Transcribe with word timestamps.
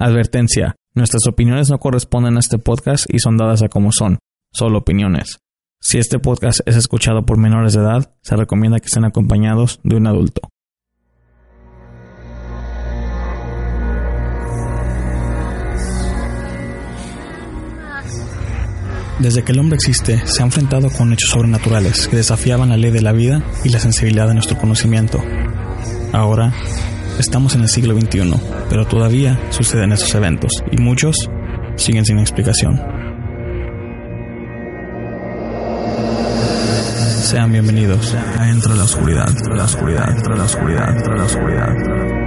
Advertencia. 0.00 0.76
Nuestras 0.94 1.26
opiniones 1.26 1.70
no 1.70 1.78
corresponden 1.80 2.36
a 2.36 2.38
este 2.38 2.58
podcast 2.58 3.06
y 3.12 3.18
son 3.18 3.36
dadas 3.36 3.62
a 3.62 3.68
como 3.68 3.90
son, 3.90 4.18
solo 4.52 4.78
opiniones. 4.78 5.38
Si 5.80 5.98
este 5.98 6.20
podcast 6.20 6.60
es 6.66 6.76
escuchado 6.76 7.26
por 7.26 7.36
menores 7.36 7.72
de 7.72 7.80
edad, 7.80 8.14
se 8.22 8.36
recomienda 8.36 8.78
que 8.78 8.86
estén 8.86 9.04
acompañados 9.04 9.80
de 9.82 9.96
un 9.96 10.06
adulto. 10.06 10.42
Desde 19.18 19.42
que 19.42 19.50
el 19.50 19.58
hombre 19.58 19.74
existe, 19.74 20.24
se 20.28 20.42
ha 20.42 20.46
enfrentado 20.46 20.90
con 20.90 21.12
hechos 21.12 21.30
sobrenaturales 21.30 22.06
que 22.06 22.18
desafiaban 22.18 22.68
la 22.68 22.76
ley 22.76 22.92
de 22.92 23.02
la 23.02 23.10
vida 23.10 23.42
y 23.64 23.70
la 23.70 23.80
sensibilidad 23.80 24.28
de 24.28 24.34
nuestro 24.34 24.56
conocimiento. 24.58 25.20
Ahora, 26.12 26.54
estamos 27.18 27.54
en 27.54 27.62
el 27.62 27.68
siglo 27.68 27.98
XXI, 27.98 28.32
pero 28.68 28.86
todavía 28.86 29.38
suceden 29.50 29.92
estos 29.92 30.14
eventos 30.14 30.52
y 30.70 30.78
muchos 30.78 31.16
siguen 31.76 32.04
sin 32.04 32.18
explicación. 32.18 32.80
Sean 37.22 37.52
bienvenidos 37.52 38.14
a 38.14 38.48
Entre 38.48 38.74
la 38.74 38.84
Oscuridad, 38.84 39.28
la 39.54 39.64
Oscuridad, 39.64 40.10
Entre 40.10 40.36
la 40.36 40.44
Oscuridad, 40.44 40.96
Entre 40.96 41.16
la 41.16 41.24
Oscuridad. 41.24 42.17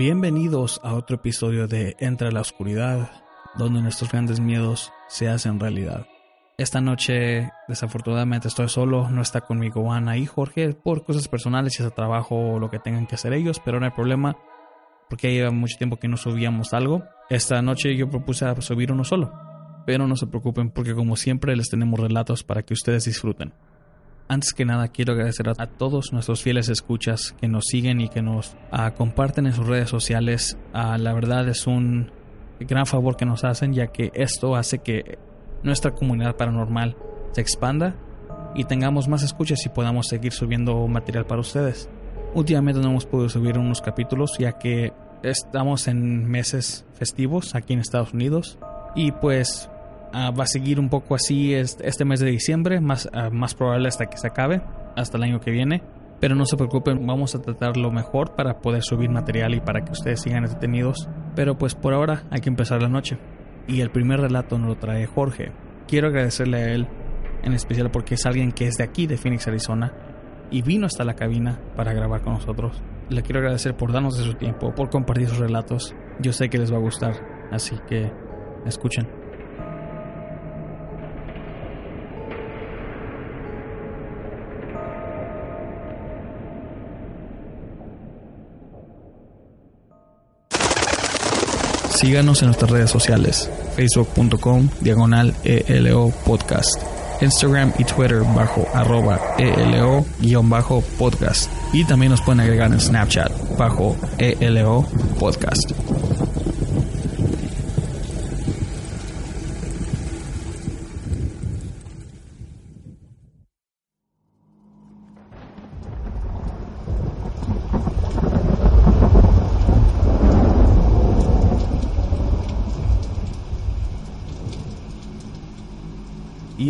Bienvenidos 0.00 0.80
a 0.82 0.94
otro 0.94 1.16
episodio 1.16 1.68
de 1.68 1.94
Entre 2.00 2.32
la 2.32 2.40
Oscuridad, 2.40 3.10
donde 3.58 3.82
nuestros 3.82 4.10
grandes 4.10 4.40
miedos 4.40 4.90
se 5.08 5.28
hacen 5.28 5.60
realidad. 5.60 6.06
Esta 6.56 6.80
noche, 6.80 7.50
desafortunadamente, 7.68 8.48
estoy 8.48 8.70
solo, 8.70 9.10
no 9.10 9.20
está 9.20 9.42
conmigo 9.42 9.92
Ana 9.92 10.16
y 10.16 10.24
Jorge 10.24 10.72
por 10.72 11.04
cosas 11.04 11.28
personales 11.28 11.78
y 11.78 11.82
ese 11.82 11.90
trabajo 11.90 12.54
o 12.54 12.58
lo 12.58 12.70
que 12.70 12.78
tengan 12.78 13.06
que 13.06 13.16
hacer 13.16 13.34
ellos, 13.34 13.60
pero 13.62 13.78
no 13.78 13.84
hay 13.84 13.92
problema 13.92 14.38
porque 15.10 15.28
ya 15.28 15.40
lleva 15.40 15.50
mucho 15.50 15.76
tiempo 15.76 15.98
que 15.98 16.08
no 16.08 16.16
subíamos 16.16 16.72
algo. 16.72 17.02
Esta 17.28 17.60
noche 17.60 17.94
yo 17.94 18.08
propuse 18.08 18.46
subir 18.62 18.92
uno 18.92 19.04
solo, 19.04 19.30
pero 19.84 20.08
no 20.08 20.16
se 20.16 20.26
preocupen 20.28 20.70
porque 20.70 20.94
como 20.94 21.16
siempre 21.16 21.54
les 21.56 21.68
tenemos 21.68 22.00
relatos 22.00 22.42
para 22.42 22.62
que 22.62 22.72
ustedes 22.72 23.04
disfruten. 23.04 23.52
Antes 24.30 24.54
que 24.54 24.64
nada 24.64 24.86
quiero 24.86 25.14
agradecer 25.14 25.48
a, 25.48 25.66
todos 25.66 26.12
nuestros 26.12 26.40
fieles 26.40 26.68
escuchas 26.68 27.34
que 27.40 27.48
nos 27.48 27.64
siguen 27.64 28.00
y 28.00 28.08
que 28.08 28.22
nos 28.22 28.54
ah, 28.70 28.92
comparten 28.92 29.46
en 29.46 29.52
sus 29.52 29.66
redes 29.66 29.90
sociales. 29.90 30.56
Ah, 30.72 30.98
la 30.98 31.12
verdad 31.12 31.48
es 31.48 31.66
un 31.66 32.12
gran 32.60 32.86
favor 32.86 33.16
que 33.16 33.24
nos 33.24 33.42
hacen 33.42 33.72
ya 33.72 33.88
que 33.88 34.12
esto 34.14 34.54
hace 34.54 34.78
que 34.78 35.18
nuestra 35.64 35.96
comunidad 35.96 36.36
paranormal 36.36 36.96
se 37.32 37.40
expanda 37.40 37.96
y 38.54 38.66
tengamos 38.66 39.08
más 39.08 39.24
escuchas 39.24 39.66
y 39.66 39.68
podamos 39.68 40.06
seguir 40.06 40.32
subiendo 40.32 40.86
material 40.86 41.26
para 41.26 41.40
ustedes. 41.40 41.90
Últimamente 42.32 42.80
no 42.80 42.90
hemos 42.90 43.06
podido 43.06 43.30
subir 43.30 43.58
unos 43.58 43.82
capítulos 43.82 44.36
ya 44.38 44.52
que 44.52 44.92
estamos 45.24 45.88
en 45.88 46.30
meses 46.30 46.84
festivos 46.94 47.56
aquí 47.56 47.72
en 47.72 47.80
Estados 47.80 48.12
Unidos 48.12 48.60
y 48.94 49.10
pues 49.10 49.68
Ah, 50.12 50.32
va 50.32 50.44
a 50.44 50.46
seguir 50.46 50.80
un 50.80 50.88
poco 50.88 51.14
así 51.14 51.54
este 51.54 52.04
mes 52.04 52.20
de 52.20 52.30
diciembre, 52.30 52.80
más, 52.80 53.08
ah, 53.12 53.30
más 53.30 53.54
probable 53.54 53.88
hasta 53.88 54.06
que 54.06 54.16
se 54.16 54.26
acabe, 54.26 54.62
hasta 54.96 55.16
el 55.16 55.22
año 55.22 55.40
que 55.40 55.50
viene. 55.50 55.82
Pero 56.20 56.34
no 56.34 56.44
se 56.44 56.56
preocupen, 56.56 57.06
vamos 57.06 57.34
a 57.34 57.40
tratar 57.40 57.76
lo 57.76 57.90
mejor 57.90 58.34
para 58.34 58.60
poder 58.60 58.82
subir 58.82 59.08
material 59.08 59.54
y 59.54 59.60
para 59.60 59.84
que 59.84 59.92
ustedes 59.92 60.20
sigan 60.20 60.44
entretenidos. 60.44 61.08
Pero 61.34 61.56
pues 61.56 61.74
por 61.74 61.94
ahora 61.94 62.24
hay 62.30 62.40
que 62.40 62.50
empezar 62.50 62.82
la 62.82 62.88
noche. 62.88 63.18
Y 63.66 63.80
el 63.80 63.90
primer 63.90 64.20
relato 64.20 64.58
nos 64.58 64.68
lo 64.68 64.76
trae 64.76 65.06
Jorge. 65.06 65.52
Quiero 65.86 66.08
agradecerle 66.08 66.58
a 66.58 66.72
él, 66.72 66.88
en 67.42 67.52
especial 67.54 67.90
porque 67.90 68.16
es 68.16 68.26
alguien 68.26 68.52
que 68.52 68.66
es 68.66 68.76
de 68.76 68.84
aquí, 68.84 69.06
de 69.06 69.16
Phoenix, 69.16 69.48
Arizona, 69.48 69.94
y 70.50 70.62
vino 70.62 70.86
hasta 70.86 71.04
la 71.04 71.14
cabina 71.14 71.58
para 71.76 71.92
grabar 71.92 72.20
con 72.22 72.34
nosotros. 72.34 72.82
Le 73.08 73.22
quiero 73.22 73.40
agradecer 73.40 73.76
por 73.76 73.92
darnos 73.92 74.18
de 74.18 74.24
su 74.24 74.34
tiempo, 74.34 74.74
por 74.74 74.90
compartir 74.90 75.28
sus 75.28 75.38
relatos. 75.38 75.94
Yo 76.20 76.32
sé 76.32 76.50
que 76.50 76.58
les 76.58 76.72
va 76.72 76.76
a 76.76 76.80
gustar, 76.80 77.14
así 77.50 77.76
que 77.88 78.12
escuchen. 78.66 79.19
Síganos 92.00 92.40
en 92.40 92.46
nuestras 92.46 92.70
redes 92.70 92.90
sociales, 92.90 93.50
facebook.com 93.76 94.70
diagonal 94.80 95.34
ELO 95.44 96.10
podcast, 96.24 96.80
Instagram 97.20 97.74
y 97.78 97.84
Twitter 97.84 98.22
bajo 98.34 98.66
arroba 98.72 99.20
ELO 99.36 100.06
guion 100.18 100.48
bajo 100.48 100.80
podcast. 100.98 101.50
Y 101.74 101.84
también 101.84 102.12
nos 102.12 102.22
pueden 102.22 102.40
agregar 102.40 102.72
en 102.72 102.80
Snapchat 102.80 103.30
bajo 103.58 103.96
ELO 104.16 104.86
podcast. 105.18 105.72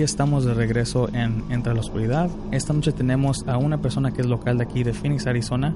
Estamos 0.02 0.44
de 0.44 0.54
regreso 0.54 1.08
en 1.12 1.44
Entre 1.50 1.74
la 1.74 1.80
Oscuridad. 1.80 2.30
Esta 2.52 2.72
noche 2.72 2.92
tenemos 2.92 3.46
a 3.46 3.58
una 3.58 3.80
persona 3.80 4.12
que 4.12 4.22
es 4.22 4.26
local 4.26 4.58
de 4.58 4.64
aquí 4.64 4.82
de 4.82 4.92
Phoenix, 4.92 5.26
Arizona 5.26 5.74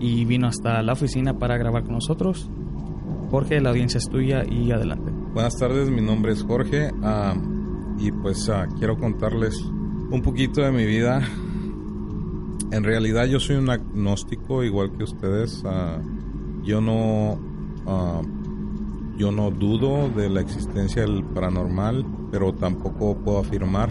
y 0.00 0.24
vino 0.24 0.46
hasta 0.46 0.82
la 0.82 0.92
oficina 0.92 1.38
para 1.38 1.56
grabar 1.56 1.84
con 1.84 1.94
nosotros. 1.94 2.48
Jorge, 3.30 3.60
la 3.60 3.70
audiencia 3.70 3.98
es 3.98 4.08
tuya 4.08 4.44
y 4.44 4.70
adelante. 4.70 5.10
Buenas 5.34 5.56
tardes, 5.56 5.90
mi 5.90 6.00
nombre 6.00 6.32
es 6.32 6.42
Jorge 6.42 6.90
ah, 7.02 7.34
y 7.98 8.10
pues 8.12 8.48
ah, 8.48 8.66
quiero 8.78 8.96
contarles 8.96 9.60
un 10.10 10.22
poquito 10.22 10.62
de 10.62 10.72
mi 10.72 10.86
vida. 10.86 11.20
En 12.70 12.84
realidad 12.84 13.26
yo 13.26 13.40
soy 13.40 13.56
un 13.56 13.70
agnóstico 13.70 14.64
igual 14.64 14.92
que 14.96 15.04
ustedes. 15.04 15.62
Ah, 15.64 15.98
yo 16.62 16.80
no 16.80 17.38
yo 19.16 19.32
no 19.32 19.50
dudo 19.50 20.10
de 20.10 20.28
la 20.28 20.42
existencia 20.42 21.02
del 21.02 21.24
paranormal 21.24 22.04
pero 22.30 22.52
tampoco 22.54 23.16
puedo 23.16 23.38
afirmar. 23.38 23.90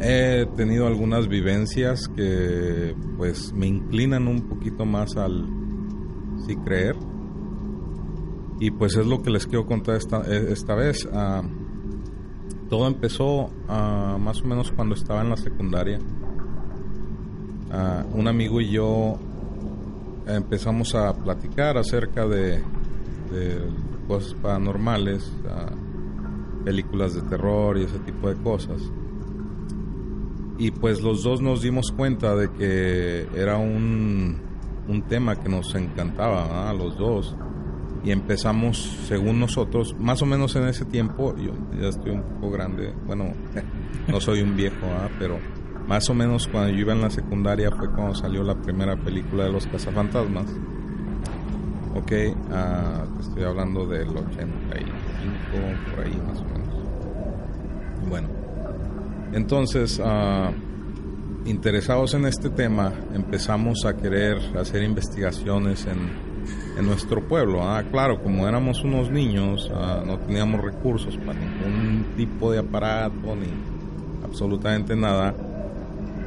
He 0.00 0.46
tenido 0.56 0.86
algunas 0.86 1.26
vivencias 1.26 2.08
que 2.08 2.94
pues 3.16 3.52
me 3.52 3.66
inclinan 3.66 4.28
un 4.28 4.42
poquito 4.42 4.84
más 4.84 5.16
al 5.16 5.46
sí 6.46 6.56
creer. 6.56 6.96
Y 8.60 8.70
pues 8.70 8.96
es 8.96 9.06
lo 9.06 9.22
que 9.22 9.30
les 9.30 9.46
quiero 9.46 9.66
contar 9.66 9.96
esta, 9.96 10.20
esta 10.22 10.74
vez. 10.74 11.08
Ah, 11.12 11.42
todo 12.68 12.86
empezó 12.86 13.50
ah, 13.68 14.18
más 14.20 14.42
o 14.42 14.46
menos 14.46 14.70
cuando 14.72 14.94
estaba 14.94 15.22
en 15.22 15.30
la 15.30 15.36
secundaria. 15.36 15.98
Ah, 17.72 18.04
un 18.12 18.28
amigo 18.28 18.60
y 18.60 18.70
yo 18.70 19.18
empezamos 20.26 20.94
a 20.94 21.12
platicar 21.14 21.76
acerca 21.76 22.26
de 22.26 22.62
cosas 24.06 24.34
paranormales 24.34 25.30
películas 26.64 27.14
de 27.14 27.22
terror 27.22 27.78
y 27.78 27.84
ese 27.84 27.98
tipo 28.00 28.28
de 28.28 28.36
cosas. 28.42 28.80
Y 30.58 30.72
pues 30.72 31.02
los 31.02 31.22
dos 31.22 31.40
nos 31.40 31.62
dimos 31.62 31.92
cuenta 31.92 32.34
de 32.34 32.50
que 32.50 33.28
era 33.34 33.56
un, 33.58 34.38
un 34.88 35.02
tema 35.02 35.36
que 35.36 35.48
nos 35.48 35.74
encantaba 35.74 36.68
a 36.68 36.72
los 36.72 36.96
dos. 36.98 37.36
y 38.04 38.12
empezamos, 38.12 38.76
según 39.06 39.40
nosotros, 39.40 39.94
más 39.98 40.22
o 40.22 40.26
menos 40.26 40.54
en 40.56 40.68
ese 40.68 40.84
tiempo, 40.84 41.34
yo 41.36 41.52
ya 41.80 41.88
estoy 41.88 42.12
un 42.12 42.22
poco 42.22 42.50
grande, 42.50 42.94
bueno, 43.06 43.32
no 44.08 44.20
soy 44.20 44.40
un 44.40 44.56
viejo, 44.56 44.86
pero 45.18 45.38
más 45.88 46.08
o 46.10 46.14
menos 46.14 46.46
cuando 46.46 46.70
yo 46.70 46.80
iba 46.80 46.92
en 46.92 47.00
la 47.00 47.10
secundaria 47.10 47.70
fue 47.70 47.90
cuando 47.90 48.14
salió 48.14 48.44
la 48.44 48.54
primera 48.54 48.96
película 48.96 49.44
de 49.44 49.52
los 49.52 49.66
cazafantasmas. 49.66 50.46
Ok, 51.98 52.12
ah, 52.52 53.04
estoy 53.18 53.42
hablando 53.42 53.84
del 53.84 54.08
85, 54.08 54.30
por 55.90 56.04
ahí 56.04 56.16
más 56.28 56.38
o 56.38 56.44
menos. 56.44 56.68
Bueno, 58.08 58.28
entonces, 59.32 59.98
uh, 59.98 60.52
interesados 61.44 62.14
en 62.14 62.26
este 62.26 62.50
tema, 62.50 62.92
empezamos 63.14 63.84
a 63.84 63.96
querer 63.96 64.38
hacer 64.56 64.84
investigaciones 64.84 65.86
en, 65.86 66.28
nuestro 66.86 67.26
pueblo. 67.26 67.68
Ah, 67.68 67.82
claro, 67.90 68.22
como 68.22 68.46
éramos 68.46 68.84
unos 68.84 69.10
niños, 69.10 69.68
ah, 69.74 70.04
no 70.06 70.20
teníamos 70.20 70.60
recursos 70.60 71.16
para 71.16 71.40
ningún 71.40 72.06
tipo 72.16 72.52
de 72.52 72.60
aparato 72.60 73.34
ni 73.34 73.48
absolutamente 74.24 74.94
nada. 74.94 75.34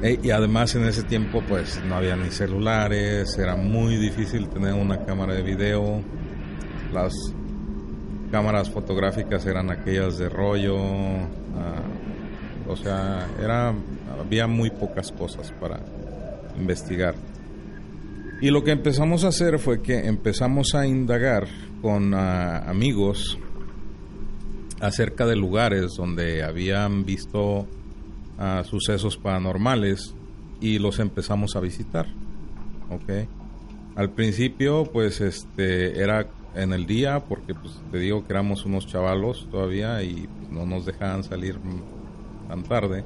E, 0.02 0.20
y 0.24 0.32
además 0.32 0.74
en 0.76 0.86
ese 0.86 1.04
tiempo 1.04 1.44
pues 1.48 1.80
no 1.86 1.96
había 1.96 2.16
ni 2.16 2.32
celulares, 2.32 3.38
era 3.38 3.56
muy 3.56 3.98
difícil 3.98 4.48
tener 4.50 4.74
una 4.74 5.06
cámara 5.06 5.36
de 5.36 5.44
video. 5.44 6.02
Las 6.92 7.14
cámaras 8.32 8.70
fotográficas 8.70 9.46
eran 9.46 9.70
aquellas 9.70 10.18
de 10.18 10.30
rollo. 10.30 10.78
Ah, 10.78 11.84
o 12.68 12.76
sea, 12.76 13.28
era 13.40 13.74
había 14.20 14.48
muy 14.48 14.70
pocas 14.72 15.12
cosas 15.12 15.52
para 15.60 15.80
investigar. 16.58 17.16
Y 18.42 18.50
lo 18.50 18.64
que 18.64 18.72
empezamos 18.72 19.24
a 19.24 19.28
hacer 19.28 19.60
fue 19.60 19.82
que 19.82 20.08
empezamos 20.08 20.74
a 20.74 20.88
indagar 20.88 21.48
con 21.82 22.14
ah, 22.16 22.58
amigos 22.68 23.38
acerca 24.80 25.28
de 25.28 25.36
lugares 25.36 25.92
donde 25.96 26.42
habían 26.42 27.06
visto 27.06 27.68
sucesos 28.64 29.18
paranormales 29.18 30.16
y 30.60 30.80
los 30.80 31.00
empezamos 31.00 31.56
a 31.56 31.60
visitar. 31.60 32.08
¿Ok? 32.90 33.28
Al 33.96 34.10
principio, 34.12 34.86
pues 34.86 35.22
este 35.22 36.02
era 36.02 36.28
en 36.56 36.74
el 36.74 36.86
día, 36.86 37.20
porque 37.28 37.54
pues 37.54 37.74
te 37.92 38.00
digo 38.00 38.26
que 38.26 38.34
éramos 38.34 38.66
unos 38.66 38.88
chavalos 38.88 39.48
todavía 39.50 40.02
y 40.04 40.28
pues, 40.28 40.52
no 40.52 40.66
nos 40.66 40.86
dejaban 40.86 41.24
salir 41.24 41.58
tan 42.48 42.64
tarde. 42.64 43.04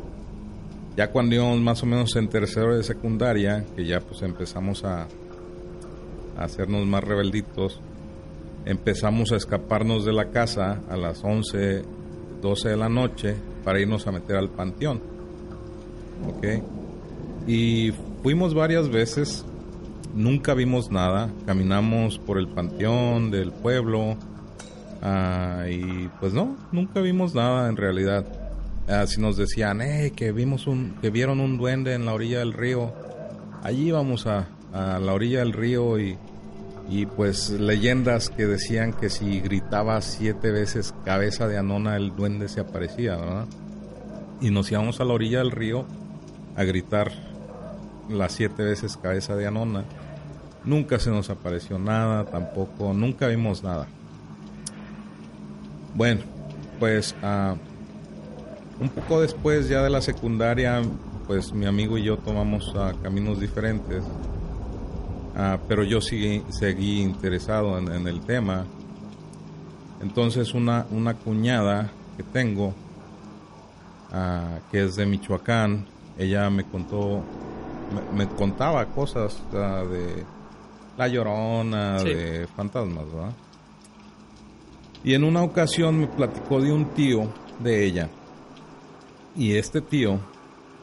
Ya 0.95 1.11
cuando 1.11 1.35
íbamos 1.35 1.59
más 1.59 1.83
o 1.83 1.85
menos 1.85 2.15
en 2.15 2.29
tercero 2.29 2.75
de 2.75 2.83
secundaria, 2.83 3.65
que 3.75 3.85
ya 3.85 3.99
pues 3.99 4.21
empezamos 4.21 4.83
a, 4.83 5.07
hacernos 6.37 6.85
más 6.85 7.03
rebelditos, 7.03 7.79
empezamos 8.65 9.31
a 9.31 9.37
escaparnos 9.37 10.05
de 10.05 10.13
la 10.13 10.31
casa 10.31 10.81
a 10.89 10.97
las 10.97 11.23
11, 11.23 11.83
12 12.41 12.69
de 12.69 12.77
la 12.77 12.89
noche 12.89 13.35
para 13.63 13.79
irnos 13.79 14.05
a 14.07 14.11
meter 14.11 14.35
al 14.35 14.49
panteón. 14.49 15.14
¿Ok? 16.27 16.63
Y 17.47 17.91
fuimos 18.23 18.55
varias 18.55 18.89
veces, 18.89 19.45
nunca 20.15 20.53
vimos 20.55 20.89
nada, 20.89 21.29
caminamos 21.45 22.17
por 22.17 22.39
el 22.39 22.47
panteón 22.47 23.29
del 23.29 23.51
pueblo 23.51 24.17
ah, 25.01 25.65
y 25.69 26.09
pues 26.19 26.33
no, 26.33 26.55
nunca 26.71 27.01
vimos 27.01 27.35
nada 27.35 27.69
en 27.69 27.77
realidad. 27.77 28.25
Así 28.87 29.19
nos 29.19 29.37
decían, 29.37 29.81
eh, 29.81 30.11
que 30.15 30.31
vimos 30.31 30.67
un, 30.67 30.95
que 31.01 31.09
vieron 31.09 31.39
un 31.39 31.57
duende 31.57 31.93
en 31.93 32.05
la 32.05 32.13
orilla 32.13 32.39
del 32.39 32.53
río. 32.53 32.93
Allí 33.63 33.87
íbamos 33.87 34.27
a, 34.27 34.47
a 34.73 34.99
la 34.99 35.13
orilla 35.13 35.39
del 35.39 35.53
río 35.53 35.99
y, 35.99 36.17
y 36.89 37.05
pues 37.05 37.49
leyendas 37.49 38.29
que 38.29 38.45
decían 38.45 38.93
que 38.93 39.09
si 39.09 39.39
gritaba 39.39 40.01
siete 40.01 40.51
veces 40.51 40.93
cabeza 41.03 41.47
de 41.47 41.57
Anona 41.57 41.95
el 41.95 42.15
duende 42.15 42.47
se 42.47 42.59
aparecía, 42.59 43.15
¿verdad? 43.17 43.45
Y 44.41 44.51
nos 44.51 44.71
íbamos 44.71 44.99
a 44.99 45.05
la 45.05 45.13
orilla 45.13 45.39
del 45.39 45.51
río 45.51 45.85
a 46.55 46.63
gritar 46.63 47.11
las 48.09 48.33
siete 48.33 48.63
veces 48.63 48.97
cabeza 48.97 49.35
de 49.35 49.47
Anona. 49.47 49.83
Nunca 50.63 50.99
se 50.99 51.11
nos 51.11 51.29
apareció 51.29 51.77
nada, 51.77 52.25
tampoco, 52.25 52.93
nunca 52.93 53.27
vimos 53.27 53.63
nada. 53.63 53.87
Bueno, 55.93 56.21
pues 56.79 57.15
uh, 57.21 57.55
un 58.81 58.89
poco 58.89 59.21
después 59.21 59.69
ya 59.69 59.83
de 59.83 59.89
la 59.89 60.01
secundaria, 60.01 60.81
pues 61.27 61.53
mi 61.53 61.65
amigo 61.65 61.97
y 61.97 62.03
yo 62.03 62.17
tomamos 62.17 62.73
uh, 62.75 62.99
caminos 63.01 63.39
diferentes. 63.39 64.03
Uh, 64.03 65.59
pero 65.67 65.83
yo 65.83 66.01
seguí, 66.01 66.43
seguí 66.49 67.01
interesado 67.01 67.77
en, 67.77 68.07
el 68.07 68.21
tema. 68.21 68.65
Entonces 70.01 70.53
una, 70.53 70.85
una 70.91 71.13
cuñada 71.13 71.91
que 72.17 72.23
tengo, 72.23 72.73
que 74.71 74.83
es 74.83 74.95
de 74.95 75.05
Michoacán, 75.05 75.85
ella 76.17 76.49
me 76.49 76.63
contó, 76.63 77.23
me, 78.15 78.27
contaba 78.27 78.85
cosas 78.87 79.41
de 79.51 80.23
La 80.97 81.07
Llorona, 81.07 82.01
de 82.03 82.47
fantasmas, 82.55 83.05
¿verdad? 83.11 83.33
Y 85.03 85.13
en 85.13 85.23
una 85.23 85.43
ocasión 85.43 85.99
me 85.99 86.07
platicó 86.07 86.59
de 86.61 86.71
un 86.71 86.85
tío 86.93 87.27
de 87.59 87.85
ella 87.85 88.09
y 89.35 89.55
este 89.57 89.81
tío, 89.81 90.19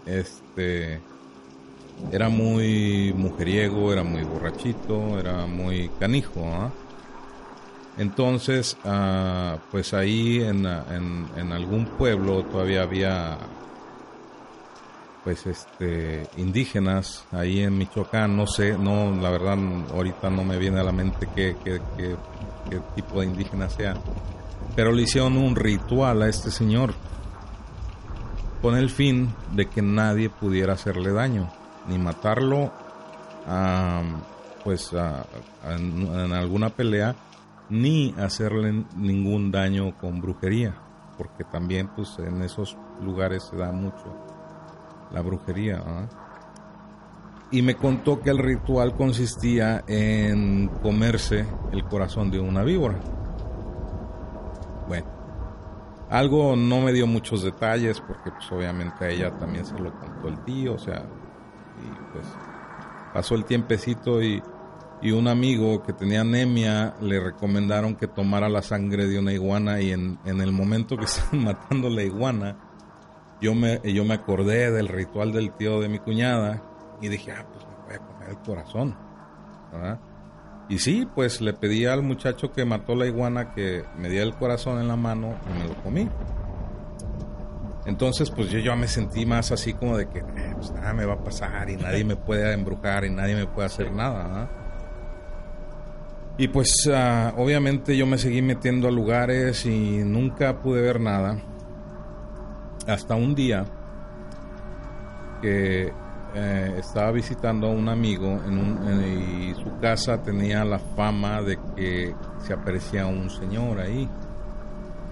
este, 0.04 1.00
era 2.10 2.28
muy 2.28 3.14
mujeriego, 3.16 3.92
era 3.92 4.02
muy 4.02 4.24
borrachito, 4.24 5.18
era 5.18 5.46
muy 5.46 5.90
canijo, 5.98 6.44
¿ah? 6.52 6.70
Entonces, 7.98 8.76
ah, 8.84 9.58
pues 9.70 9.94
ahí 9.94 10.42
en, 10.42 10.66
en, 10.66 11.52
algún 11.52 11.86
pueblo 11.86 12.42
todavía 12.44 12.82
había, 12.82 13.38
pues 15.24 15.46
este, 15.46 16.26
indígenas, 16.36 17.24
ahí 17.30 17.60
en 17.60 17.78
Michoacán, 17.78 18.36
no 18.36 18.46
sé, 18.46 18.76
no, 18.76 19.14
la 19.14 19.30
verdad, 19.30 19.56
ahorita 19.92 20.30
no 20.30 20.42
me 20.44 20.58
viene 20.58 20.80
a 20.80 20.84
la 20.84 20.92
mente 20.92 21.28
qué, 21.34 21.56
qué, 21.62 21.80
qué, 21.96 22.16
tipo 22.96 23.20
de 23.20 23.26
indígena 23.26 23.68
sea, 23.68 23.94
pero 24.74 24.92
le 24.92 25.02
hicieron 25.02 25.36
un 25.36 25.54
ritual 25.54 26.22
a 26.22 26.28
este 26.28 26.50
señor 26.50 26.94
con 28.62 28.76
el 28.76 28.88
fin 28.88 29.34
de 29.52 29.66
que 29.66 29.82
nadie 29.82 30.30
pudiera 30.30 30.72
hacerle 30.72 31.12
daño, 31.12 31.50
ni 31.88 31.98
matarlo 31.98 32.72
pues 34.64 34.92
en, 35.68 36.32
alguna 36.32 36.70
pelea, 36.70 37.14
ni 37.68 38.14
hacerle 38.18 38.84
ningún 38.96 39.50
daño 39.50 39.98
con 39.98 40.20
brujería, 40.20 40.74
porque 41.18 41.44
también 41.44 41.88
pues 41.94 42.18
en 42.18 42.42
esos 42.42 42.76
lugares 43.02 43.44
se 43.50 43.56
da 43.56 43.72
mucho 43.72 44.31
la 45.10 45.20
brujería. 45.20 45.82
Y 47.50 47.62
me 47.62 47.74
contó 47.74 48.20
que 48.20 48.30
el 48.30 48.38
ritual 48.38 48.94
consistía 48.96 49.84
en 49.86 50.68
comerse 50.82 51.46
el 51.72 51.84
corazón 51.84 52.30
de 52.30 52.40
una 52.40 52.62
víbora. 52.62 52.98
Bueno, 54.88 55.06
algo 56.12 56.56
no 56.56 56.80
me 56.80 56.92
dio 56.92 57.06
muchos 57.06 57.42
detalles 57.42 58.00
porque 58.00 58.30
pues 58.30 58.50
obviamente 58.52 59.04
a 59.04 59.08
ella 59.08 59.30
también 59.38 59.64
se 59.64 59.78
lo 59.78 59.92
contó 59.98 60.28
el 60.28 60.38
tío, 60.44 60.74
o 60.74 60.78
sea, 60.78 61.04
y 61.80 62.12
pues 62.12 62.26
pasó 63.12 63.34
el 63.34 63.44
tiempecito 63.44 64.22
y, 64.22 64.42
y 65.00 65.10
un 65.10 65.26
amigo 65.26 65.82
que 65.82 65.92
tenía 65.92 66.20
anemia 66.20 66.94
le 67.00 67.18
recomendaron 67.18 67.96
que 67.96 68.08
tomara 68.08 68.48
la 68.48 68.62
sangre 68.62 69.06
de 69.06 69.18
una 69.18 69.32
iguana 69.32 69.80
y 69.80 69.92
en, 69.92 70.18
en 70.24 70.40
el 70.40 70.52
momento 70.52 70.96
que 70.96 71.04
estaban 71.06 71.44
matando 71.44 71.88
la 71.88 72.02
iguana, 72.02 72.56
yo 73.42 73.56
me, 73.56 73.80
yo 73.84 74.04
me 74.04 74.14
acordé 74.14 74.70
del 74.70 74.86
ritual 74.86 75.32
del 75.32 75.52
tío 75.52 75.80
de 75.80 75.88
mi 75.88 75.98
cuñada 75.98 76.62
y 77.00 77.08
dije, 77.08 77.32
ah, 77.32 77.44
pues 77.52 77.66
me 77.66 77.84
voy 77.84 77.94
a 77.94 77.98
comer 77.98 78.30
el 78.30 78.38
corazón. 78.38 78.96
Y 80.68 80.78
sí, 80.78 81.08
pues 81.12 81.40
le 81.40 81.52
pedí 81.52 81.84
al 81.84 82.02
muchacho 82.02 82.52
que 82.52 82.64
mató 82.64 82.94
la 82.94 83.06
iguana 83.06 83.52
que 83.52 83.84
me 83.98 84.08
diera 84.08 84.24
el 84.24 84.36
corazón 84.36 84.78
en 84.80 84.86
la 84.86 84.94
mano 84.94 85.34
y 85.50 85.58
me 85.58 85.68
lo 85.68 85.74
comí. 85.82 86.08
Entonces, 87.84 88.30
pues 88.30 88.48
yo 88.48 88.60
ya 88.60 88.76
me 88.76 88.86
sentí 88.86 89.26
más 89.26 89.50
así 89.50 89.74
como 89.74 89.98
de 89.98 90.08
que 90.08 90.20
eh, 90.20 90.54
pues 90.54 90.70
nada 90.70 90.92
me 90.92 91.04
va 91.04 91.14
a 91.14 91.24
pasar 91.24 91.68
y 91.68 91.76
nadie 91.76 92.04
me 92.04 92.14
puede 92.14 92.52
embrujar 92.52 93.04
y 93.04 93.10
nadie 93.10 93.34
me 93.34 93.46
puede 93.48 93.66
hacer 93.66 93.90
nada. 93.90 94.48
Y 96.38 96.46
pues 96.46 96.88
ah, 96.94 97.34
obviamente 97.36 97.96
yo 97.96 98.06
me 98.06 98.18
seguí 98.18 98.40
metiendo 98.40 98.86
a 98.86 98.92
lugares 98.92 99.66
y 99.66 99.98
nunca 100.04 100.62
pude 100.62 100.80
ver 100.80 101.00
nada. 101.00 101.42
Hasta 102.86 103.14
un 103.14 103.34
día 103.34 103.64
que 105.40 105.92
eh, 106.34 106.74
estaba 106.78 107.12
visitando 107.12 107.66
a 107.66 107.70
un 107.70 107.88
amigo 107.88 108.40
en 108.46 108.58
un, 108.58 109.04
y 109.04 109.54
su 109.54 109.78
casa 109.80 110.22
tenía 110.22 110.64
la 110.64 110.78
fama 110.78 111.42
de 111.42 111.58
que 111.76 112.14
se 112.38 112.52
aparecía 112.52 113.06
un 113.06 113.28
señor 113.30 113.80
ahí. 113.80 114.08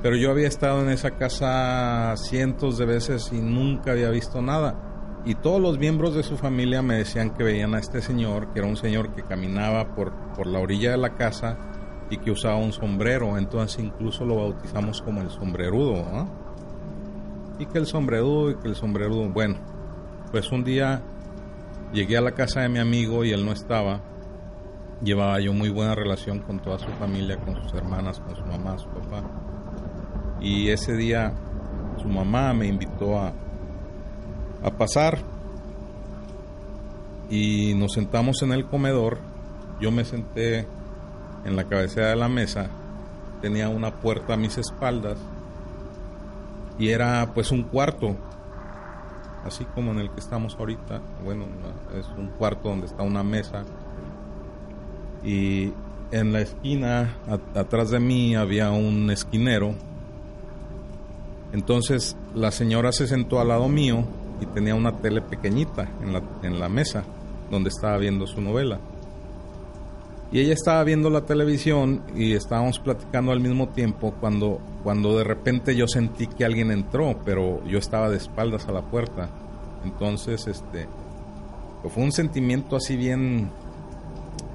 Pero 0.03 0.17
yo 0.17 0.31
había 0.31 0.49
estado 0.49 0.81
en 0.83 0.89
esa 0.89 1.11
casa 1.13 2.15
cientos 2.17 2.79
de 2.79 2.87
veces 2.87 3.31
y 3.33 3.41
nunca 3.41 3.93
había 3.93 4.11
visto 4.11 4.41
nada. 4.41 4.75
Y 5.27 5.35
todos 5.35 5.61
los 5.61 5.79
miembros 5.79 6.15
de 6.15 6.23
su 6.23 6.39
familia 6.39 6.81
me 6.81 6.95
decían 6.95 7.31
que 7.31 7.45
veían 7.45 7.75
a 7.75 7.79
este 7.79 8.01
señor, 8.01 8.53
que 8.53 8.61
era 8.61 8.69
un 8.69 8.79
señor 8.79 9.15
que 9.15 9.23
caminaba 9.23 9.95
por, 9.95 10.13
por 10.35 10.47
la 10.47 10.59
orilla 10.59 10.93
de 10.93 10.97
la 10.97 11.15
casa 11.17 11.59
y 12.09 12.17
que 12.17 12.31
usaba 12.31 12.57
un 12.57 12.73
sombrero, 12.73 13.39
entonces 13.39 13.85
incluso 13.85 14.25
lo 14.25 14.37
bautizamos 14.37 15.01
como 15.01 15.21
el 15.21 15.31
sombrerudo, 15.31 16.05
Y 17.61 17.67
que 17.67 17.77
el 17.77 17.85
sombrerudo 17.85 18.51
y 18.51 18.55
que 18.55 18.69
el 18.69 18.75
sombrerudo, 18.75 19.29
bueno, 19.29 19.57
pues 20.31 20.51
un 20.51 20.65
día 20.65 21.03
llegué 21.93 22.17
a 22.17 22.23
la 22.23 22.33
casa 22.33 22.63
de 22.63 22.71
mi 22.71 22.79
amigo 22.79 23.23
y 23.23 23.33
él 23.33 23.45
no 23.45 23.53
estaba. 23.53 24.01
Llevaba 25.03 25.39
yo 25.41 25.53
muy 25.53 25.69
buena 25.69 25.95
relación 25.95 26.39
con 26.39 26.61
toda 26.61 26.79
su 26.79 26.91
familia, 26.93 27.37
con 27.37 27.63
sus 27.63 27.75
hermanas, 27.75 28.19
con 28.21 28.35
su 28.35 28.43
mamá, 28.47 28.79
su 28.79 28.89
papá. 28.89 29.23
Y 30.41 30.71
ese 30.71 30.97
día 30.97 31.35
su 32.01 32.09
mamá 32.09 32.55
me 32.55 32.67
invitó 32.67 33.21
a, 33.21 33.35
a 34.63 34.71
pasar 34.71 35.19
y 37.29 37.75
nos 37.75 37.93
sentamos 37.93 38.41
en 38.41 38.53
el 38.53 38.65
comedor. 38.65 39.19
Yo 39.83 39.91
me 39.91 40.07
senté 40.07 40.67
en 41.45 41.57
la 41.57 41.65
cabecera 41.65 42.09
de 42.09 42.17
la 42.17 42.29
mesa, 42.31 42.71
tenía 43.43 43.69
una 43.69 44.01
puerta 44.01 44.33
a 44.33 44.39
mis 44.39 44.57
espaldas 44.57 45.19
y 46.81 46.89
era 46.89 47.31
pues 47.35 47.53
un 47.53 47.63
cuarto, 47.65 48.17
así 49.45 49.67
como 49.67 49.93
en 49.93 49.99
el 49.99 50.11
que 50.11 50.19
estamos 50.19 50.57
ahorita. 50.59 51.03
Bueno, 51.23 51.45
es 51.97 52.07
un 52.19 52.29
cuarto 52.29 52.71
donde 52.71 52.87
está 52.87 53.03
una 53.03 53.23
mesa 53.23 53.65
y 55.23 55.73
en 56.11 56.33
la 56.33 56.41
esquina, 56.41 57.17
atrás 57.55 57.91
de 57.91 58.01
mí, 58.01 58.35
había 58.35 58.71
un 58.71 59.11
esquinero. 59.11 59.75
Entonces 61.53 62.17
la 62.35 62.51
señora 62.51 62.93
se 62.93 63.07
sentó 63.07 63.41
al 63.41 63.49
lado 63.49 63.69
mío 63.69 64.05
y 64.41 64.47
tenía 64.47 64.75
una 64.75 64.97
tele 64.99 65.21
pequeñita 65.21 65.87
en 66.03 66.15
la, 66.15 66.23
en 66.43 66.59
la 66.59 66.71
mesa 66.71 67.05
donde 67.51 67.69
estaba 67.69 67.99
viendo 67.99 68.27
su 68.27 68.41
novela. 68.41 68.79
Y 70.33 70.41
ella 70.41 70.55
estaba 70.55 70.85
viendo 70.85 71.11
la 71.11 71.27
televisión 71.27 72.03
y 72.15 72.35
estábamos 72.35 72.79
platicando 72.79 73.33
al 73.33 73.41
mismo 73.41 73.69
tiempo 73.71 74.15
cuando, 74.21 74.61
cuando 74.85 75.19
de 75.19 75.25
repente 75.25 75.75
yo 75.75 75.89
sentí 75.89 76.29
que 76.29 76.45
alguien 76.45 76.71
entró, 76.71 77.19
pero 77.25 77.65
yo 77.65 77.79
estaba 77.79 78.09
de 78.09 78.17
espaldas 78.17 78.69
a 78.69 78.73
la 78.73 78.83
puerta. 78.83 79.29
Entonces, 79.85 80.47
este, 80.47 80.87
pues 81.83 81.93
fue 81.93 82.05
un 82.05 82.13
sentimiento 82.13 82.77
así 82.77 82.97
bien, 82.97 83.51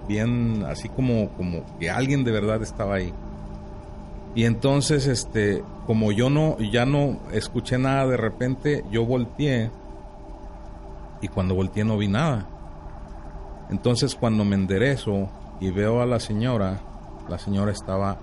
bien, 0.08 0.64
así 0.66 0.88
como, 0.88 1.30
como 1.32 1.64
que 1.78 1.90
alguien 1.90 2.24
de 2.24 2.32
verdad 2.32 2.62
estaba 2.62 2.96
ahí. 2.96 3.14
Y 4.34 4.46
entonces, 4.46 5.08
este, 5.08 5.62
como 5.86 6.14
yo 6.14 6.30
no, 6.30 6.58
ya 6.60 6.86
no 6.86 7.20
escuché 7.34 7.78
nada 7.78 8.08
de 8.08 8.18
repente, 8.18 8.86
yo 8.92 9.06
volteé 9.06 9.72
y 11.22 11.28
cuando 11.28 11.56
volteé 11.56 11.84
no 11.84 11.98
vi 11.98 12.08
nada. 12.08 12.48
Entonces 13.70 14.16
cuando 14.16 14.46
me 14.46 14.56
enderezo 14.56 15.30
y 15.60 15.72
veo 15.72 16.02
a 16.02 16.06
la 16.06 16.20
señora, 16.20 16.80
la 17.30 17.38
señora 17.40 17.72
estaba 17.72 18.18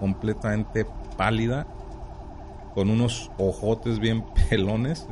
completamente 0.00 0.86
pálida, 1.16 1.66
con 2.74 2.90
unos 2.90 3.30
ojotes 3.38 3.98
bien 3.98 4.24
pelones, 4.50 5.06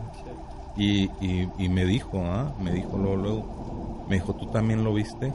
y, 0.77 1.11
y, 1.21 1.69
me 1.71 1.87
dijo, 1.87 2.23
¿ah? 2.25 2.53
me 2.61 2.71
dijo 2.71 2.99
luego, 2.99 3.17
luego, 3.17 4.05
me 4.09 4.17
dijo, 4.17 4.35
¿tú 4.35 4.47
también 4.47 4.85
lo 4.85 4.93
viste? 4.93 5.33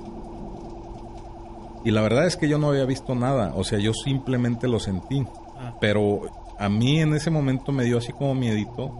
Y 1.83 1.89
la 1.89 2.01
verdad 2.01 2.27
es 2.27 2.37
que 2.37 2.47
yo 2.47 2.59
no 2.59 2.69
había 2.69 2.85
visto 2.85 3.15
nada, 3.15 3.53
o 3.55 3.63
sea, 3.63 3.79
yo 3.79 3.91
simplemente 3.93 4.67
lo 4.67 4.79
sentí, 4.79 5.25
ah. 5.57 5.73
pero 5.81 6.21
a 6.59 6.69
mí 6.69 6.99
en 6.99 7.15
ese 7.15 7.31
momento 7.31 7.71
me 7.71 7.85
dio 7.85 7.97
así 7.97 8.13
como 8.13 8.35
miedito, 8.35 8.91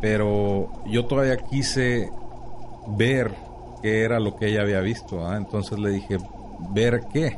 pero 0.00 0.70
yo 0.86 1.06
todavía 1.06 1.38
quise 1.38 2.08
ver 2.86 3.34
qué 3.80 4.02
era 4.02 4.20
lo 4.20 4.36
que 4.36 4.48
ella 4.48 4.62
había 4.62 4.80
visto. 4.80 5.26
¿ah? 5.26 5.36
Entonces 5.36 5.78
le 5.78 5.90
dije, 5.90 6.18
¿ver 6.72 7.02
qué? 7.12 7.36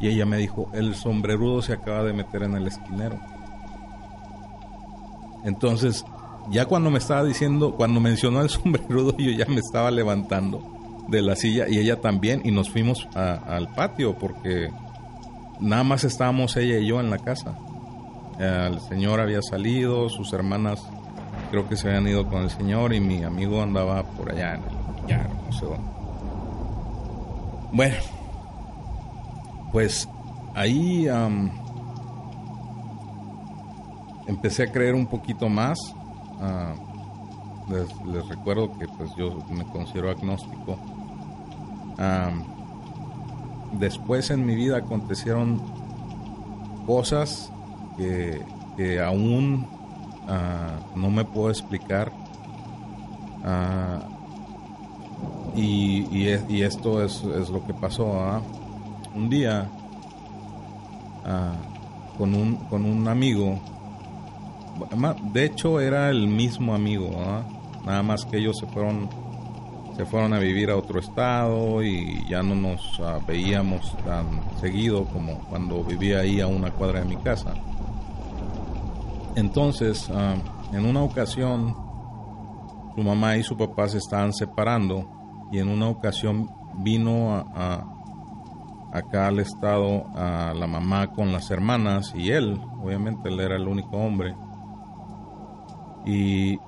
Y 0.00 0.08
ella 0.08 0.26
me 0.26 0.36
dijo, 0.36 0.70
el 0.74 0.94
sombrerudo 0.94 1.62
se 1.62 1.72
acaba 1.72 2.02
de 2.02 2.12
meter 2.12 2.42
en 2.42 2.56
el 2.56 2.66
esquinero. 2.66 3.18
Entonces, 5.44 6.04
ya 6.50 6.66
cuando 6.66 6.90
me 6.90 6.98
estaba 6.98 7.24
diciendo, 7.24 7.74
cuando 7.74 8.00
mencionó 8.00 8.40
el 8.40 8.50
sombrerudo, 8.50 9.16
yo 9.16 9.30
ya 9.30 9.46
me 9.46 9.60
estaba 9.60 9.90
levantando 9.90 10.62
de 11.08 11.22
la 11.22 11.36
silla 11.36 11.68
y 11.68 11.78
ella 11.78 12.00
también 12.00 12.40
y 12.44 12.50
nos 12.50 12.70
fuimos 12.70 13.06
al 13.14 13.68
patio 13.74 14.16
porque 14.18 14.70
nada 15.60 15.84
más 15.84 16.04
estábamos 16.04 16.56
ella 16.56 16.78
y 16.78 16.86
yo 16.86 17.00
en 17.00 17.10
la 17.10 17.18
casa. 17.18 17.54
El 18.38 18.80
señor 18.80 19.20
había 19.20 19.42
salido, 19.42 20.08
sus 20.08 20.32
hermanas 20.32 20.82
creo 21.50 21.68
que 21.68 21.76
se 21.76 21.88
habían 21.88 22.08
ido 22.08 22.26
con 22.28 22.42
el 22.42 22.50
señor 22.50 22.92
y 22.94 23.00
mi 23.00 23.22
amigo 23.22 23.62
andaba 23.62 24.02
por 24.02 24.30
allá 24.30 24.54
en 24.54 24.62
ya, 25.06 25.28
no 25.46 25.52
sé 25.52 25.66
Bueno, 27.72 27.96
pues 29.72 30.08
ahí 30.54 31.06
empecé 34.26 34.64
a 34.64 34.72
creer 34.72 34.94
un 34.94 35.06
poquito 35.06 35.48
más. 35.48 35.78
Ah, 36.40 36.74
les, 37.68 38.28
recuerdo 38.28 38.76
que 38.78 38.86
pues 38.86 39.14
yo 39.16 39.38
me 39.50 39.64
considero 39.66 40.10
agnóstico. 40.10 40.78
después 43.72 44.30
en 44.30 44.46
mi 44.46 44.54
vida 44.54 44.78
acontecieron 44.78 45.60
cosas 46.86 47.50
que 47.96 49.00
aún 49.00 49.73
ah, 50.28 50.78
no 50.94 51.10
me 51.10 51.24
puedo 51.24 51.50
explicar. 51.50 52.12
Uh, 53.44 54.14
y, 55.56 56.06
y, 56.10 56.62
esto 56.62 57.02
es, 57.04 57.22
es, 57.22 57.50
lo 57.50 57.64
que 57.64 57.74
pasó. 57.74 58.20
¿ah? 58.20 58.40
Un 59.14 59.28
día, 59.28 59.68
ah, 61.24 61.54
con, 62.18 62.34
un, 62.34 62.56
con 62.56 62.84
un 62.84 63.06
amigo, 63.06 63.60
de 65.32 65.44
hecho 65.44 65.80
era 65.80 66.10
el 66.10 66.26
mismo 66.26 66.74
amigo, 66.74 67.10
¿ah? 67.18 67.42
nada 67.84 68.02
más 68.02 68.24
que 68.24 68.38
ellos 68.38 68.56
se 68.58 68.66
fueron, 68.66 69.08
se 69.96 70.04
fueron 70.04 70.32
a 70.32 70.38
vivir 70.38 70.70
a 70.70 70.76
otro 70.76 70.98
estado 70.98 71.82
y 71.84 72.26
ya 72.28 72.42
no 72.42 72.56
nos 72.56 73.00
veíamos 73.26 73.96
tan 74.04 74.40
seguido 74.60 75.04
como 75.04 75.38
cuando 75.48 75.84
vivía 75.84 76.20
ahí 76.20 76.40
a 76.40 76.48
una 76.48 76.70
cuadra 76.70 77.00
de 77.00 77.06
mi 77.06 77.16
casa. 77.16 77.54
Entonces, 79.36 80.10
en 80.72 80.86
una 80.86 81.02
ocasión, 81.02 81.74
su 82.94 83.02
mamá 83.02 83.36
y 83.36 83.42
su 83.42 83.56
papá 83.56 83.88
se 83.88 83.98
estaban 83.98 84.32
separando 84.32 85.48
y 85.50 85.58
en 85.58 85.68
una 85.68 85.88
ocasión 85.88 86.48
vino 86.78 87.34
a, 87.34 87.94
acá 88.92 89.26
al 89.26 89.40
estado 89.40 90.06
a 90.14 90.54
la 90.54 90.66
mamá 90.66 91.12
con 91.12 91.32
las 91.32 91.50
hermanas 91.50 92.12
y 92.14 92.30
él, 92.30 92.60
obviamente 92.82 93.28
él 93.28 93.40
era 93.40 93.56
el 93.56 93.66
único 93.66 93.96
hombre. 93.96 94.36
Y 96.06 96.58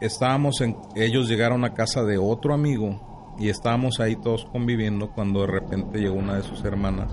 estábamos 0.00 0.60
en, 0.62 0.76
ellos 0.94 1.28
llegaron 1.28 1.64
a 1.64 1.74
casa 1.74 2.02
de 2.02 2.16
otro 2.16 2.54
amigo 2.54 3.34
y 3.38 3.50
estábamos 3.50 4.00
ahí 4.00 4.16
todos 4.16 4.46
conviviendo 4.46 5.10
cuando 5.10 5.40
de 5.42 5.48
repente 5.48 5.98
llegó 5.98 6.14
una 6.14 6.36
de 6.36 6.42
sus 6.44 6.64
hermanas 6.64 7.10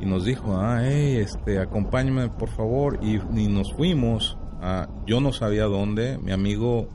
y 0.00 0.06
nos 0.06 0.24
dijo, 0.24 0.56
ah, 0.56 0.86
este, 0.86 1.58
acompáñame 1.58 2.28
por 2.28 2.48
favor 2.48 2.98
y, 3.02 3.18
nos 3.48 3.72
fuimos. 3.72 4.36
a 4.60 4.88
yo 5.06 5.20
no 5.20 5.32
sabía 5.32 5.64
dónde, 5.64 6.18
mi 6.18 6.32
amigo 6.32 6.88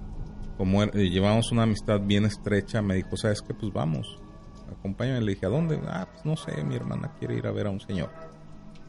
como 0.62 0.84
eh, 0.84 1.10
llevamos 1.10 1.52
una 1.52 1.64
amistad 1.64 2.02
bien 2.02 2.26
estrecha, 2.26 2.84
me 2.84 2.94
dijo, 2.94 3.18
¿sabes 3.18 3.42
qué? 3.42 3.52
Pues 3.52 3.74
vamos, 3.74 4.20
acompáñame. 4.72 5.22
Le 5.22 5.34
dije, 5.34 5.48
¿a 5.48 5.50
dónde? 5.50 5.82
Ah, 5.88 6.08
pues 6.12 6.24
no 6.24 6.38
sé, 6.38 6.64
mi 6.64 6.76
hermana 6.76 7.16
quiere 7.18 7.36
ir 7.36 7.48
a 7.48 7.52
ver 7.52 7.66
a 7.66 7.72
un 7.72 7.80
señor. 7.80 8.12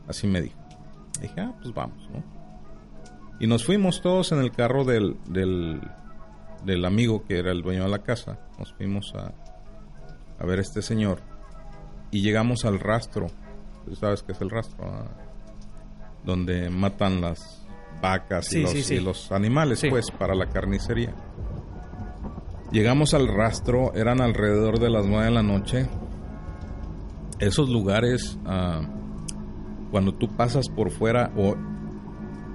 Así 0.07 0.27
me 0.27 0.43
dijo. 0.43 0.59
Le 1.17 1.29
dije, 1.29 1.41
ah, 1.41 1.55
pues 1.63 1.75
vamos, 1.75 2.11
¿no? 2.11 2.23
Y 3.41 3.47
nos 3.47 3.65
fuimos 3.65 4.03
todos 4.03 4.33
en 4.33 4.41
el 4.41 4.53
carro 4.53 4.85
del, 4.85 5.17
del, 5.31 5.81
del 6.63 6.85
amigo 6.85 7.25
que 7.25 7.39
era 7.39 7.51
el 7.51 7.63
dueño 7.63 7.85
de 7.85 7.89
la 7.89 8.03
casa. 8.03 8.39
Nos 8.59 8.75
fuimos 8.75 9.15
a, 9.15 9.33
a 10.39 10.47
ver 10.47 10.59
a 10.59 10.63
este 10.63 10.83
señor. 10.83 11.21
Y 12.11 12.21
llegamos 12.21 12.67
al 12.67 12.81
rastro. 12.81 13.29
¿Tú 13.85 13.95
sabes 13.97 14.23
qué 14.23 14.33
es 14.33 14.41
el 14.41 14.51
rastro? 14.51 14.87
Donde 16.25 16.71
matan 16.71 17.21
las 17.21 17.67
vacas 18.01 18.53
y, 18.53 18.63
los, 18.63 18.91
y, 18.91 19.01
los, 19.01 19.33
animales, 19.33 19.85
pues, 19.89 20.11
para 20.11 20.35
la 20.35 20.47
carnicería. 20.47 21.15
Llegamos 22.73 23.13
al 23.15 23.29
rastro, 23.29 23.93
eran 23.95 24.21
alrededor 24.21 24.79
de 24.79 24.91
las 24.91 25.07
9 25.07 25.27
de 25.27 25.31
la 25.31 25.43
noche. 25.43 25.89
Esos 27.39 27.69
lugares, 27.69 28.39
ah, 28.47 28.81
cuando 29.91 30.15
tú 30.15 30.29
pasas 30.37 30.69
por 30.69 30.91
fuera, 30.91 31.33
o, 31.37 31.55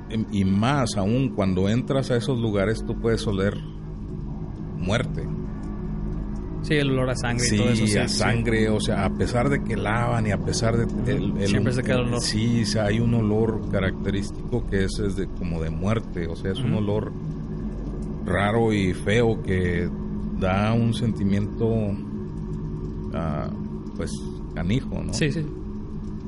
em, 0.10 0.26
y 0.32 0.44
más 0.44 0.98
aún 0.98 1.36
cuando 1.36 1.70
entras 1.70 2.10
a 2.10 2.16
esos 2.16 2.40
lugares, 2.40 2.84
tú 2.86 3.00
puedes 3.00 3.28
oler 3.28 3.58
muerte. 4.76 5.28
Sí, 6.62 6.74
el 6.74 6.92
olor 6.92 7.12
a 7.12 7.16
sangre 7.16 7.48
y 7.48 7.58
todo 7.58 7.70
eso. 7.70 7.88
Sí, 7.88 7.98
a 7.98 8.08
sangre, 8.08 8.70
o 8.70 8.80
sea, 8.80 9.06
a 9.06 9.10
pesar 9.10 9.50
de 9.50 9.64
que 9.64 9.78
lavan 9.78 10.28
y 10.28 10.32
a 10.32 10.38
pesar 10.38 10.76
de... 10.76 11.12
El, 11.12 11.48
Siempre 11.48 11.74
se 11.74 11.84
queda 11.84 11.96
el 11.96 12.08
olor. 12.08 12.22
Sí, 12.22 12.64
hay 12.80 13.00
un 13.00 13.14
olor 13.14 13.70
característico 13.72 14.66
que 14.70 14.86
es, 14.86 15.16
de, 15.16 15.28
como 15.28 15.62
de 15.62 15.70
muerte, 15.70 16.28
o 16.28 16.36
sea, 16.36 16.52
es 16.52 16.60
un 16.60 16.74
olor 16.74 17.12
raro 18.26 18.74
y 18.74 18.94
feo 18.94 19.42
que 19.42 19.90
da 20.40 20.74
un 20.74 20.94
sentimiento, 20.94 21.70
ah, 23.14 23.50
pues, 23.96 24.12
canijo, 24.54 25.02
¿no? 25.04 25.14
Sí, 25.14 25.32
sí. 25.32 25.46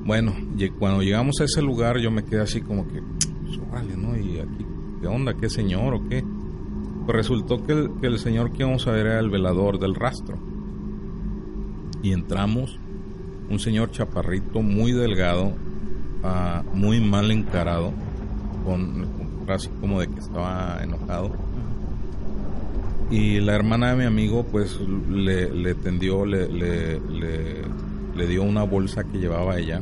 Bueno, 0.05 0.33
cuando 0.79 1.01
llegamos 1.01 1.36
a 1.41 1.43
ese 1.43 1.62
lugar 1.62 2.00
yo 2.00 2.09
me 2.09 2.24
quedé 2.24 2.41
así 2.41 2.62
como 2.62 2.88
que, 2.88 3.01
pues, 3.43 3.59
órale, 3.69 3.98
¿no? 3.98 4.17
Y 4.17 4.39
aquí, 4.39 4.65
¿qué 5.01 5.07
onda? 5.07 5.33
¿Qué 5.33 5.50
señor 5.50 5.93
o 5.95 6.07
qué? 6.07 6.24
Pues 7.10 7.18
resultó 7.18 7.66
que 7.66 7.72
el, 7.72 7.89
que 8.00 8.06
el 8.06 8.20
señor 8.20 8.51
que 8.51 8.62
íbamos 8.62 8.86
a 8.86 8.92
ver 8.92 9.08
era 9.08 9.20
el 9.20 9.32
velador 9.32 9.80
del 9.80 9.96
rastro. 9.96 10.38
Y 12.04 12.12
entramos, 12.12 12.78
un 13.50 13.58
señor 13.58 13.89
chaparrito, 13.89 14.62
muy 14.62 14.92
delgado, 14.92 15.54
ah, 16.24 16.62
muy 16.72 17.01
mal 17.01 17.32
encarado, 17.32 17.94
con, 18.63 19.08
así 19.48 19.70
como 19.82 20.01
de 20.01 20.08
que 20.10 20.20
estaba 20.20 20.84
enojado. 20.84 21.32
Y 23.10 23.39
la 23.39 23.56
hermana 23.56 23.89
de 23.89 23.96
mi 23.96 24.04
amigo 24.04 24.44
pues 24.44 24.80
le, 25.10 25.51
le 25.51 25.74
tendió, 25.74 26.28
le, 26.28 26.48
le, 26.48 27.00
le, 28.16 28.28
dio 28.28 28.44
una 28.44 28.62
bolsa 28.62 29.04
que 29.04 29.18
llevaba 29.18 29.58
ella 29.58 29.82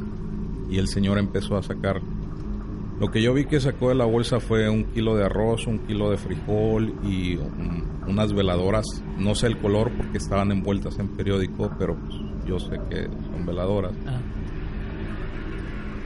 y 0.69 0.77
el 0.77 0.87
señor 0.87 1.17
empezó 1.17 1.57
a 1.57 1.61
sacar. 1.63 1.99
Lo 2.99 3.11
que 3.11 3.21
yo 3.21 3.33
vi 3.33 3.45
que 3.45 3.59
sacó 3.59 3.89
de 3.89 3.95
la 3.95 4.05
bolsa 4.05 4.39
fue 4.39 4.67
un 4.69 4.85
kilo 4.85 5.15
de 5.15 5.25
arroz, 5.25 5.67
un 5.67 5.79
kilo 5.79 6.09
de 6.09 6.17
frijol 6.17 6.95
y 7.03 7.37
unas 8.07 8.33
veladoras. 8.33 8.85
No 9.17 9.35
sé 9.35 9.47
el 9.47 9.57
color 9.59 9.91
porque 9.95 10.17
estaban 10.17 10.51
envueltas 10.51 10.97
en 10.97 11.09
periódico, 11.09 11.71
pero 11.77 11.95
pues, 11.95 12.15
yo 12.47 12.59
sé 12.59 12.79
que 12.89 13.03
son 13.03 13.45
veladoras. 13.45 13.93
Ah. 14.07 14.19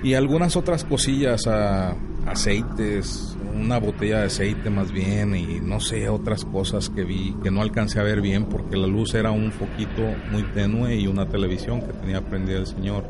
Y 0.04 0.16
algunas 0.16 0.58
otras 0.58 0.84
cosillas, 0.84 1.48
a 1.48 1.96
aceites, 2.26 3.38
una 3.56 3.80
botella 3.80 4.20
de 4.20 4.26
aceite 4.26 4.70
más 4.70 4.92
bien 4.92 5.36
y 5.36 5.60
no 5.62 5.80
sé, 5.80 6.10
otras 6.10 6.44
cosas 6.44 6.90
que 6.90 7.04
vi 7.04 7.36
que 7.44 7.52
no 7.52 7.62
alcancé 7.62 8.00
a 8.00 8.04
ver 8.04 8.22
bien 8.22 8.46
porque 8.46 8.76
la 8.76 8.88
luz 8.88 9.14
era 9.14 9.32
un 9.32 9.52
foquito 9.52 10.02
muy 10.32 10.44
tenue 10.44 10.96
y 10.96 11.08
una 11.08 11.28
televisión 11.28 11.82
que 11.82 11.94
tenía 11.94 12.22
prendida 12.22 12.58
el 12.58 12.68
señor 12.68 13.06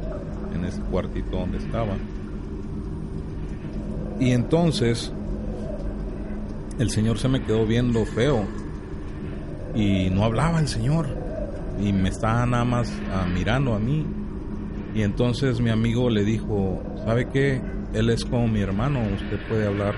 en 0.53 0.65
ese 0.65 0.81
cuartito 0.81 1.37
donde 1.37 1.57
estaba. 1.57 1.93
Y 4.21 4.33
entonces 4.33 5.11
el 6.77 6.91
señor 6.91 7.17
se 7.17 7.27
me 7.27 7.41
quedó 7.41 7.65
viendo 7.65 8.05
feo 8.05 8.45
y 9.73 10.11
no 10.11 10.23
hablaba 10.23 10.59
el 10.59 10.67
señor 10.67 11.07
y 11.81 11.91
me 11.91 12.09
estaba 12.09 12.45
nada 12.45 12.63
más 12.63 12.93
ah, 13.11 13.25
mirando 13.33 13.73
a 13.73 13.79
mí. 13.79 14.05
Y 14.93 15.01
entonces 15.01 15.59
mi 15.59 15.71
amigo 15.71 16.11
le 16.11 16.23
dijo, 16.23 16.83
¿sabe 17.03 17.29
qué? 17.29 17.61
Él 17.95 18.11
es 18.11 18.23
como 18.23 18.47
mi 18.47 18.61
hermano, 18.61 18.99
usted 19.15 19.39
puede 19.49 19.65
hablar 19.65 19.95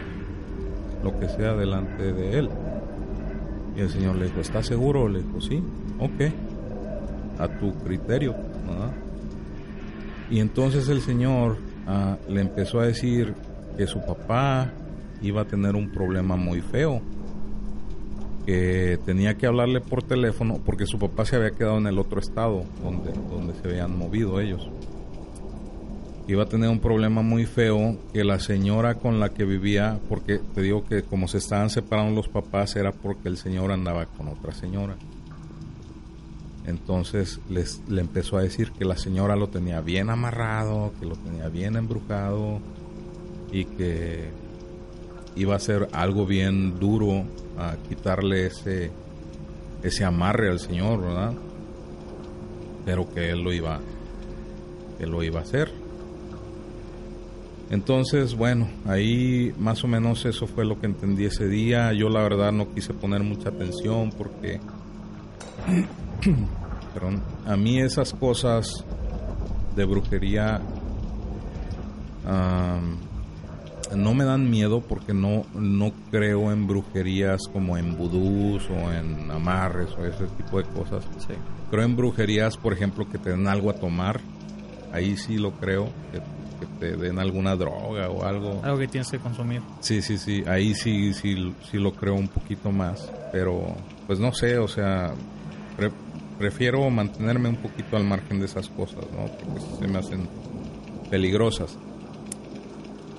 lo 1.04 1.20
que 1.20 1.28
sea 1.28 1.54
delante 1.56 2.14
de 2.14 2.40
él. 2.40 2.50
Y 3.76 3.82
el 3.82 3.90
Señor 3.90 4.16
le 4.16 4.28
dijo, 4.28 4.40
¿está 4.40 4.64
seguro? 4.64 5.10
Le 5.10 5.22
dijo, 5.22 5.42
sí, 5.42 5.62
ok, 6.00 6.32
a 7.40 7.50
tu 7.60 7.74
criterio. 7.80 8.34
Y 10.30 10.40
entonces 10.40 10.88
el 10.88 11.02
Señor 11.02 11.58
ah, 11.88 12.16
le 12.30 12.40
empezó 12.40 12.80
a 12.80 12.86
decir 12.86 13.36
que 13.76 13.88
su 13.88 14.00
papá 14.06 14.72
iba 15.22 15.42
a 15.42 15.46
tener 15.46 15.76
un 15.76 15.90
problema 15.90 16.36
muy 16.36 16.62
feo, 16.62 17.02
que 18.46 19.00
tenía 19.06 19.36
que 19.36 19.48
hablarle 19.48 19.80
por 19.80 20.04
teléfono 20.04 20.60
porque 20.66 20.86
su 20.86 21.00
papá 21.00 21.26
se 21.26 21.38
había 21.38 21.52
quedado 21.52 21.78
en 21.78 21.88
el 21.88 21.98
otro 21.98 22.20
estado 22.20 22.66
donde, 22.84 23.14
donde 23.30 23.54
se 23.54 23.70
habían 23.70 23.98
movido 23.98 24.42
ellos 24.42 24.70
iba 26.28 26.44
a 26.44 26.46
tener 26.46 26.70
un 26.70 26.80
problema 26.80 27.22
muy 27.22 27.46
feo 27.46 27.98
que 28.14 28.24
la 28.24 28.40
señora 28.40 28.96
con 28.96 29.20
la 29.20 29.30
que 29.30 29.44
vivía, 29.44 30.00
porque 30.08 30.40
te 30.40 30.62
digo 30.62 30.86
que 30.86 31.04
como 31.04 31.28
se 31.28 31.38
estaban 31.38 31.70
separando 31.70 32.16
los 32.16 32.30
papás 32.30 32.76
era 32.76 32.92
porque 32.92 33.28
el 33.28 33.38
señor 33.38 33.72
andaba 33.72 34.06
con 34.06 34.28
otra 34.30 34.54
señora. 34.54 34.96
Entonces 36.66 37.42
les, 37.50 37.82
le 37.90 38.00
empezó 38.00 38.38
a 38.38 38.42
decir 38.42 38.72
que 38.72 38.86
la 38.86 38.96
señora 38.96 39.36
lo 39.36 39.50
tenía 39.50 39.82
bien 39.82 40.10
amarrado, 40.10 40.94
que 41.00 41.06
lo 41.06 41.16
tenía 41.16 41.50
bien 41.50 41.76
embrujado 41.76 42.62
y 43.54 43.66
que 43.66 44.32
iba 45.36 45.56
a 45.56 45.60
ser 45.60 45.88
algo 45.94 46.26
bien 46.26 46.80
duro 46.80 47.24
a 47.58 47.76
quitarle 47.88 48.48
ese, 48.48 48.92
ese 49.84 50.04
amarre 50.04 50.50
al 50.50 50.60
señor, 50.60 51.02
¿verdad? 51.02 51.34
Pero 52.84 53.14
que 53.14 53.30
él 53.30 53.42
lo 53.44 53.54
iba, 53.54 53.80
que 54.98 55.06
lo 55.06 55.22
iba 55.22 55.40
a 55.40 55.44
hacer. 55.44 55.72
Entonces, 57.70 58.36
bueno, 58.36 58.68
ahí 58.86 59.54
más 59.60 59.84
o 59.84 59.88
menos 59.88 60.26
eso 60.26 60.48
fue 60.48 60.66
lo 60.66 60.80
que 60.80 60.88
entendí 60.88 61.26
ese 61.26 61.48
día. 61.48 61.94
Yo 61.94 62.10
la 62.10 62.22
verdad 62.24 62.52
no 62.52 62.74
quise 62.74 62.94
poner 62.94 63.22
mucha 63.22 63.50
atención 63.50 64.12
porque 64.18 64.60
perdón, 66.94 67.22
a 67.46 67.56
mí 67.56 67.80
esas 67.80 68.14
cosas 68.14 68.84
de 69.76 69.86
brujería 69.86 70.60
no 73.96 74.14
me 74.14 74.24
dan 74.24 74.50
miedo 74.50 74.82
porque 74.82 75.14
no, 75.14 75.46
no 75.54 75.92
creo 76.12 76.52
en 76.52 76.68
brujerías 76.68 77.42
como 77.52 77.78
en 77.78 77.98
vudús 77.98 78.70
o 78.70 78.92
en 78.92 79.30
amarres 79.32 79.90
o 79.98 80.06
ese 80.06 80.26
tipo 80.38 80.58
de 80.58 80.66
cosas. 80.66 81.04
Creo 81.70 81.84
en 81.84 81.96
brujerías, 81.96 82.58
por 82.58 82.74
ejemplo, 82.74 83.10
que 83.10 83.18
te 83.18 83.32
den 83.32 83.48
algo 83.48 83.70
a 83.70 83.74
tomar. 83.74 84.22
Ahí 84.92 85.18
sí 85.18 85.38
lo 85.38 85.52
creo, 85.54 85.90
te 86.80 86.96
den 86.98 87.20
alguna 87.20 87.56
droga 87.56 88.10
o 88.10 88.24
algo. 88.24 88.62
Algo 88.64 88.78
que 88.78 88.88
tienes 88.88 89.10
que 89.10 89.20
consumir. 89.20 89.62
Sí, 89.80 90.02
sí, 90.02 90.18
sí, 90.18 90.44
ahí 90.48 90.74
sí, 90.76 91.14
sí, 91.14 91.54
sí 91.70 91.78
lo 91.78 91.94
creo 91.94 92.16
un 92.16 92.28
poquito 92.28 92.72
más, 92.72 93.12
pero 93.32 93.76
pues 94.08 94.20
no 94.20 94.34
sé, 94.34 94.58
o 94.58 94.68
sea, 94.68 95.14
prefiero 96.38 96.90
mantenerme 96.90 97.50
un 97.50 97.58
poquito 97.58 97.98
al 97.98 98.04
margen 98.04 98.40
de 98.40 98.46
esas 98.46 98.70
cosas, 98.70 99.06
¿no? 99.12 99.26
Porque 99.26 99.62
se 99.80 99.88
me 99.88 100.00
hacen 100.00 100.28
peligrosas. 101.10 101.78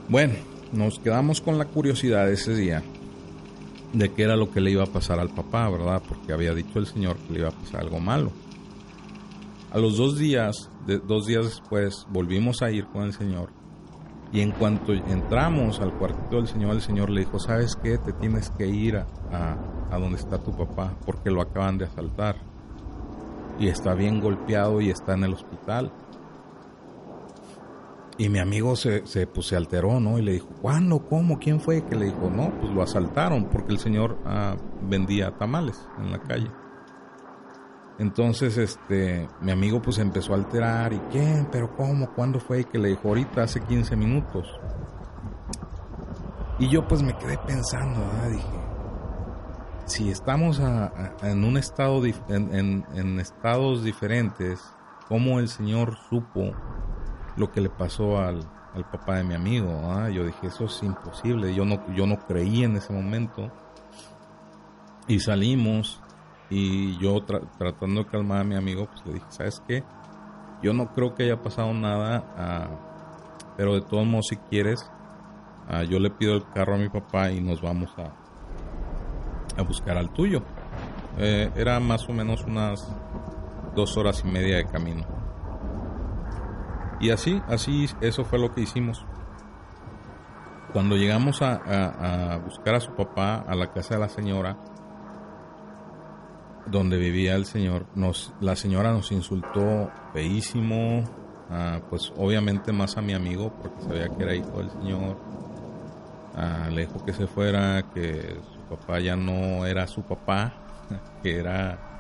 Bueno, 0.09 0.35
nos 0.75 0.99
quedamos 0.99 1.41
con 1.41 1.57
la 1.57 1.67
curiosidad 1.67 2.31
ese 2.31 2.55
día 2.55 2.83
de 3.93 4.13
qué 4.13 4.25
era 4.25 4.37
lo 4.37 4.51
que 4.51 4.61
le 4.61 4.73
iba 4.73 4.83
a 4.83 4.87
pasar 4.87 5.21
al 5.21 5.31
papá, 5.31 5.71
¿verdad? 5.71 6.03
Porque 6.07 6.33
había 6.33 6.53
dicho 6.53 6.79
el 6.79 6.87
Señor 6.87 7.17
que 7.17 7.33
le 7.33 7.39
iba 7.41 7.49
a 7.49 7.53
pasar 7.53 7.81
algo 7.81 8.01
malo. 8.01 8.33
A 9.71 9.79
los 9.79 9.97
dos 9.97 10.19
días, 10.19 10.69
dos 11.07 11.27
días 11.27 11.45
después, 11.45 12.07
volvimos 12.11 12.63
a 12.63 12.71
ir 12.71 12.87
con 12.87 13.05
el 13.05 13.13
Señor. 13.13 13.51
Y 14.33 14.41
en 14.41 14.51
cuanto 14.51 14.93
entramos 14.93 15.79
al 15.79 15.93
cuartito 15.93 16.37
del 16.37 16.49
Señor, 16.49 16.75
el 16.75 16.83
Señor 16.83 17.09
le 17.11 17.21
dijo, 17.21 17.39
¿sabes 17.39 17.77
qué? 17.77 17.99
Te 17.99 18.13
tienes 18.13 18.51
que 18.51 18.67
ir 18.67 18.97
a, 18.97 19.07
a, 19.91 19.99
donde 19.99 20.19
está 20.19 20.39
tu 20.39 20.57
papá, 20.57 20.93
porque 21.07 21.31
lo 21.31 21.41
acaban 21.41 21.79
de 21.79 21.85
asaltar. 21.85 22.37
Y 23.61 23.69
está 23.69 23.95
bien 23.95 24.21
golpeado 24.21 24.81
y 24.81 24.91
está 24.91 25.15
en 25.15 25.25
el 25.25 25.35
hospital. 25.35 25.93
Y 28.17 28.29
mi 28.29 28.39
amigo 28.39 28.77
se, 28.77 29.07
se, 29.07 29.27
pues, 29.27 29.49
se 29.49 29.57
alteró, 29.57 29.99
¿no? 29.99 30.19
Y 30.19 30.23
le 30.23 30.33
dijo, 30.33 30.49
¿cuándo? 30.63 31.01
¿Cómo? 31.01 31.39
¿Quién 31.39 31.61
fue? 31.61 31.85
Que 31.85 31.97
le 31.97 32.07
dijo, 32.07 32.31
no, 32.31 32.53
pues 32.61 32.73
lo 32.73 32.83
asaltaron 32.83 33.47
porque 33.47 33.73
el 33.73 33.79
señor 33.79 34.19
ah, 34.25 34.57
vendía 34.89 35.33
tamales 35.33 35.81
en 35.99 36.13
la 36.13 36.21
calle. 36.21 36.51
Entonces, 37.99 38.57
este, 38.57 39.29
mi 39.41 39.53
amigo 39.53 39.81
pues 39.81 39.99
empezó 39.99 40.33
a 40.33 40.37
alterar 40.37 40.93
y 40.93 40.99
¿quién? 41.11 41.49
¿Pero 41.51 41.77
cómo? 41.77 42.13
¿Cuándo 42.13 42.41
fue? 42.41 42.65
Que 42.65 42.79
le 42.79 42.89
dijo 42.89 43.09
ahorita 43.09 43.43
hace 43.43 43.61
15 43.61 43.97
minutos. 43.97 44.49
Y 46.59 46.69
yo 46.69 46.87
pues 46.87 47.03
me 47.03 47.17
quedé 47.17 47.37
pensando, 47.39 48.01
dije, 48.31 48.47
si 49.87 50.11
estamos 50.11 50.61
en 51.23 51.45
un 51.45 51.57
estado, 51.57 52.05
en, 52.29 52.85
en, 52.95 53.21
estados 53.21 53.85
diferentes, 53.85 54.61
¿cómo 55.09 55.41
el 55.41 55.49
Señor 55.49 55.97
supo 56.09 56.53
lo 57.37 57.51
que 57.51 57.61
le 57.61 57.71
pasó 57.71 58.19
al, 58.19 58.41
al 58.75 58.85
papá 58.91 59.17
de 59.17 59.25
mi 59.25 59.35
amigo? 59.35 59.69
Yo 60.11 60.25
dije, 60.25 60.47
eso 60.49 60.65
es 60.65 60.83
imposible, 60.83 61.55
yo 61.55 61.65
no, 61.65 61.81
yo 61.95 62.07
no 62.07 62.19
creí 62.19 62.65
en 62.65 62.77
ese 62.77 62.93
momento. 62.93 63.51
Y 65.07 65.21
salimos 65.21 66.01
y 66.51 66.97
yo 66.99 67.23
tratando 67.23 68.05
de 68.05 68.07
calmar 68.07 68.41
a 68.41 68.45
mi 68.45 68.57
amigo, 68.57 68.87
pues 68.87 69.05
le 69.07 69.15
dije, 69.15 69.27
¿sabes 69.29 69.63
qué? 69.67 69.85
Yo 70.63 70.73
no 70.73 70.95
creo 70.95 71.15
que 71.15 71.25
haya 71.25 71.43
pasado 71.43 71.75
nada, 71.75 72.25
ah, 72.37 72.69
pero 73.57 73.75
de 73.75 73.83
todos 73.83 74.07
modos 74.07 74.29
si 74.29 74.37
quieres, 74.37 74.91
ah, 75.69 75.83
yo 75.83 75.99
le 75.99 76.11
pido 76.11 76.35
el 76.35 76.45
carro 76.55 76.75
a 76.75 76.79
mi 76.79 76.89
papá 76.89 77.31
y 77.31 77.41
nos 77.41 77.61
vamos 77.61 77.91
a, 77.99 79.61
a 79.61 79.63
buscar 79.63 79.99
al 79.99 80.11
tuyo. 80.11 80.43
Eh, 81.19 81.51
era 81.55 81.79
más 81.81 82.09
o 82.09 82.13
menos 82.13 82.45
unas 82.45 82.89
dos 83.75 83.97
horas 83.97 84.23
y 84.25 84.29
media 84.29 84.57
de 84.57 84.67
camino. 84.67 85.14
Y 87.01 87.11
así, 87.11 87.43
así, 87.49 87.89
eso 88.01 88.25
fue 88.25 88.39
lo 88.39 88.55
que 88.55 88.63
hicimos. 88.63 89.05
Cuando 90.73 90.97
llegamos 90.97 91.43
a, 91.43 92.35
a 92.35 92.39
buscar 92.39 92.75
a 92.75 92.81
su 92.81 92.93
papá 92.93 93.45
a 93.47 93.55
la 93.55 93.73
casa 93.73 93.95
de 93.95 94.01
la 94.01 94.09
señora, 94.09 94.57
donde 96.67 96.97
vivía 96.97 97.35
el 97.35 97.45
señor, 97.45 97.87
nos, 97.95 98.33
la 98.41 98.57
señora 98.57 98.93
nos 98.93 99.13
insultó 99.13 99.91
feísimo, 100.13 101.05
ah, 101.51 101.81
pues 101.91 102.13
obviamente 102.17 102.73
más 102.73 102.97
a 102.97 103.03
mi 103.03 103.13
amigo 103.13 103.53
porque 103.61 103.83
sabía 103.83 104.09
que 104.09 104.23
era 104.23 104.35
hijo 104.35 104.59
del 104.59 104.71
señor, 104.71 105.17
ah, 106.35 106.69
le 106.71 106.87
dijo 106.87 107.05
que 107.05 107.13
se 107.13 107.27
fuera, 107.27 107.83
que 107.93 108.37
su 108.53 108.61
papá 108.77 109.01
ya 109.01 109.17
no 109.17 109.67
era 109.67 109.87
su 109.87 110.03
papá, 110.03 110.53
que 111.23 111.39
era 111.39 111.91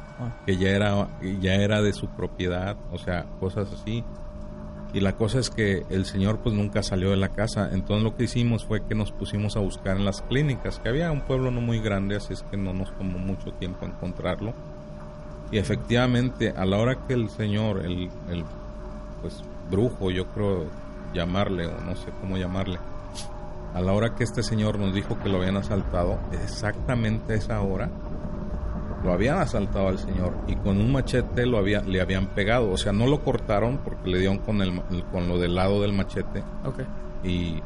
que 0.46 0.56
ya 0.56 0.70
era, 0.70 1.08
ya 1.40 1.54
era 1.54 1.82
de 1.82 1.92
su 1.92 2.06
propiedad, 2.06 2.76
o 2.92 2.98
sea, 2.98 3.24
cosas 3.40 3.72
así. 3.72 4.04
Y 4.94 5.00
la 5.00 5.16
cosa 5.16 5.40
es 5.40 5.50
que 5.50 5.84
el 5.90 6.06
señor 6.06 6.38
pues 6.38 6.54
nunca 6.54 6.84
salió 6.84 7.10
de 7.10 7.16
la 7.16 7.30
casa, 7.30 7.70
entonces 7.72 8.04
lo 8.04 8.16
que 8.16 8.24
hicimos 8.24 8.64
fue 8.64 8.86
que 8.86 8.94
nos 8.94 9.10
pusimos 9.10 9.56
a 9.56 9.60
buscar 9.60 9.96
en 9.96 10.04
las 10.04 10.22
clínicas, 10.22 10.78
que 10.78 10.88
había 10.88 11.10
un 11.10 11.22
pueblo 11.22 11.50
no 11.50 11.60
muy 11.60 11.80
grande, 11.80 12.14
así 12.14 12.32
es 12.32 12.44
que 12.44 12.56
no 12.56 12.72
nos 12.72 12.96
tomó 12.96 13.18
mucho 13.18 13.52
tiempo 13.54 13.86
encontrarlo. 13.86 14.54
Y 15.50 15.58
efectivamente, 15.58 16.54
a 16.56 16.64
la 16.64 16.78
hora 16.78 17.06
que 17.08 17.14
el 17.14 17.28
señor, 17.28 17.84
el, 17.84 18.08
el 18.30 18.44
pues 19.20 19.42
brujo, 19.68 20.12
yo 20.12 20.26
creo 20.28 20.66
llamarle, 21.12 21.66
o 21.66 21.80
no 21.80 21.96
sé 21.96 22.12
cómo 22.20 22.36
llamarle, 22.36 22.78
a 23.74 23.80
la 23.80 23.92
hora 23.92 24.14
que 24.14 24.22
este 24.22 24.44
señor 24.44 24.78
nos 24.78 24.94
dijo 24.94 25.18
que 25.18 25.28
lo 25.28 25.38
habían 25.38 25.56
asaltado, 25.56 26.20
exactamente 26.32 27.32
a 27.32 27.36
esa 27.36 27.60
hora, 27.60 27.90
lo 29.04 29.12
habían 29.12 29.38
asaltado 29.38 29.88
al 29.88 29.98
señor 29.98 30.32
y 30.48 30.56
con 30.56 30.78
un 30.80 30.90
machete 30.90 31.44
lo 31.46 31.58
había, 31.58 31.82
le 31.82 32.00
habían 32.00 32.28
pegado. 32.28 32.70
O 32.70 32.76
sea, 32.78 32.92
no 32.92 33.06
lo 33.06 33.22
cortaron 33.22 33.78
porque 33.84 34.08
le 34.10 34.18
dieron 34.18 34.38
con, 34.38 34.62
el, 34.62 34.80
con 35.12 35.28
lo 35.28 35.38
del 35.38 35.54
lado 35.54 35.80
del 35.82 35.92
machete. 35.92 36.42
Ok. 36.64 36.80
Y, 37.22 37.60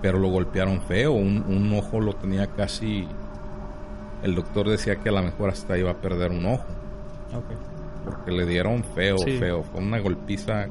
pero 0.00 0.18
lo 0.20 0.28
golpearon 0.28 0.80
feo. 0.82 1.12
Un, 1.12 1.44
un 1.48 1.72
ojo 1.76 2.00
lo 2.00 2.14
tenía 2.14 2.46
casi. 2.46 3.06
El 4.22 4.34
doctor 4.36 4.68
decía 4.68 4.96
que 4.96 5.08
a 5.08 5.12
lo 5.12 5.22
mejor 5.22 5.50
hasta 5.50 5.76
iba 5.76 5.90
a 5.90 5.96
perder 6.00 6.30
un 6.30 6.46
ojo. 6.46 6.64
Ok. 7.34 7.44
Porque 8.04 8.30
le 8.30 8.46
dieron 8.46 8.84
feo, 8.94 9.18
Sí. 9.18 9.32
feo. 9.38 9.64
Fue 9.64 9.80
una 9.80 9.98
golpiza 9.98 10.66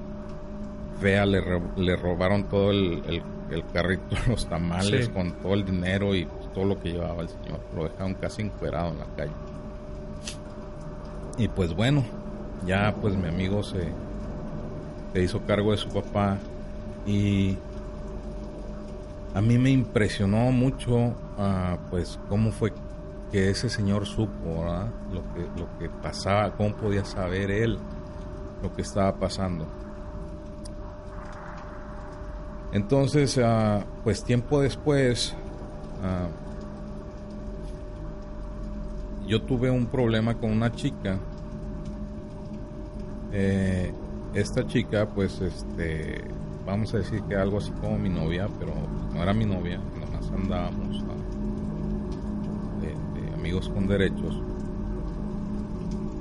fea. 1.01 1.25
Le, 1.25 1.41
le 1.75 1.95
robaron 1.97 2.45
todo 2.45 2.71
el, 2.71 3.03
el, 3.07 3.21
el 3.51 3.65
carrito, 3.73 4.15
los 4.29 4.47
tamales 4.47 5.05
Sí. 5.07 5.11
con 5.11 5.33
todo 5.33 5.53
el 5.53 5.65
dinero 5.65 6.15
y 6.15 6.25
todo 6.53 6.65
lo 6.65 6.79
que 6.79 6.91
llevaba 6.93 7.21
el 7.21 7.29
señor. 7.29 7.59
Lo 7.75 7.83
dejaron 7.83 8.13
casi 8.15 8.41
encuerado 8.43 8.91
en 8.91 8.99
la 8.99 9.05
calle. 9.15 9.31
Y 11.37 11.47
pues 11.47 11.75
bueno, 11.75 12.03
ya 12.65 12.95
pues 12.99 13.15
mi 13.15 13.27
amigo 13.27 13.61
se, 13.63 13.87
se 15.13 15.23
hizo 15.23 15.41
cargo 15.41 15.71
de 15.71 15.77
su 15.77 15.89
papá 15.89 16.37
y 17.05 17.57
a 19.35 19.41
mí 19.41 19.59
me 19.59 19.69
impresionó 19.69 20.51
mucho 20.51 21.13
ah, 21.37 21.77
pues 21.91 22.19
cómo 22.27 22.51
fue 22.51 22.73
que 23.31 23.49
ese 23.51 23.69
señor 23.69 24.05
supo 24.05 24.65
lo 25.11 25.21
que 25.33 25.59
lo 25.59 25.67
que 25.77 25.89
pasaba 26.01 26.51
cómo 26.51 26.73
podía 26.75 27.05
saber 27.05 27.51
él 27.51 27.77
lo 28.63 28.73
que 28.73 28.81
estaba 28.81 29.13
pasando. 29.15 29.67
Entonces 32.71 33.39
ah, 33.43 33.85
pues 34.03 34.23
tiempo 34.23 34.61
después 34.61 35.35
ah, 36.03 36.27
yo 39.27 39.41
tuve 39.41 39.69
un 39.69 39.87
problema 39.87 40.35
con 40.35 40.51
una 40.51 40.71
chica. 40.71 41.19
Eh, 43.31 43.93
esta 44.33 44.65
chica 44.65 45.07
pues 45.07 45.41
este 45.41 46.23
vamos 46.65 46.93
a 46.93 46.99
decir 46.99 47.21
que 47.23 47.35
algo 47.35 47.57
así 47.57 47.71
como 47.71 47.97
mi 47.97 48.09
novia 48.09 48.47
pero 48.57 48.73
no 49.13 49.21
era 49.21 49.33
mi 49.33 49.45
novia 49.45 49.79
nada 49.99 50.11
más 50.11 50.31
andábamos 50.31 51.03
ah, 51.09 52.81
de, 52.81 53.21
de 53.21 53.33
amigos 53.33 53.69
con 53.69 53.87
derechos. 53.87 54.41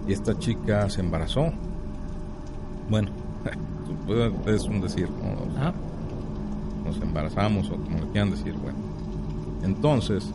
Y 0.08 0.12
esta 0.12 0.38
chica 0.38 0.88
se 0.90 1.00
embarazó. 1.00 1.52
Bueno 2.88 3.10
es 4.46 4.64
un 4.64 4.80
decir 4.80 5.08
¿no? 5.10 5.72
Nos 6.84 7.00
embarazamos 7.00 7.70
o 7.70 7.76
como 7.76 7.98
le 7.98 8.06
quieran 8.08 8.30
decir, 8.30 8.54
bueno. 8.54 8.78
Entonces, 9.64 10.30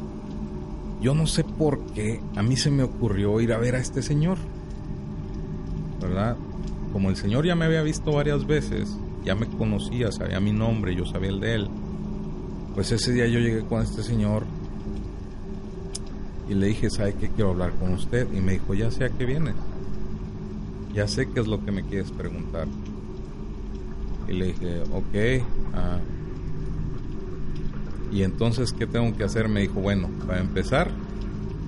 yo 1.01 1.13
no 1.13 1.27
sé 1.27 1.43
por 1.43 1.85
qué 1.93 2.21
a 2.35 2.43
mí 2.43 2.55
se 2.55 2.71
me 2.71 2.83
ocurrió 2.83 3.39
ir 3.41 3.53
a 3.53 3.57
ver 3.57 3.75
a 3.75 3.79
este 3.79 4.01
señor, 4.01 4.37
¿verdad? 5.99 6.37
Como 6.93 7.09
el 7.09 7.15
señor 7.15 7.45
ya 7.45 7.55
me 7.55 7.65
había 7.65 7.81
visto 7.81 8.11
varias 8.11 8.45
veces, 8.45 8.97
ya 9.25 9.35
me 9.35 9.47
conocía, 9.47 10.11
sabía 10.11 10.39
mi 10.39 10.51
nombre, 10.51 10.95
yo 10.95 11.05
sabía 11.05 11.29
el 11.29 11.39
de 11.39 11.55
él, 11.55 11.69
pues 12.75 12.91
ese 12.91 13.11
día 13.13 13.27
yo 13.27 13.39
llegué 13.39 13.61
con 13.65 13.81
este 13.81 14.03
señor 14.03 14.43
y 16.51 16.53
le 16.53 16.67
dije, 16.67 16.89
¿sabe 16.89 17.13
qué? 17.13 17.29
Quiero 17.29 17.51
hablar 17.51 17.71
con 17.79 17.93
usted. 17.93 18.27
Y 18.33 18.41
me 18.41 18.53
dijo, 18.53 18.73
ya 18.73 18.91
sé 18.91 19.05
a 19.05 19.09
qué 19.09 19.23
vienes. 19.23 19.55
Ya 20.93 21.07
sé 21.07 21.29
qué 21.29 21.39
es 21.39 21.47
lo 21.47 21.63
que 21.63 21.71
me 21.71 21.81
quieres 21.81 22.11
preguntar. 22.11 22.67
Y 24.27 24.33
le 24.33 24.47
dije, 24.47 24.81
ok. 24.91 25.45
ah, 25.73 25.99
y 28.11 28.23
entonces, 28.23 28.73
¿qué 28.73 28.85
tengo 28.85 29.15
que 29.15 29.23
hacer? 29.23 29.47
Me 29.47 29.61
dijo, 29.61 29.79
bueno, 29.79 30.09
para 30.27 30.39
empezar, 30.39 30.91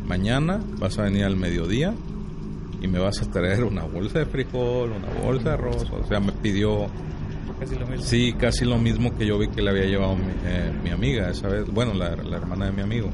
mañana 0.06 0.60
vas 0.77 0.99
a 0.99 1.03
venir 1.03 1.23
al 1.23 1.38
mediodía 1.38 1.93
y 2.82 2.88
me 2.88 2.99
vas 2.99 3.21
a 3.21 3.32
traer 3.32 3.63
una 3.63 3.84
bolsa 3.84 4.19
de 4.19 4.25
frijol, 4.25 4.91
una 4.91 5.23
bolsa 5.23 5.49
de 5.49 5.53
arroz. 5.56 5.89
O 5.89 6.06
sea, 6.06 6.19
me 6.19 6.34
pidió, 6.34 6.88
casi 7.60 7.75
lo 7.75 7.88
mismo. 7.88 8.06
sí, 8.06 8.34
casi 8.34 8.65
lo 8.65 8.77
mismo 8.77 9.17
que 9.17 9.25
yo 9.25 9.39
vi 9.39 9.47
que 9.47 9.62
le 9.62 9.69
había 9.69 9.86
llevado 9.86 10.17
mi, 10.17 10.23
eh, 10.45 10.71
mi 10.84 10.89
amiga 10.89 11.29
esa 11.29 11.47
vez. 11.47 11.65
Bueno, 11.71 11.93
la, 11.93 12.15
la 12.17 12.38
hermana 12.38 12.65
de 12.65 12.71
mi 12.73 12.82
amigo. 12.82 13.10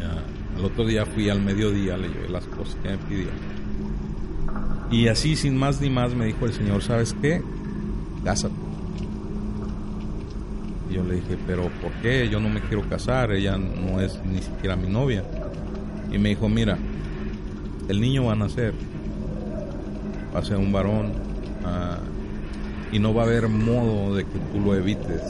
Ya, 0.00 0.58
el 0.58 0.64
otro 0.64 0.84
día 0.84 1.06
fui 1.06 1.30
al 1.30 1.40
mediodía, 1.40 1.96
le 1.96 2.08
llevé 2.08 2.28
las 2.28 2.46
cosas 2.46 2.74
que 2.82 2.88
me 2.88 2.98
pidió. 2.98 3.28
Y 4.90 5.06
así, 5.06 5.36
sin 5.36 5.56
más 5.56 5.80
ni 5.80 5.88
más, 5.88 6.14
me 6.14 6.26
dijo 6.26 6.46
el 6.46 6.52
señor, 6.52 6.82
¿sabes 6.82 7.14
qué? 7.22 7.42
Cásate. 8.24 8.65
Yo 10.96 11.04
le 11.04 11.16
dije, 11.16 11.36
pero 11.46 11.64
¿por 11.82 11.92
qué? 12.00 12.26
Yo 12.26 12.40
no 12.40 12.48
me 12.48 12.62
quiero 12.62 12.88
casar, 12.88 13.30
ella 13.30 13.58
no 13.58 14.00
es 14.00 14.18
ni 14.24 14.40
siquiera 14.40 14.76
mi 14.76 14.88
novia. 14.88 15.22
Y 16.10 16.16
me 16.16 16.30
dijo, 16.30 16.48
mira, 16.48 16.78
el 17.86 18.00
niño 18.00 18.24
va 18.24 18.32
a 18.32 18.36
nacer, 18.36 18.72
va 20.34 20.38
a 20.38 20.42
ser 20.42 20.56
un 20.56 20.72
varón, 20.72 21.12
ah, 21.66 21.98
y 22.90 22.98
no 22.98 23.12
va 23.12 23.24
a 23.24 23.26
haber 23.26 23.46
modo 23.48 24.14
de 24.14 24.24
que 24.24 24.38
tú 24.50 24.58
lo 24.64 24.74
evites. 24.74 25.20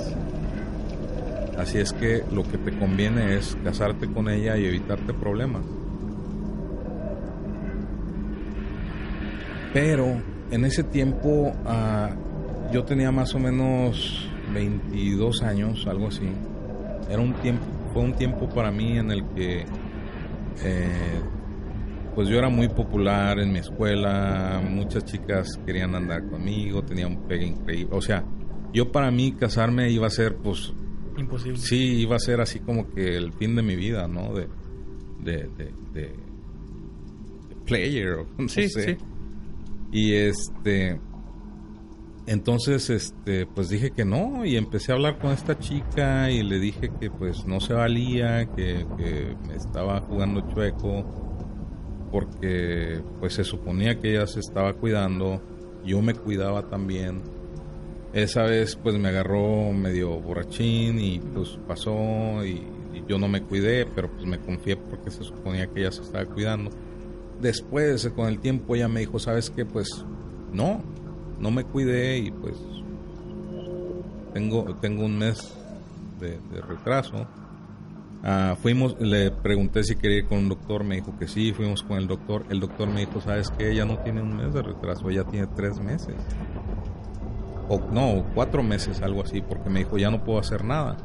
Así 1.58 1.78
es 1.78 1.92
que 1.92 2.22
lo 2.32 2.44
que 2.44 2.58
te 2.58 2.70
conviene 2.78 3.34
es 3.34 3.58
casarte 3.64 4.06
con 4.06 4.28
ella 4.28 4.56
y 4.56 4.66
evitarte 4.66 5.12
problemas. 5.14 5.62
Pero 9.74 10.22
en 10.52 10.64
ese 10.64 10.84
tiempo 10.84 11.52
ah, 11.66 12.10
yo 12.72 12.84
tenía 12.84 13.10
más 13.10 13.34
o 13.34 13.40
menos 13.40 14.30
22 14.56 15.42
años, 15.42 15.86
algo 15.86 16.08
así. 16.08 16.26
Era 17.10 17.20
un 17.20 17.34
tiempo, 17.34 17.64
fue 17.92 18.02
un 18.02 18.14
tiempo 18.14 18.48
para 18.48 18.70
mí 18.70 18.96
en 18.98 19.10
el 19.10 19.24
que 19.34 19.64
eh, 20.64 21.20
pues 22.14 22.28
yo 22.28 22.38
era 22.38 22.48
muy 22.48 22.68
popular 22.68 23.38
en 23.38 23.52
mi 23.52 23.58
escuela, 23.58 24.62
muchas 24.66 25.04
chicas 25.04 25.46
querían 25.66 25.94
andar 25.94 26.26
conmigo, 26.28 26.82
tenía 26.82 27.06
un 27.06 27.26
pegue 27.28 27.46
increíble. 27.46 27.94
O 27.94 28.00
sea, 28.00 28.24
yo 28.72 28.90
para 28.90 29.10
mí 29.10 29.32
casarme 29.32 29.90
iba 29.90 30.06
a 30.06 30.10
ser 30.10 30.36
pues 30.36 30.72
Imposible. 31.18 31.58
sí, 31.58 32.00
iba 32.00 32.16
a 32.16 32.18
ser 32.18 32.40
así 32.40 32.60
como 32.60 32.90
que 32.92 33.16
el 33.16 33.32
fin 33.34 33.54
de 33.54 33.62
mi 33.62 33.76
vida, 33.76 34.08
¿no? 34.08 34.32
De, 34.34 34.48
de, 35.22 35.48
de, 35.56 35.72
de- 35.92 36.26
de 37.48 37.56
player, 37.66 38.12
o 38.14 38.26
no 38.38 38.48
Sí, 38.48 38.68
sé. 38.68 38.96
sí. 38.96 39.04
Y 39.92 40.14
este, 40.14 40.98
entonces, 42.26 42.90
este, 42.90 43.46
pues 43.46 43.68
dije 43.68 43.92
que 43.92 44.04
no 44.04 44.44
y 44.44 44.56
empecé 44.56 44.90
a 44.90 44.96
hablar 44.96 45.18
con 45.18 45.30
esta 45.30 45.58
chica 45.60 46.28
y 46.28 46.42
le 46.42 46.58
dije 46.58 46.90
que 47.00 47.08
pues 47.08 47.46
no 47.46 47.60
se 47.60 47.72
valía, 47.72 48.46
que, 48.46 48.84
me 49.48 49.54
estaba 49.54 50.00
jugando 50.00 50.40
chueco 50.52 51.04
porque 52.10 53.00
pues 53.20 53.34
se 53.34 53.44
suponía 53.44 54.00
que 54.00 54.10
ella 54.10 54.26
se 54.26 54.40
estaba 54.40 54.72
cuidando, 54.72 55.40
yo 55.84 56.02
me 56.02 56.14
cuidaba 56.14 56.68
también. 56.68 57.22
Esa 58.12 58.42
vez 58.42 58.74
pues 58.74 58.98
me 58.98 59.08
agarró 59.08 59.72
medio 59.72 60.18
borrachín 60.18 60.98
y 60.98 61.20
pues 61.20 61.58
pasó 61.68 62.44
y, 62.44 62.62
y 62.92 63.04
yo 63.06 63.18
no 63.18 63.28
me 63.28 63.42
cuidé, 63.42 63.86
pero 63.86 64.10
pues 64.10 64.26
me 64.26 64.40
confié 64.40 64.76
porque 64.76 65.12
se 65.12 65.22
suponía 65.22 65.68
que 65.68 65.80
ella 65.80 65.92
se 65.92 66.02
estaba 66.02 66.24
cuidando. 66.24 66.70
Después, 67.40 68.08
con 68.16 68.28
el 68.28 68.40
tiempo, 68.40 68.74
ella 68.74 68.88
me 68.88 69.00
dijo, 69.00 69.18
¿sabes 69.18 69.50
qué? 69.50 69.66
Pues 69.66 70.04
no, 70.52 70.82
no 71.38 71.50
me 71.50 71.64
cuidé 71.64 72.18
y 72.18 72.30
pues 72.30 72.56
tengo, 74.32 74.64
tengo 74.80 75.04
un 75.04 75.18
mes 75.18 75.54
de, 76.20 76.38
retraso. 76.60 77.26
Ah, 78.22 78.56
fuimos, 78.60 78.98
le 79.00 79.30
pregunté 79.30 79.84
si 79.84 79.96
quería 79.96 80.18
ir 80.18 80.26
con 80.26 80.38
un 80.38 80.48
doctor, 80.48 80.84
me 80.84 80.96
dijo 80.96 81.16
que 81.18 81.28
sí, 81.28 81.52
fuimos 81.52 81.82
con 81.82 81.98
el 81.98 82.06
doctor. 82.06 82.44
El 82.50 82.60
doctor 82.60 82.88
me 82.88 83.00
dijo, 83.00 83.20
¿sabes 83.20 83.50
qué? 83.50 83.70
Ella 83.70 83.84
no 83.84 83.98
tiene 83.98 84.20
un 84.20 84.36
mes 84.36 84.52
de 84.52 84.62
retraso, 84.62 85.08
ella 85.08 85.24
tiene 85.24 85.46
tres 85.54 85.78
meses. 85.80 86.16
O 87.68 87.80
no, 87.92 88.24
cuatro 88.34 88.62
meses, 88.62 89.00
algo 89.02 89.22
así, 89.22 89.40
porque 89.40 89.70
me 89.70 89.80
dijo, 89.80 89.98
ya 89.98 90.10
no 90.10 90.24
puedo 90.24 90.38
hacer 90.38 90.64
nada. 90.64 90.96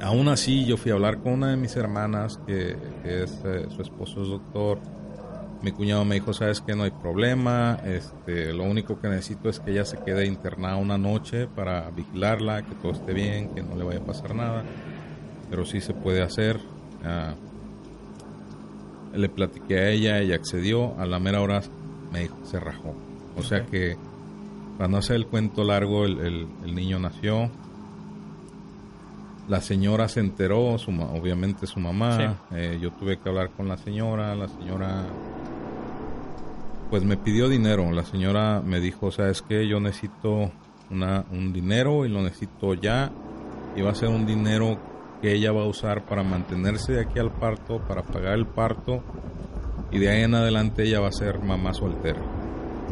Aún 0.00 0.28
así, 0.28 0.64
yo 0.66 0.76
fui 0.76 0.90
a 0.90 0.94
hablar 0.94 1.18
con 1.18 1.32
una 1.32 1.50
de 1.50 1.56
mis 1.56 1.74
hermanas, 1.76 2.38
que, 2.46 2.76
que 3.02 3.22
es, 3.22 3.42
eh, 3.44 3.66
su 3.74 3.82
esposo 3.82 4.22
es 4.22 4.28
doctor. 4.28 4.78
Mi 5.62 5.72
cuñado 5.72 6.04
me 6.04 6.16
dijo, 6.16 6.32
sabes 6.32 6.60
que 6.60 6.76
no 6.76 6.84
hay 6.84 6.90
problema, 6.90 7.78
este, 7.84 8.52
lo 8.52 8.64
único 8.64 9.00
que 9.00 9.08
necesito 9.08 9.48
es 9.48 9.58
que 9.58 9.72
ella 9.72 9.84
se 9.84 9.98
quede 9.98 10.26
internada 10.26 10.76
una 10.76 10.98
noche 10.98 11.46
para 11.46 11.90
vigilarla, 11.90 12.62
que 12.62 12.74
todo 12.76 12.92
esté 12.92 13.12
bien, 13.12 13.48
que 13.54 13.62
no 13.62 13.74
le 13.74 13.84
vaya 13.84 14.00
a 14.00 14.04
pasar 14.04 14.34
nada. 14.34 14.64
Pero 15.48 15.64
sí 15.64 15.80
se 15.80 15.94
puede 15.94 16.22
hacer. 16.22 16.60
Ah, 17.04 17.34
le 19.14 19.28
platiqué 19.28 19.78
a 19.78 19.88
ella, 19.88 20.18
ella 20.18 20.36
accedió, 20.36 20.98
a 20.98 21.06
la 21.06 21.18
mera 21.18 21.40
hora 21.40 21.62
me 22.12 22.20
dijo, 22.20 22.36
se 22.44 22.60
rajó. 22.60 22.94
O 23.36 23.42
sea 23.42 23.66
que, 23.66 23.96
para 24.76 24.88
no 24.88 24.98
hacer 24.98 25.16
el 25.16 25.26
cuento 25.26 25.64
largo, 25.64 26.04
el, 26.04 26.48
niño 26.74 26.98
nació. 26.98 27.50
La 29.48 29.60
señora 29.60 30.08
se 30.08 30.20
enteró, 30.20 30.76
su, 30.78 30.90
obviamente 30.90 31.66
su 31.66 31.78
mamá. 31.78 32.40
Eh, 32.50 32.78
yo 32.80 32.90
tuve 32.92 33.18
que 33.18 33.28
hablar 33.28 33.50
con 33.50 33.68
la 33.68 33.76
señora. 33.76 34.34
La 34.34 34.48
señora, 34.48 35.04
pues 36.90 37.04
me 37.04 37.16
pidió 37.16 37.48
dinero. 37.48 37.90
La 37.92 38.04
señora 38.04 38.60
me 38.64 38.80
dijo, 38.80 39.10
¿sabes 39.10 39.42
qué? 39.42 39.66
Yo 39.68 39.80
necesito 39.80 40.50
un 40.90 41.52
dinero 41.52 42.04
y 42.04 42.08
lo 42.08 42.22
necesito 42.22 42.74
ya. 42.74 43.10
Y 43.76 43.82
va 43.82 43.90
a 43.90 43.94
ser 43.94 44.08
un 44.08 44.26
dinero 44.26 44.78
que 45.20 45.32
ella 45.32 45.52
va 45.52 45.62
a 45.62 45.66
usar 45.66 46.04
para 46.04 46.22
mantenerse 46.22 46.92
de 46.92 47.00
aquí 47.02 47.18
al 47.18 47.32
parto, 47.32 47.78
para 47.86 48.02
pagar 48.02 48.34
el 48.34 48.46
parto 48.46 49.02
y 49.90 49.98
de 49.98 50.10
ahí 50.10 50.22
en 50.22 50.34
adelante 50.34 50.82
ella 50.82 51.00
va 51.00 51.08
a 51.08 51.12
ser 51.12 51.38
mamá 51.38 51.72
soltera. 51.72 52.20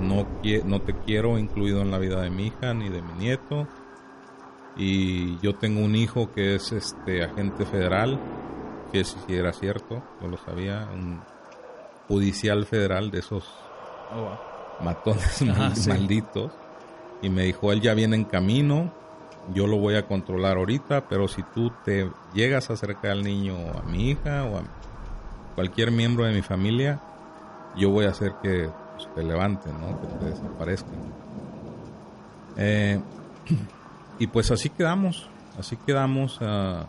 No, 0.00 0.26
no 0.64 0.80
te 0.80 0.94
quiero 1.04 1.38
incluido 1.38 1.82
en 1.82 1.90
la 1.90 1.98
vida 1.98 2.20
de 2.20 2.30
mi 2.30 2.46
hija 2.46 2.74
ni 2.74 2.88
de 2.88 3.02
mi 3.02 3.12
nieto. 3.14 3.66
Y 4.76 5.38
yo 5.40 5.54
tengo 5.54 5.84
un 5.84 5.94
hijo 5.94 6.32
que 6.32 6.56
es 6.56 6.72
este 6.72 7.22
agente 7.22 7.64
federal, 7.64 8.18
que 8.92 9.04
si 9.04 9.18
era 9.28 9.52
cierto, 9.52 10.02
yo 10.20 10.28
lo 10.28 10.36
sabía, 10.36 10.88
un 10.92 11.20
judicial 12.08 12.66
federal 12.66 13.10
de 13.10 13.20
esos 13.20 13.44
oh, 14.12 14.82
matones 14.82 15.42
malditos. 15.86 16.52
Y 17.22 17.30
me 17.30 17.44
dijo, 17.44 17.72
él 17.72 17.80
ya 17.80 17.94
viene 17.94 18.16
en 18.16 18.24
camino, 18.24 18.92
yo 19.54 19.66
lo 19.66 19.78
voy 19.78 19.96
a 19.96 20.06
controlar 20.06 20.56
ahorita, 20.56 21.08
pero 21.08 21.28
si 21.28 21.42
tú 21.42 21.72
te 21.84 22.10
llegas 22.34 22.70
a 22.70 22.74
acercar 22.74 23.12
al 23.12 23.24
niño 23.24 23.56
o 23.56 23.78
a 23.78 23.82
mi 23.82 24.10
hija 24.10 24.44
o 24.44 24.58
a 24.58 24.62
cualquier 25.54 25.90
miembro 25.90 26.24
de 26.24 26.32
mi 26.32 26.42
familia, 26.42 27.00
yo 27.76 27.90
voy 27.90 28.06
a 28.06 28.10
hacer 28.10 28.34
que 28.42 28.68
pues, 28.96 29.08
te 29.14 29.22
levanten, 29.22 29.72
¿no? 29.80 30.00
que 30.00 30.06
te 30.06 30.24
desaparezcan. 30.26 30.94
Eh, 32.56 33.00
y 34.18 34.26
pues 34.26 34.50
así 34.50 34.70
quedamos, 34.70 35.28
así 35.58 35.76
quedamos. 35.76 36.40
Uh, 36.40 36.84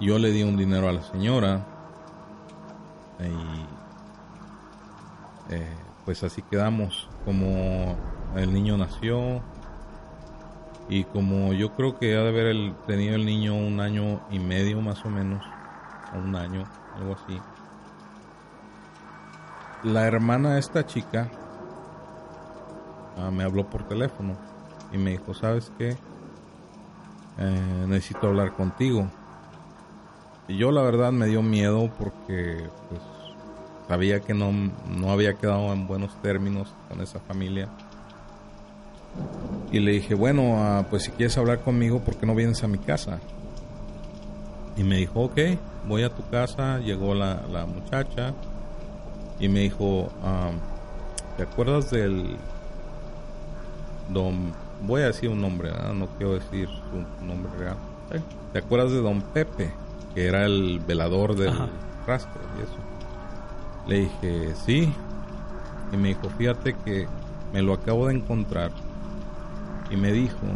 yo 0.00 0.18
le 0.18 0.30
di 0.30 0.42
un 0.42 0.56
dinero 0.56 0.88
a 0.88 0.92
la 0.92 1.02
señora 1.02 1.66
y 3.20 3.79
eh, 5.50 5.76
pues 6.04 6.22
así 6.22 6.42
quedamos. 6.42 7.08
Como 7.24 7.96
el 8.36 8.52
niño 8.52 8.76
nació, 8.76 9.42
y 10.90 11.04
como 11.04 11.52
yo 11.52 11.72
creo 11.76 11.96
que 11.96 12.16
ha 12.16 12.22
de 12.22 12.28
haber 12.28 12.72
tenido 12.88 13.14
el 13.14 13.24
niño 13.24 13.54
un 13.54 13.78
año 13.78 14.20
y 14.28 14.40
medio 14.40 14.80
más 14.80 15.04
o 15.04 15.08
menos, 15.08 15.44
o 16.12 16.18
un 16.18 16.34
año, 16.34 16.66
algo 16.96 17.14
así. 17.14 17.40
La 19.84 20.04
hermana 20.04 20.54
de 20.54 20.60
esta 20.60 20.84
chica 20.84 21.30
ah, 23.16 23.30
me 23.30 23.44
habló 23.44 23.64
por 23.70 23.84
teléfono 23.84 24.36
y 24.92 24.98
me 24.98 25.12
dijo, 25.12 25.32
¿sabes 25.32 25.70
qué? 25.78 25.96
Eh, 27.38 27.84
necesito 27.86 28.26
hablar 28.26 28.52
contigo. 28.52 29.08
Y 30.48 30.56
yo 30.56 30.72
la 30.72 30.82
verdad 30.82 31.12
me 31.12 31.26
dio 31.26 31.40
miedo 31.40 31.88
porque 32.00 32.68
pues, 32.88 33.00
sabía 33.90 34.20
que 34.20 34.34
no, 34.34 34.52
no 34.52 35.10
había 35.10 35.34
quedado 35.34 35.72
en 35.72 35.88
buenos 35.88 36.14
términos 36.22 36.72
con 36.88 37.00
esa 37.00 37.18
familia 37.18 37.68
y 39.72 39.80
le 39.80 39.90
dije, 39.90 40.14
bueno, 40.14 40.58
ah, 40.58 40.86
pues 40.88 41.02
si 41.02 41.10
quieres 41.10 41.36
hablar 41.36 41.58
conmigo, 41.62 41.98
¿por 41.98 42.14
qué 42.14 42.24
no 42.24 42.36
vienes 42.36 42.62
a 42.62 42.68
mi 42.68 42.78
casa? 42.78 43.18
Y 44.76 44.84
me 44.84 44.98
dijo, 44.98 45.22
ok, 45.22 45.38
voy 45.88 46.04
a 46.04 46.10
tu 46.10 46.22
casa. 46.30 46.78
Llegó 46.78 47.16
la, 47.16 47.66
muchacha 47.66 48.32
y 49.40 49.48
me 49.48 49.58
dijo, 49.58 50.08
¿te 51.36 51.42
acuerdas 51.42 51.90
del 51.90 52.36
don... 54.08 54.52
Voy 54.82 55.02
a 55.02 55.06
decir 55.06 55.30
un 55.30 55.40
nombre, 55.40 55.72
no 55.96 56.06
quiero 56.16 56.34
decir 56.34 56.68
su 56.68 57.24
nombre 57.24 57.50
real. 57.58 57.76
¿Te 58.52 58.60
acuerdas 58.60 58.92
de 58.92 58.98
don 58.98 59.20
Pepe? 59.20 59.72
Que 60.14 60.26
era 60.26 60.46
el 60.46 60.78
velador 60.78 61.34
del 61.34 61.58
rastro 62.06 62.40
y 62.56 62.62
eso. 62.62 62.99
Le 63.90 64.02
dije, 64.02 64.54
sí. 64.54 64.94
Y 65.92 65.96
me 65.96 66.08
dijo, 66.08 66.30
fíjate 66.38 66.74
que 66.84 67.08
me 67.52 67.60
lo 67.60 67.74
acabo 67.74 68.06
de 68.06 68.14
encontrar 68.14 68.70
y 69.90 69.96
me 69.96 70.12
dijo 70.12 70.46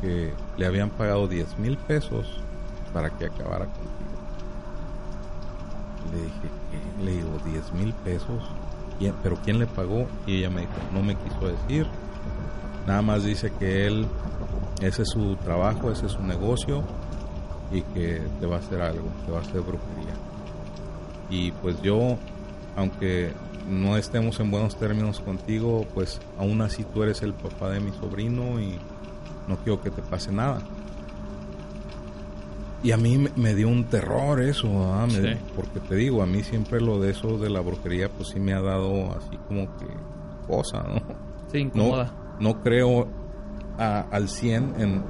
que 0.00 0.32
le 0.56 0.66
habían 0.66 0.90
pagado 0.90 1.28
10 1.28 1.60
mil 1.60 1.76
pesos 1.76 2.26
para 2.92 3.10
que 3.10 3.26
acabara 3.26 3.66
contigo. 3.66 3.94
Le 6.12 6.22
dije. 6.22 6.50
Le 7.04 7.10
digo, 7.12 7.38
10 7.44 7.72
mil 7.74 7.94
pesos. 7.94 8.42
¿Pero 9.22 9.36
quién 9.44 9.60
le 9.60 9.68
pagó? 9.68 10.08
Y 10.26 10.38
ella 10.38 10.50
me 10.50 10.62
dijo, 10.62 10.72
no 10.92 11.04
me 11.04 11.14
quiso 11.14 11.46
decir. 11.46 11.86
Nada 12.84 13.00
más 13.00 13.22
dice 13.22 13.52
que 13.60 13.86
él, 13.86 14.08
ese 14.80 15.02
es 15.02 15.08
su 15.10 15.36
trabajo, 15.36 15.92
ese 15.92 16.06
es 16.06 16.12
su 16.12 16.22
negocio 16.24 16.82
y 17.70 17.82
que 17.82 18.22
te 18.40 18.46
va 18.46 18.56
a 18.56 18.58
hacer 18.58 18.82
algo, 18.82 19.06
te 19.24 19.30
va 19.30 19.38
a 19.38 19.42
hacer 19.42 19.60
brujería. 19.60 20.14
Y 21.30 21.52
pues 21.52 21.80
yo, 21.82 22.16
aunque 22.76 23.32
no 23.68 23.96
estemos 23.96 24.38
en 24.40 24.50
buenos 24.50 24.76
términos 24.76 25.20
contigo, 25.20 25.86
pues 25.94 26.20
aún 26.38 26.60
así 26.60 26.84
tú 26.84 27.02
eres 27.02 27.22
el 27.22 27.34
papá 27.34 27.70
de 27.70 27.80
mi 27.80 27.90
sobrino 27.92 28.60
y 28.60 28.78
no 29.48 29.56
quiero 29.58 29.80
que 29.80 29.90
te 29.90 30.02
pase 30.02 30.32
nada. 30.32 30.60
Y 32.82 32.92
a 32.92 32.96
mí 32.96 33.26
me, 33.34 33.54
dio 33.54 33.68
un 33.68 33.84
terror 33.84 34.40
eso, 34.40 34.68
porque 35.56 35.80
te 35.80 35.96
digo, 35.96 36.22
a 36.22 36.26
mí 36.26 36.44
siempre 36.44 36.80
lo 36.80 37.00
de 37.00 37.10
eso 37.10 37.38
de 37.38 37.50
la 37.50 37.60
brujería, 37.60 38.08
pues 38.08 38.28
sí 38.28 38.38
me 38.38 38.52
ha 38.52 38.60
dado 38.60 39.12
así 39.16 39.36
como 39.48 39.66
que 39.76 39.86
cosa, 40.46 40.84
¿no? 40.84 41.02
Sí, 41.50 41.58
incomoda. 41.58 42.12
No, 42.38 42.62
creo 42.62 43.08
al 43.78 44.28
100 44.28 44.74
en, 44.78 45.04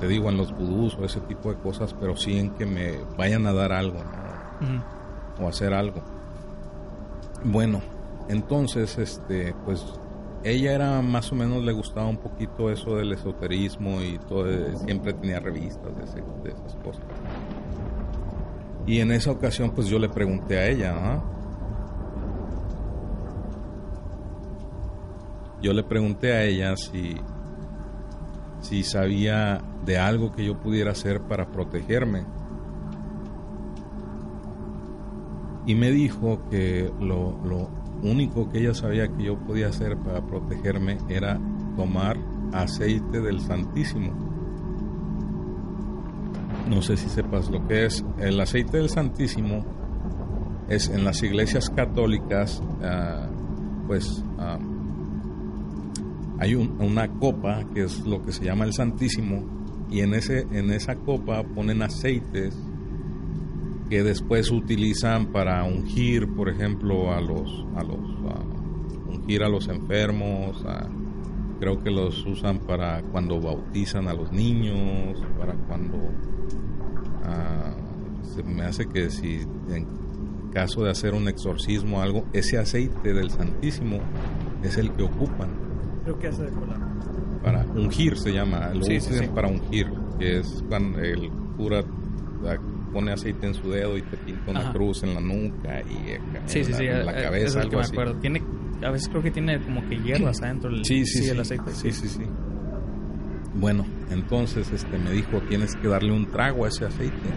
te 0.00 0.08
digo, 0.08 0.28
en 0.28 0.36
los 0.36 0.52
vudús 0.52 0.96
o 0.98 1.04
ese 1.04 1.20
tipo 1.20 1.50
de 1.50 1.56
cosas, 1.58 1.94
pero 1.98 2.16
sí 2.16 2.38
en 2.38 2.50
que 2.50 2.66
me 2.66 2.98
vayan 3.16 3.46
a 3.46 3.52
dar 3.52 3.72
algo, 3.72 4.00
O 5.38 5.48
hacer 5.48 5.72
algo. 5.72 6.02
Bueno, 7.44 7.80
entonces, 8.28 8.98
este, 8.98 9.54
pues 9.64 9.84
ella 10.42 10.74
era 10.74 11.02
más 11.02 11.32
o 11.32 11.34
menos 11.34 11.62
le 11.62 11.72
gustaba 11.72 12.06
un 12.06 12.16
poquito 12.16 12.70
eso 12.70 12.96
del 12.96 13.12
esoterismo 13.12 14.00
y 14.02 14.18
todo, 14.18 14.46
siempre 14.78 15.12
tenía 15.12 15.40
revistas 15.40 15.94
de, 15.96 16.04
esas 16.04 16.76
cosas. 16.76 17.04
Y 18.86 19.00
en 19.00 19.12
esa 19.12 19.30
ocasión, 19.30 19.70
pues 19.70 19.88
yo 19.88 19.98
le 19.98 20.08
pregunté 20.08 20.58
a 20.58 20.68
ella, 20.68 20.94
¿ah? 20.96 21.22
Yo 25.60 25.74
le 25.74 25.82
pregunté 25.82 26.32
a 26.32 26.44
ella 26.44 26.74
si, 26.74 27.16
si 28.62 28.82
sabía 28.82 29.60
de 29.84 29.98
algo 29.98 30.32
que 30.32 30.44
yo 30.44 30.58
pudiera 30.58 30.92
hacer 30.92 31.20
para 31.20 31.50
protegerme. 31.50 32.24
Y 35.66 35.74
me 35.74 35.90
dijo 35.90 36.40
que 36.50 36.90
lo, 37.00 37.38
lo 37.44 37.68
único 38.02 38.48
que 38.48 38.60
ella 38.60 38.74
sabía 38.74 39.08
que 39.08 39.24
yo 39.24 39.38
podía 39.38 39.68
hacer 39.68 39.96
para 39.98 40.26
protegerme 40.26 40.98
era 41.08 41.38
tomar 41.76 42.16
aceite 42.52 43.20
del 43.20 43.40
Santísimo. 43.40 44.12
No 46.68 46.82
sé 46.82 46.96
si 46.96 47.08
sepas 47.08 47.50
lo 47.50 47.66
que 47.66 47.86
es. 47.86 48.04
El 48.18 48.40
aceite 48.40 48.78
del 48.78 48.88
Santísimo 48.88 49.64
es 50.68 50.88
en 50.88 51.04
las 51.04 51.22
iglesias 51.22 51.68
católicas, 51.68 52.62
ah, 52.82 53.28
pues 53.86 54.24
ah, 54.38 54.58
hay 56.38 56.54
una 56.54 57.08
copa 57.08 57.64
que 57.74 57.82
es 57.82 58.06
lo 58.06 58.22
que 58.24 58.32
se 58.32 58.44
llama 58.44 58.64
el 58.64 58.72
Santísimo 58.72 59.44
y 59.90 60.00
en, 60.00 60.14
ese, 60.14 60.46
en 60.52 60.70
esa 60.70 60.94
copa 60.94 61.42
ponen 61.42 61.82
aceites 61.82 62.56
que 63.90 64.04
después 64.04 64.52
utilizan 64.52 65.32
para 65.32 65.64
ungir, 65.64 66.32
por 66.34 66.48
ejemplo, 66.48 67.12
a 67.12 67.20
los, 67.20 67.66
a 67.74 67.82
los, 67.82 67.98
ungir 69.08 69.42
a 69.42 69.48
los 69.48 69.66
enfermos, 69.66 70.64
creo 71.58 71.82
que 71.82 71.90
los 71.90 72.24
usan 72.24 72.60
para 72.60 73.02
cuando 73.02 73.40
bautizan 73.40 74.06
a 74.06 74.14
los 74.14 74.30
niños, 74.30 75.20
para 75.36 75.54
cuando 75.54 75.98
se 78.22 78.44
me 78.44 78.62
hace 78.62 78.86
que 78.86 79.10
si 79.10 79.40
en 79.68 79.86
caso 80.52 80.84
de 80.84 80.90
hacer 80.90 81.14
un 81.14 81.26
exorcismo 81.26 81.98
o 81.98 82.00
algo, 82.00 82.24
ese 82.32 82.58
aceite 82.58 83.12
del 83.12 83.30
Santísimo 83.30 83.98
es 84.62 84.76
el 84.76 84.92
que 84.92 85.02
ocupan. 85.02 85.50
Creo 86.04 86.16
que 86.16 86.28
hace 86.28 86.44
de 86.44 86.52
Para 87.42 87.66
ungir 87.74 88.16
se 88.16 88.32
llama, 88.32 88.70
lo 88.72 88.80
usan 88.80 89.34
para 89.34 89.48
ungir, 89.48 89.90
que 90.18 90.38
es 90.38 90.64
cuando 90.68 91.00
el 91.00 91.28
cura 91.56 91.84
pone 92.92 93.12
aceite 93.12 93.46
en 93.46 93.54
su 93.54 93.70
dedo 93.70 93.96
y 93.96 94.02
te 94.02 94.16
pinta 94.16 94.50
una 94.50 94.72
cruz 94.72 95.02
en 95.02 95.14
la 95.14 95.20
nuca 95.20 95.82
y 95.82 96.12
en, 96.12 97.04
la, 97.06 97.12
cabeza, 97.14 97.60
algo 97.60 97.80
así. 97.80 97.96
Tiene, 98.20 98.42
a 98.82 98.90
veces 98.90 99.08
creo 99.08 99.22
que 99.22 99.30
tiene 99.30 99.60
como 99.60 99.86
que 99.88 99.96
hierbas 99.96 100.40
adentro 100.42 100.70
del, 100.70 100.84
sí, 100.84 101.04
sí, 101.06 101.28
el 101.28 101.40
aceite. 101.40 101.72
Sí, 101.72 101.92
sí, 101.92 102.08
sí. 102.08 102.24
Bueno, 103.54 103.84
entonces 104.10 104.70
este 104.72 104.98
me 104.98 105.12
dijo, 105.12 105.40
tienes 105.48 105.74
que 105.76 105.88
darle 105.88 106.12
un 106.12 106.26
trago 106.26 106.64
a 106.64 106.68
ese 106.68 106.86
aceite. 106.86 107.28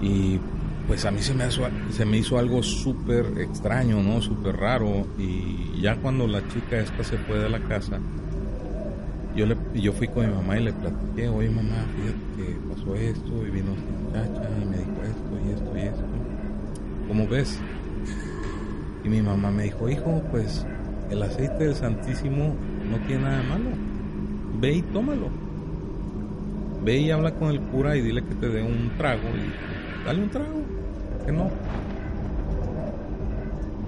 Y 0.00 0.38
pues 0.86 1.04
a 1.04 1.10
mí 1.10 1.22
se 1.22 1.32
me, 1.34 1.46
hizo, 1.46 1.62
se 1.90 2.04
me 2.04 2.18
hizo 2.18 2.38
algo 2.38 2.62
súper 2.62 3.24
extraño, 3.38 4.02
¿no? 4.02 4.20
Súper 4.20 4.56
raro. 4.56 5.06
Y 5.18 5.80
ya 5.80 5.96
cuando 5.96 6.26
la 6.26 6.46
chica 6.48 6.78
esta 6.78 7.04
se 7.04 7.18
fue 7.18 7.38
de 7.38 7.48
la 7.48 7.60
casa, 7.60 7.98
yo, 9.34 9.46
le, 9.46 9.56
yo 9.74 9.92
fui 9.92 10.08
con 10.08 10.26
mi 10.26 10.34
mamá 10.34 10.58
y 10.58 10.64
le 10.64 10.72
platiqué, 10.72 11.28
oye 11.28 11.48
mamá, 11.48 11.86
fíjate 11.96 12.21
que 12.36 12.56
pasó 12.68 12.94
esto 12.94 13.46
y 13.46 13.50
vino 13.50 13.72
esta 13.72 14.28
muchacha 14.30 14.48
y 14.60 14.64
me 14.64 14.76
dijo 14.78 15.02
esto 15.02 15.46
y 15.46 15.52
esto 15.52 15.76
y 15.76 15.80
esto. 15.80 16.04
¿Cómo 17.08 17.26
ves? 17.26 17.58
Y 19.04 19.08
mi 19.08 19.20
mamá 19.20 19.50
me 19.50 19.64
dijo, 19.64 19.88
hijo, 19.88 20.22
pues 20.30 20.64
el 21.10 21.22
aceite 21.22 21.64
del 21.64 21.74
Santísimo 21.74 22.54
no 22.90 22.98
tiene 23.06 23.24
nada 23.24 23.38
de 23.38 23.48
malo. 23.48 23.70
Ve 24.60 24.72
y 24.74 24.82
tómalo. 24.82 25.28
Ve 26.84 26.98
y 26.98 27.10
habla 27.10 27.34
con 27.34 27.50
el 27.50 27.60
cura 27.60 27.96
y 27.96 28.00
dile 28.00 28.22
que 28.24 28.34
te 28.34 28.48
dé 28.48 28.62
un 28.62 28.90
trago 28.96 29.28
y 29.28 30.06
dale 30.06 30.22
un 30.22 30.30
trago. 30.30 30.62
Que 31.26 31.32
no. 31.32 31.50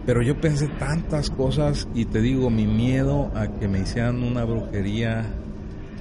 Pero 0.06 0.22
yo 0.22 0.38
pensé 0.38 0.68
tantas 0.78 1.30
cosas 1.30 1.88
y 1.94 2.04
te 2.04 2.20
digo, 2.20 2.50
mi 2.50 2.66
miedo 2.66 3.30
a 3.34 3.48
que 3.48 3.68
me 3.68 3.80
hicieran 3.80 4.22
una 4.22 4.44
brujería, 4.44 5.24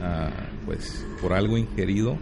ah, 0.01 0.29
pues 0.65 1.05
por 1.21 1.31
algo 1.33 1.57
ingerido, 1.57 2.17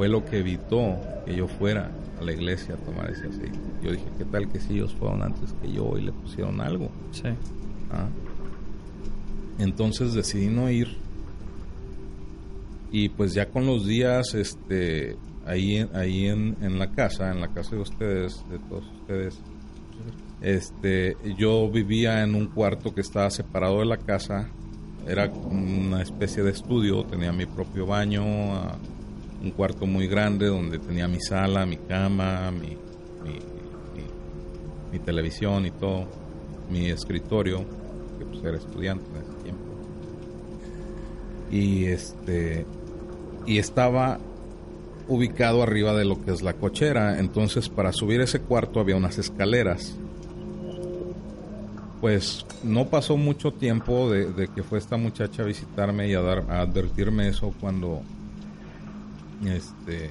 fue 0.00 0.08
lo 0.08 0.24
que 0.24 0.38
evitó 0.38 0.98
que 1.26 1.36
yo 1.36 1.46
fuera 1.46 1.90
a 2.18 2.24
la 2.24 2.32
iglesia 2.32 2.74
a 2.74 2.78
tomar 2.78 3.10
ese 3.10 3.26
aceite. 3.26 3.58
Yo 3.82 3.92
dije, 3.92 4.06
¿qué 4.16 4.24
tal 4.24 4.48
que 4.48 4.58
si 4.58 4.72
ellos 4.72 4.94
fueron 4.94 5.22
antes 5.22 5.52
que 5.60 5.70
yo 5.70 5.98
y 5.98 6.00
le 6.00 6.12
pusieron 6.12 6.58
algo? 6.62 6.90
Sí. 7.12 7.28
Ah. 7.90 8.08
Entonces 9.58 10.14
decidí 10.14 10.46
no 10.46 10.70
ir. 10.70 10.96
Y 12.90 13.10
pues 13.10 13.34
ya 13.34 13.50
con 13.50 13.66
los 13.66 13.86
días, 13.86 14.32
este, 14.32 15.18
ahí, 15.44 15.86
ahí 15.92 16.28
en, 16.28 16.56
en 16.62 16.78
la 16.78 16.90
casa, 16.92 17.30
en 17.30 17.42
la 17.42 17.48
casa 17.48 17.76
de 17.76 17.82
ustedes, 17.82 18.42
de 18.48 18.58
todos 18.58 18.86
ustedes, 19.02 19.38
este, 20.40 21.14
yo 21.36 21.70
vivía 21.70 22.22
en 22.22 22.36
un 22.36 22.46
cuarto 22.46 22.94
que 22.94 23.02
estaba 23.02 23.28
separado 23.28 23.80
de 23.80 23.84
la 23.84 23.98
casa. 23.98 24.48
Era 25.06 25.30
una 25.30 26.00
especie 26.00 26.42
de 26.42 26.52
estudio, 26.52 27.04
tenía 27.04 27.32
mi 27.32 27.44
propio 27.44 27.84
baño, 27.84 28.24
ah, 28.54 28.78
un 29.42 29.50
cuarto 29.52 29.86
muy 29.86 30.06
grande 30.06 30.46
donde 30.46 30.78
tenía 30.78 31.08
mi 31.08 31.20
sala, 31.20 31.64
mi 31.66 31.76
cama, 31.76 32.50
mi, 32.50 32.76
mi, 33.24 33.38
mi- 34.92 34.98
televisión 34.98 35.64
y 35.66 35.70
todo, 35.70 36.06
mi 36.70 36.90
escritorio, 36.90 37.64
que 38.18 38.24
pues 38.26 38.44
era 38.44 38.56
estudiante 38.58 39.04
en 39.10 39.16
ese 39.22 39.42
tiempo. 39.42 39.62
Y 41.50 41.84
este 41.86 42.66
y 43.46 43.58
estaba 43.58 44.18
ubicado 45.08 45.62
arriba 45.62 45.94
de 45.94 46.04
lo 46.04 46.22
que 46.22 46.32
es 46.32 46.42
la 46.42 46.52
cochera, 46.52 47.18
entonces 47.18 47.68
para 47.68 47.92
subir 47.92 48.20
ese 48.20 48.40
cuarto 48.40 48.78
había 48.78 48.96
unas 48.96 49.18
escaleras. 49.18 49.96
Pues 52.00 52.46
no 52.62 52.86
pasó 52.86 53.16
mucho 53.16 53.52
tiempo 53.52 54.10
de, 54.10 54.32
de 54.32 54.48
que 54.48 54.62
fue 54.62 54.78
esta 54.78 54.96
muchacha 54.96 55.42
a 55.42 55.46
visitarme 55.46 56.08
y 56.08 56.14
a, 56.14 56.20
dar, 56.22 56.44
a 56.48 56.60
advertirme 56.60 57.28
eso 57.28 57.52
cuando 57.60 58.02
este, 59.44 60.10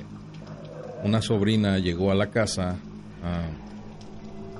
una 1.03 1.21
sobrina 1.21 1.77
llegó 1.79 2.11
a 2.11 2.15
la 2.15 2.27
casa, 2.29 2.75
ah, 3.23 3.47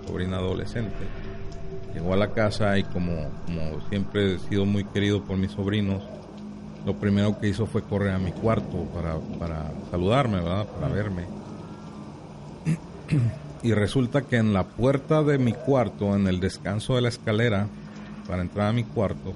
sobrina 0.08 0.38
adolescente, 0.38 0.96
llegó 1.94 2.14
a 2.14 2.18
la 2.18 2.32
casa 2.32 2.78
y 2.78 2.84
como, 2.84 3.30
como 3.46 3.82
siempre 3.90 4.36
he 4.36 4.40
sido 4.40 4.66
muy 4.66 4.84
querido 4.86 5.24
por 5.24 5.38
mis 5.38 5.52
sobrinos, 5.52 6.04
lo 6.86 6.96
primero 6.96 7.38
que 7.40 7.50
hizo 7.50 7.66
fue 7.66 7.82
correr 7.84 8.14
a 8.14 8.20
mi 8.20 8.32
cuarto 8.32 8.84
para, 8.94 9.18
para 9.38 9.72
saludarme, 9.92 10.38
¿verdad? 10.38 10.66
Para 10.68 10.88
verme. 10.94 11.24
Y 13.62 13.74
resulta 13.74 14.22
que 14.22 14.38
en 14.38 14.54
la 14.54 14.64
puerta 14.64 15.22
de 15.22 15.38
mi 15.38 15.52
cuarto, 15.52 16.16
en 16.16 16.28
el 16.28 16.40
descanso 16.40 16.96
de 16.96 17.02
la 17.02 17.10
escalera, 17.10 17.68
para 18.26 18.42
entrar 18.42 18.68
a 18.68 18.72
mi 18.72 18.86
cuarto, 18.86 19.34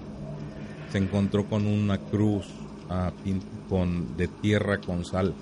se 0.93 0.97
encontró 0.97 1.43
con 1.45 1.67
una 1.67 1.97
cruz 1.97 2.45
ah, 2.89 3.11
pin- 3.25 3.41
con, 3.69 4.17
de 4.17 4.27
tierra 4.27 4.79
con 4.79 5.05
sal, 5.05 5.33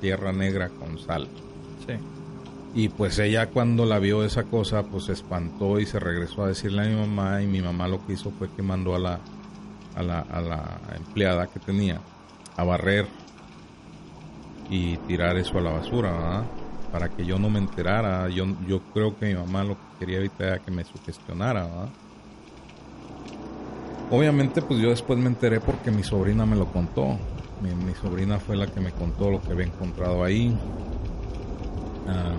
tierra 0.00 0.32
negra 0.32 0.68
con 0.68 0.98
sal. 0.98 1.28
Sí. 1.86 1.94
Y 2.74 2.88
pues 2.88 3.18
ella 3.18 3.50
cuando 3.50 3.86
la 3.86 3.98
vio 3.98 4.24
esa 4.24 4.44
cosa, 4.44 4.82
pues 4.82 5.04
se 5.04 5.12
espantó 5.12 5.78
y 5.78 5.86
se 5.86 6.00
regresó 6.00 6.44
a 6.44 6.48
decirle 6.48 6.82
a 6.82 6.88
mi 6.88 6.96
mamá 6.96 7.40
y 7.40 7.46
mi 7.46 7.62
mamá 7.62 7.86
lo 7.86 8.04
que 8.04 8.14
hizo 8.14 8.32
fue 8.32 8.48
que 8.50 8.62
mandó 8.62 8.96
a 8.96 8.98
la, 8.98 9.20
a 9.94 10.02
la, 10.02 10.20
a 10.20 10.40
la 10.40 10.80
empleada 10.96 11.46
que 11.46 11.60
tenía 11.60 12.00
a 12.56 12.64
barrer 12.64 13.06
y 14.70 14.96
tirar 14.98 15.36
eso 15.36 15.58
a 15.58 15.60
la 15.60 15.70
basura, 15.70 16.12
¿verdad? 16.12 16.44
Para 16.90 17.08
que 17.08 17.24
yo 17.24 17.38
no 17.38 17.50
me 17.50 17.58
enterara. 17.58 18.28
Yo, 18.28 18.44
yo 18.66 18.80
creo 18.92 19.16
que 19.16 19.26
mi 19.26 19.34
mamá 19.34 19.64
lo 19.64 19.74
que 19.74 19.98
quería 20.00 20.18
evitar 20.18 20.46
era 20.46 20.58
que 20.58 20.70
me 20.70 20.84
sugestionara, 20.84 21.64
¿verdad? 21.64 21.88
Obviamente, 24.10 24.62
pues 24.62 24.80
yo 24.80 24.90
después 24.90 25.18
me 25.18 25.26
enteré 25.26 25.60
porque 25.60 25.90
mi 25.90 26.02
sobrina 26.02 26.46
me 26.46 26.56
lo 26.56 26.66
contó. 26.66 27.18
Mi, 27.72 27.94
sobrina 27.94 28.38
fue 28.38 28.56
la 28.56 28.66
que 28.66 28.80
me 28.80 28.92
contó 28.92 29.30
lo 29.30 29.40
que 29.40 29.52
había 29.52 29.66
encontrado 29.66 30.22
ahí. 30.22 30.54
Ah, 32.06 32.34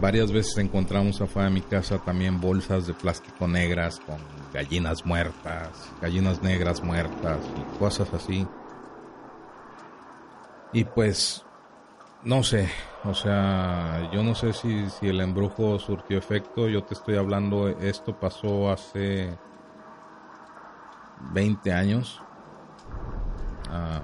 varias 0.00 0.30
veces 0.30 0.58
encontramos 0.58 1.20
afuera 1.20 1.48
de 1.48 1.54
mi 1.54 1.62
casa 1.62 1.98
también 1.98 2.40
bolsas 2.40 2.86
de 2.86 2.92
plástico 2.92 3.48
negras 3.48 4.00
con 4.00 4.18
gallinas 4.52 5.06
muertas, 5.06 5.70
gallinas 6.02 6.42
negras 6.42 6.82
muertas 6.82 7.38
y 7.56 7.78
cosas 7.78 8.12
así. 8.12 8.46
Y 10.72 10.84
pues, 10.84 11.44
no 12.22 12.42
sé, 12.42 12.68
o 13.04 13.14
sea, 13.14 14.10
yo 14.12 14.22
no 14.22 14.34
sé 14.34 14.52
si, 14.52 14.90
si 14.90 15.08
el 15.08 15.20
embrujo 15.20 15.78
surtió 15.78 16.18
efecto. 16.18 16.68
Yo 16.68 16.84
te 16.84 16.94
estoy 16.94 17.16
hablando, 17.16 17.68
esto 17.68 18.18
pasó 18.18 18.70
hace 18.70 19.36
20 21.32 21.72
años. 21.72 22.22
Ah, 23.70 24.02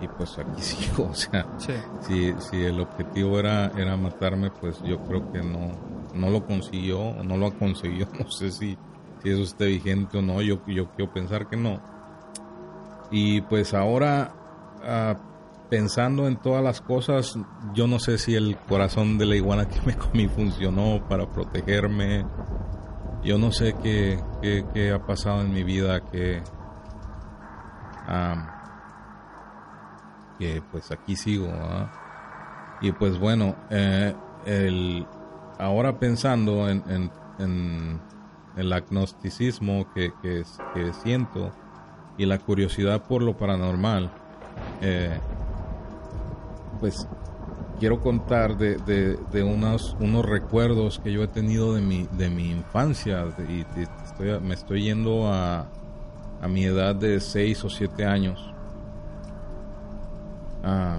y 0.00 0.06
pues 0.08 0.38
aquí 0.38 0.62
sigo, 0.62 1.08
o 1.10 1.14
sea, 1.14 1.46
Sí. 1.58 1.72
si, 2.02 2.34
si 2.40 2.62
el 2.64 2.80
objetivo 2.80 3.38
era, 3.38 3.66
era 3.76 3.96
matarme, 3.96 4.50
pues 4.50 4.80
yo 4.82 4.98
creo 5.00 5.30
que 5.32 5.42
no, 5.42 5.72
no 6.14 6.30
lo 6.30 6.44
consiguió, 6.46 7.14
no 7.24 7.36
lo 7.36 7.52
consiguió, 7.58 8.06
no 8.18 8.30
sé 8.30 8.50
si, 8.50 8.76
si 9.22 9.30
eso 9.30 9.42
esté 9.42 9.66
vigente 9.66 10.18
o 10.18 10.22
no, 10.22 10.40
yo, 10.42 10.64
yo 10.66 10.88
quiero 10.92 11.12
pensar 11.12 11.48
que 11.48 11.56
no. 11.56 11.80
Y 13.10 13.40
pues 13.42 13.74
ahora, 13.74 14.32
ah, 14.84 15.16
pensando 15.70 16.28
en 16.28 16.36
todas 16.36 16.62
las 16.62 16.80
cosas, 16.80 17.36
yo 17.74 17.86
no 17.86 17.98
sé 17.98 18.18
si 18.18 18.34
el 18.34 18.56
corazón 18.56 19.18
de 19.18 19.26
la 19.26 19.36
iguana 19.36 19.66
que 19.68 19.80
me 19.84 19.96
comí 19.96 20.28
funcionó 20.28 21.02
para 21.08 21.26
protegerme. 21.26 22.24
Yo 23.24 23.36
no 23.36 23.50
sé 23.50 23.74
qué, 23.82 24.18
qué, 24.40 24.64
qué 24.72 24.92
ha 24.92 25.04
pasado 25.04 25.40
en 25.40 25.52
mi 25.52 25.64
vida 25.64 26.00
que... 26.00 26.40
que 30.38 30.62
pues 30.70 30.90
aquí 30.90 31.16
sigo. 31.16 31.48
Y 32.80 32.92
pues 32.92 33.18
bueno, 33.18 33.56
eh, 33.70 34.14
el, 34.46 35.06
ahora 35.58 35.98
pensando 35.98 36.68
en, 36.68 36.82
en- 36.88 37.10
en 37.38 38.00
el 38.56 38.72
agnosticismo 38.72 39.86
que, 39.94 40.12
que, 40.22 40.42
que 40.74 40.92
siento 40.92 41.52
y 42.16 42.26
la 42.26 42.38
curiosidad 42.38 43.02
por 43.04 43.22
lo 43.22 43.36
paranormal, 43.36 44.10
eh, 44.80 45.18
pues 46.80 47.06
quiero 47.78 48.00
contar 48.00 48.56
de, 48.58 48.76
de, 49.32 49.42
unos, 49.42 49.96
unos 50.00 50.24
recuerdos 50.24 50.98
que 50.98 51.12
yo 51.12 51.22
he 51.22 51.28
tenido 51.28 51.74
de 51.74 51.80
mi, 51.80 52.08
de 52.12 52.28
mi 52.28 52.50
infancia 52.50 53.24
y 53.48 53.64
me 54.40 54.54
estoy 54.54 54.82
yendo 54.84 55.32
a, 55.32 55.66
a 56.40 56.48
mi 56.48 56.64
edad 56.64 56.94
de 56.94 57.20
6 57.20 57.64
o 57.64 57.70
7 57.70 58.04
años. 58.04 58.52
Ah, 60.62 60.98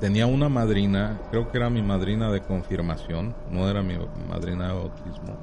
tenía 0.00 0.26
una 0.26 0.48
madrina, 0.48 1.18
creo 1.30 1.50
que 1.50 1.58
era 1.58 1.70
mi 1.70 1.82
madrina 1.82 2.30
de 2.30 2.42
confirmación, 2.42 3.34
no 3.50 3.68
era 3.68 3.82
mi 3.82 3.98
madrina 4.28 4.68
de 4.68 4.72
bautismo. 4.74 5.36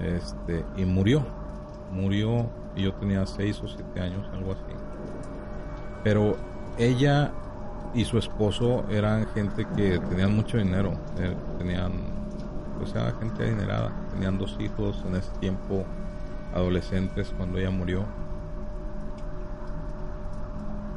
Este, 0.00 0.64
y 0.76 0.84
murió. 0.84 1.24
Murió 1.92 2.50
y 2.74 2.82
yo 2.82 2.94
tenía 2.94 3.24
6 3.26 3.62
o 3.62 3.68
7 3.68 4.00
años, 4.00 4.28
algo 4.32 4.52
así. 4.52 4.62
Pero 6.02 6.36
ella 6.78 7.32
y 7.94 8.04
su 8.04 8.18
esposo 8.18 8.84
eran 8.90 9.26
gente 9.28 9.66
que 9.76 9.98
tenían 10.00 10.34
mucho 10.34 10.58
dinero, 10.58 10.92
eh, 11.18 11.34
tenían, 11.58 11.92
pues 12.78 12.92
era 12.94 13.12
gente 13.12 13.44
adinerada, 13.44 13.92
tenían 14.10 14.36
dos 14.36 14.56
hijos 14.58 15.02
en 15.06 15.14
ese 15.14 15.30
tiempo, 15.38 15.84
adolescentes 16.54 17.32
cuando 17.36 17.58
ella 17.58 17.70
murió. 17.70 18.04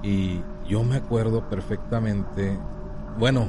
Y 0.03 0.41
yo 0.69 0.83
me 0.83 0.97
acuerdo 0.97 1.41
perfectamente, 1.49 2.57
bueno, 3.17 3.47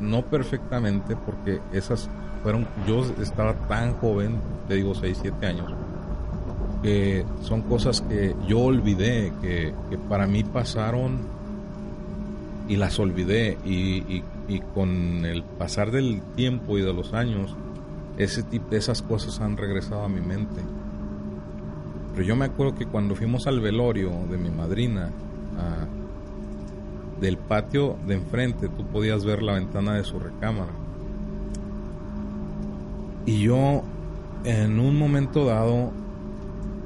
no 0.00 0.22
perfectamente 0.22 1.16
porque 1.16 1.60
esas 1.72 2.10
fueron, 2.42 2.66
yo 2.86 3.04
estaba 3.22 3.54
tan 3.68 3.94
joven, 3.94 4.40
te 4.66 4.74
digo 4.74 4.94
6, 4.94 5.18
7 5.22 5.46
años, 5.46 5.72
que 6.82 7.24
son 7.42 7.62
cosas 7.62 8.02
que 8.02 8.34
yo 8.46 8.60
olvidé, 8.60 9.32
que, 9.40 9.72
para 10.08 10.26
mí 10.26 10.44
pasaron 10.44 11.18
y 12.68 12.76
las 12.76 12.98
olvidé 12.98 13.56
y 13.64 14.22
con 14.74 15.24
el 15.24 15.42
pasar 15.42 15.90
del 15.90 16.20
tiempo 16.36 16.76
y 16.76 16.82
de 16.82 16.92
los 16.92 17.14
años, 17.14 17.56
ese 18.18 18.42
tipo, 18.42 18.74
esas 18.74 19.00
cosas 19.00 19.40
han 19.40 19.56
regresado 19.56 20.02
a 20.04 20.08
mi 20.08 20.20
mente. 20.20 20.60
Pero 22.18 22.26
yo 22.26 22.34
me 22.34 22.46
acuerdo 22.46 22.74
que 22.74 22.84
cuando 22.84 23.14
fuimos 23.14 23.46
al 23.46 23.60
velorio 23.60 24.10
de 24.28 24.38
mi 24.38 24.50
madrina, 24.50 25.12
del 27.20 27.36
patio 27.36 27.96
de 28.08 28.14
enfrente, 28.14 28.68
tú 28.68 28.84
podías 28.86 29.24
ver 29.24 29.40
la 29.40 29.52
ventana 29.52 29.94
de 29.94 30.02
su 30.02 30.18
recámara. 30.18 30.72
Y 33.24 33.38
yo, 33.42 33.84
en 34.42 34.80
un 34.80 34.98
momento 34.98 35.44
dado, 35.44 35.92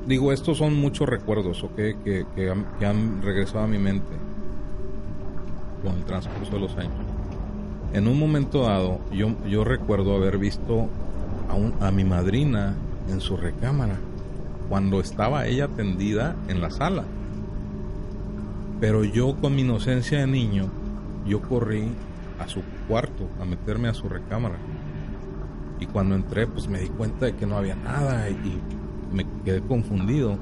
digo, 0.07 0.35
estos 0.35 0.59
son 0.59 0.79
muchos 0.79 1.09
recuerdos. 1.09 1.65
Que, 1.77 1.97
que 2.37 2.87
han 2.87 3.23
regresado 3.23 3.65
a 3.65 3.69
mi 3.69 3.79
mente 3.79 4.15
con 5.83 5.95
el 5.95 6.05
transcurso 6.05 6.53
de 6.53 6.61
los 6.61 6.77
años. 6.77 6.93
En 7.95 8.07
un 8.07 8.19
momento 8.19 8.65
dado, 8.65 9.01
yo, 9.11 9.31
yo 9.49 9.65
recuerdo 9.65 10.15
haber 10.15 10.37
visto 10.37 10.89
a, 11.81 11.87
a 11.87 11.91
mi 11.91 12.05
madrina 12.05 12.75
en 13.09 13.23
su 13.23 13.39
recámara, 13.39 13.99
cuando 14.73 15.01
estaba 15.01 15.47
ella 15.47 15.69
tendida 15.69 16.35
en 16.49 16.63
la 16.63 16.71
sala. 16.71 17.05
Pero 18.81 19.05
yo 19.05 19.37
con 19.37 19.55
mi 19.55 19.61
inocencia 19.61 20.21
de 20.21 20.27
niño, 20.27 20.71
yo 21.27 21.43
corrí 21.43 21.91
a 22.41 22.49
su 22.49 22.63
cuarto 22.89 23.29
a 23.39 23.45
meterme 23.45 23.89
a 23.89 23.93
su 23.93 24.09
recámara. 24.09 24.57
Y 25.79 25.85
cuando 25.85 26.15
entré, 26.15 26.47
pues 26.47 26.69
me 26.69 26.79
di 26.81 26.89
cuenta 26.89 27.27
de 27.27 27.37
que 27.37 27.45
no 27.45 27.59
había 27.59 27.75
nada 27.75 28.31
y, 28.31 28.63
me 29.15 29.27
quedé 29.45 29.61
confundido. 29.61 30.39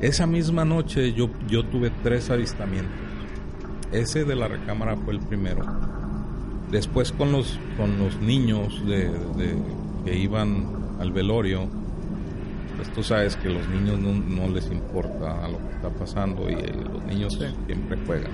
Esa 0.00 0.26
misma 0.26 0.64
noche 0.64 1.12
yo, 1.12 1.30
yo 1.46 1.64
tuve 1.64 1.92
tres 2.02 2.30
avistamientos. 2.30 2.90
Ese 3.92 4.24
de 4.24 4.34
la 4.34 4.48
recámara 4.48 4.96
fue 4.96 5.14
el 5.14 5.20
primero. 5.20 5.64
Después 6.72 7.12
con 7.12 7.30
los, 7.30 7.60
con 7.76 7.96
los 8.00 8.20
niños 8.20 8.84
de, 8.88 9.08
que 10.04 10.18
iban 10.18 10.66
al 10.98 11.12
velorio, 11.12 11.68
pues 12.82 12.94
tú 12.94 13.02
sabes 13.04 13.36
que 13.36 13.48
los 13.48 13.68
niños 13.68 14.00
no, 14.00 14.48
les 14.48 14.66
importa 14.72 15.46
lo 15.46 15.58
que 15.58 15.74
está 15.76 15.88
pasando 15.88 16.50
y 16.50 16.54
eh, 16.54 16.72
los 16.92 17.04
niños 17.04 17.38
siempre 17.38 17.96
juegan. 18.04 18.32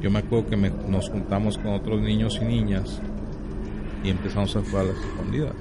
Yo 0.00 0.10
me 0.10 0.20
acuerdo 0.20 0.48
que 0.48 0.56
nos 0.56 1.10
juntamos 1.10 1.58
con 1.58 1.74
otros 1.74 2.00
niños 2.00 2.38
y 2.40 2.46
niñas 2.46 3.02
y 4.02 4.08
empezamos 4.08 4.56
a 4.56 4.62
jugar 4.62 4.86
a 4.86 4.88
las 4.88 4.96
escondidas. 4.96 5.52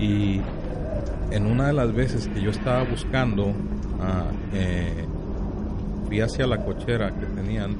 Y 0.00 0.40
en 1.30 1.46
una 1.46 1.68
de 1.68 1.74
las 1.74 1.92
veces 1.92 2.26
que 2.26 2.42
yo 2.42 2.50
estaba 2.50 2.82
buscando, 2.82 3.52
ah, 4.00 4.24
eh, 4.52 5.04
fui 6.08 6.20
hacia 6.20 6.48
la 6.48 6.64
cochera 6.64 7.14
que 7.14 7.26
tenían 7.26 7.76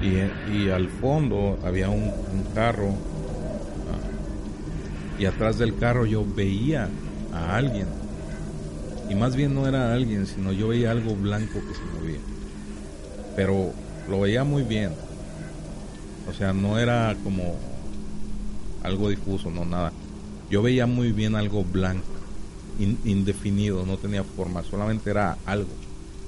y, 0.00 0.70
al 0.70 0.88
fondo 0.88 1.58
había 1.62 1.90
un, 1.90 2.10
carro 2.54 2.88
ah, 2.88 3.98
y 5.18 5.26
atrás 5.26 5.58
del 5.58 5.76
carro 5.76 6.06
yo 6.06 6.24
veía 6.24 6.88
a 7.32 7.56
alguien. 7.56 7.86
Y 9.08 9.14
más 9.14 9.34
bien 9.34 9.54
no 9.54 9.66
era 9.66 9.92
alguien 9.92 10.26
sino 10.26 10.52
yo 10.52 10.68
veía 10.68 10.90
algo 10.90 11.14
blanco 11.16 11.54
que 11.54 11.74
se 11.74 11.98
movía. 11.98 12.20
Pero 13.36 13.72
lo 14.08 14.20
veía 14.20 14.44
muy 14.44 14.62
bien. 14.62 14.92
O 16.28 16.32
sea 16.32 16.52
no 16.52 16.78
era 16.78 17.16
como 17.24 17.56
algo 18.82 19.08
difuso 19.08 19.50
no 19.50 19.64
nada. 19.64 19.92
Yo 20.50 20.62
veía 20.62 20.86
muy 20.86 21.12
bien 21.12 21.34
algo 21.34 21.64
blanco 21.64 22.20
indefinido 23.04 23.84
no 23.84 23.98
tenía 23.98 24.24
forma 24.24 24.62
solamente 24.62 25.10
era 25.10 25.36
algo 25.46 25.70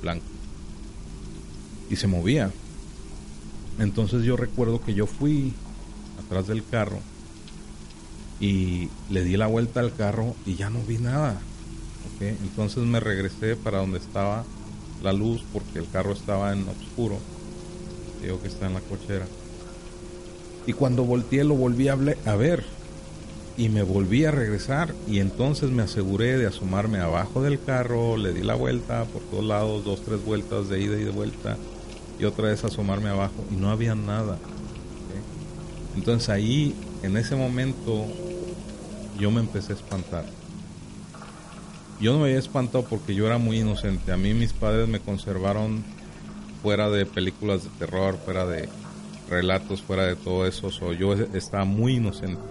blanco. 0.00 0.24
Y 1.90 1.96
se 1.96 2.06
movía. 2.06 2.50
Entonces 3.78 4.22
yo 4.24 4.36
recuerdo 4.36 4.80
que 4.82 4.94
yo 4.94 5.06
fui 5.06 5.54
atrás 6.24 6.46
del 6.46 6.64
carro 6.64 6.98
y 8.42 8.88
le 9.08 9.22
di 9.22 9.36
la 9.36 9.46
vuelta 9.46 9.78
al 9.78 9.94
carro 9.94 10.34
y 10.44 10.56
ya 10.56 10.68
no 10.68 10.80
vi 10.82 10.98
nada. 10.98 11.40
Entonces 12.20 12.82
me 12.84 12.98
regresé 12.98 13.54
para 13.56 13.78
donde 13.78 13.98
estaba 13.98 14.44
la 15.00 15.12
luz 15.12 15.42
porque 15.52 15.78
el 15.78 15.88
carro 15.88 16.12
estaba 16.12 16.52
en 16.52 16.66
oscuro. 16.68 17.18
Digo 18.20 18.42
que 18.42 18.48
está 18.48 18.66
en 18.66 18.74
la 18.74 18.80
cochera. 18.80 19.26
Y 20.66 20.72
cuando 20.72 21.04
volteé 21.04 21.44
lo 21.44 21.54
volví 21.54 21.86
a, 21.86 21.92
a 21.92 22.36
ver 22.36 22.64
y 23.56 23.68
me 23.68 23.82
volví 23.82 24.24
a 24.24 24.32
regresar 24.32 24.92
y 25.06 25.20
entonces 25.20 25.70
me 25.70 25.82
aseguré 25.82 26.36
de 26.36 26.46
asomarme 26.46 26.98
abajo 26.98 27.42
del 27.42 27.62
carro, 27.62 28.16
le 28.16 28.32
di 28.32 28.42
la 28.42 28.56
vuelta 28.56 29.04
por 29.04 29.22
todos 29.22 29.44
lados, 29.44 29.84
dos, 29.84 30.02
tres 30.04 30.24
vueltas 30.24 30.68
de 30.68 30.82
ida 30.82 30.98
y 30.98 31.04
de 31.04 31.10
vuelta 31.10 31.56
y 32.18 32.24
otra 32.24 32.48
vez 32.48 32.64
asomarme 32.64 33.08
abajo 33.08 33.44
y 33.52 33.54
no 33.54 33.70
había 33.70 33.94
nada. 33.94 34.38
Entonces 35.96 36.28
ahí, 36.28 36.74
en 37.02 37.16
ese 37.16 37.36
momento, 37.36 38.06
yo 39.22 39.30
me 39.30 39.38
empecé 39.38 39.72
a 39.72 39.76
espantar. 39.76 40.24
Yo 42.00 42.12
no 42.12 42.18
me 42.18 42.24
había 42.24 42.40
espantado 42.40 42.84
porque 42.84 43.14
yo 43.14 43.24
era 43.24 43.38
muy 43.38 43.60
inocente. 43.60 44.10
A 44.10 44.16
mí 44.16 44.34
mis 44.34 44.52
padres 44.52 44.88
me 44.88 44.98
conservaron 44.98 45.84
fuera 46.60 46.90
de 46.90 47.06
películas 47.06 47.62
de 47.62 47.70
terror, 47.78 48.18
fuera 48.24 48.46
de 48.46 48.68
relatos, 49.30 49.80
fuera 49.80 50.06
de 50.06 50.16
todo 50.16 50.44
eso. 50.44 50.92
yo 50.94 51.12
estaba 51.12 51.64
muy 51.64 51.98
inocente. 51.98 52.42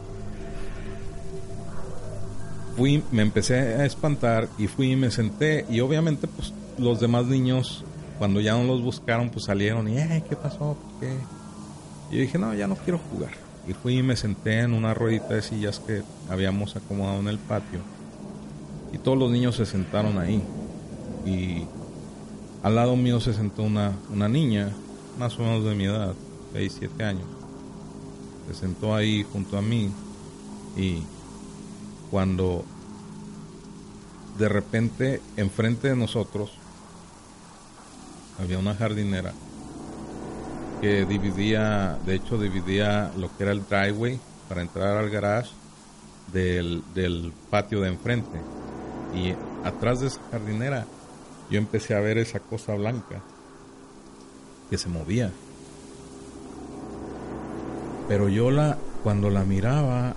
Fui, 2.77 3.03
me 3.11 3.21
empecé 3.21 3.55
a 3.55 3.85
espantar 3.85 4.47
y 4.57 4.67
fui 4.67 4.93
y 4.93 4.95
me 4.95 5.11
senté 5.11 5.65
y 5.69 5.81
obviamente 5.81 6.25
pues 6.25 6.53
los 6.77 7.01
demás 7.01 7.25
niños 7.25 7.83
cuando 8.17 8.39
ya 8.39 8.53
no 8.53 8.63
los 8.63 8.81
buscaron, 8.81 9.29
pues 9.29 9.43
salieron 9.43 9.89
y, 9.89 9.97
eh, 9.97 10.23
¿qué 10.29 10.37
pasó? 10.37 10.77
¿Qué? 11.01 11.17
Y 12.11 12.15
yo 12.15 12.21
dije, 12.21 12.37
no, 12.37 12.53
ya 12.53 12.67
no 12.67 12.75
quiero 12.77 12.97
jugar. 13.11 13.50
Y 13.67 13.73
fui 13.73 13.97
y 13.99 14.03
me 14.03 14.15
senté 14.15 14.59
en 14.59 14.73
una 14.73 14.93
ruedita 14.93 15.35
de 15.35 15.41
sillas 15.41 15.79
que 15.79 16.03
habíamos 16.29 16.75
acomodado 16.75 17.19
en 17.19 17.27
el 17.27 17.37
patio. 17.37 17.79
Y 18.91 18.97
todos 18.97 19.17
los 19.17 19.31
niños 19.31 19.55
se 19.55 19.65
sentaron 19.65 20.17
ahí. 20.17 20.41
Y 21.25 21.65
al 22.63 22.75
lado 22.75 22.95
mío 22.95 23.19
se 23.19 23.33
sentó 23.33 23.63
una, 23.63 23.93
una 24.11 24.27
niña, 24.27 24.71
más 25.19 25.37
o 25.37 25.43
menos 25.43 25.63
de 25.63 25.75
mi 25.75 25.85
edad, 25.85 26.13
6, 26.53 26.75
7 26.79 27.03
años. 27.03 27.25
Se 28.47 28.55
sentó 28.55 28.95
ahí 28.95 29.25
junto 29.31 29.57
a 29.57 29.61
mí. 29.61 29.91
Y 30.75 31.03
cuando 32.09 32.65
de 34.37 34.49
repente 34.49 35.21
enfrente 35.37 35.89
de 35.89 35.95
nosotros 35.95 36.51
había 38.39 38.57
una 38.57 38.73
jardinera 38.73 39.33
que 40.81 41.05
dividía, 41.05 41.99
de 42.07 42.15
hecho 42.15 42.39
dividía 42.39 43.11
lo 43.15 43.29
que 43.37 43.43
era 43.43 43.51
el 43.51 43.63
driveway 43.67 44.19
para 44.49 44.61
entrar 44.63 44.97
al 44.97 45.11
garage 45.11 45.51
del, 46.33 46.83
del 46.95 47.31
patio 47.51 47.81
de 47.81 47.89
enfrente. 47.89 48.41
Y 49.13 49.35
atrás 49.63 49.99
de 49.99 50.07
esa 50.07 50.19
jardinera 50.31 50.85
yo 51.51 51.59
empecé 51.59 51.95
a 51.95 51.99
ver 51.99 52.17
esa 52.17 52.39
cosa 52.39 52.73
blanca 52.73 53.21
que 54.71 54.77
se 54.79 54.89
movía. 54.89 55.31
Pero 58.07 58.27
yo 58.27 58.49
la, 58.49 58.77
cuando 59.03 59.29
la 59.29 59.43
miraba, 59.43 60.15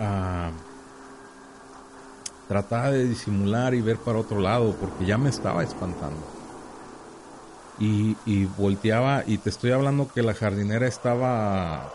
ah, 0.00 0.50
trataba 2.48 2.90
de 2.90 3.04
disimular 3.04 3.74
y 3.74 3.80
ver 3.80 3.98
para 3.98 4.18
otro 4.18 4.40
lado 4.40 4.74
porque 4.74 5.06
ya 5.06 5.16
me 5.16 5.30
estaba 5.30 5.62
espantando 5.62 6.39
y, 7.80 8.44
volteaba 8.58 9.24
y 9.26 9.38
te 9.38 9.48
estoy 9.48 9.72
hablando 9.72 10.08
que 10.12 10.22
la 10.22 10.34
jardinera 10.34 10.86
estaba 10.86 11.90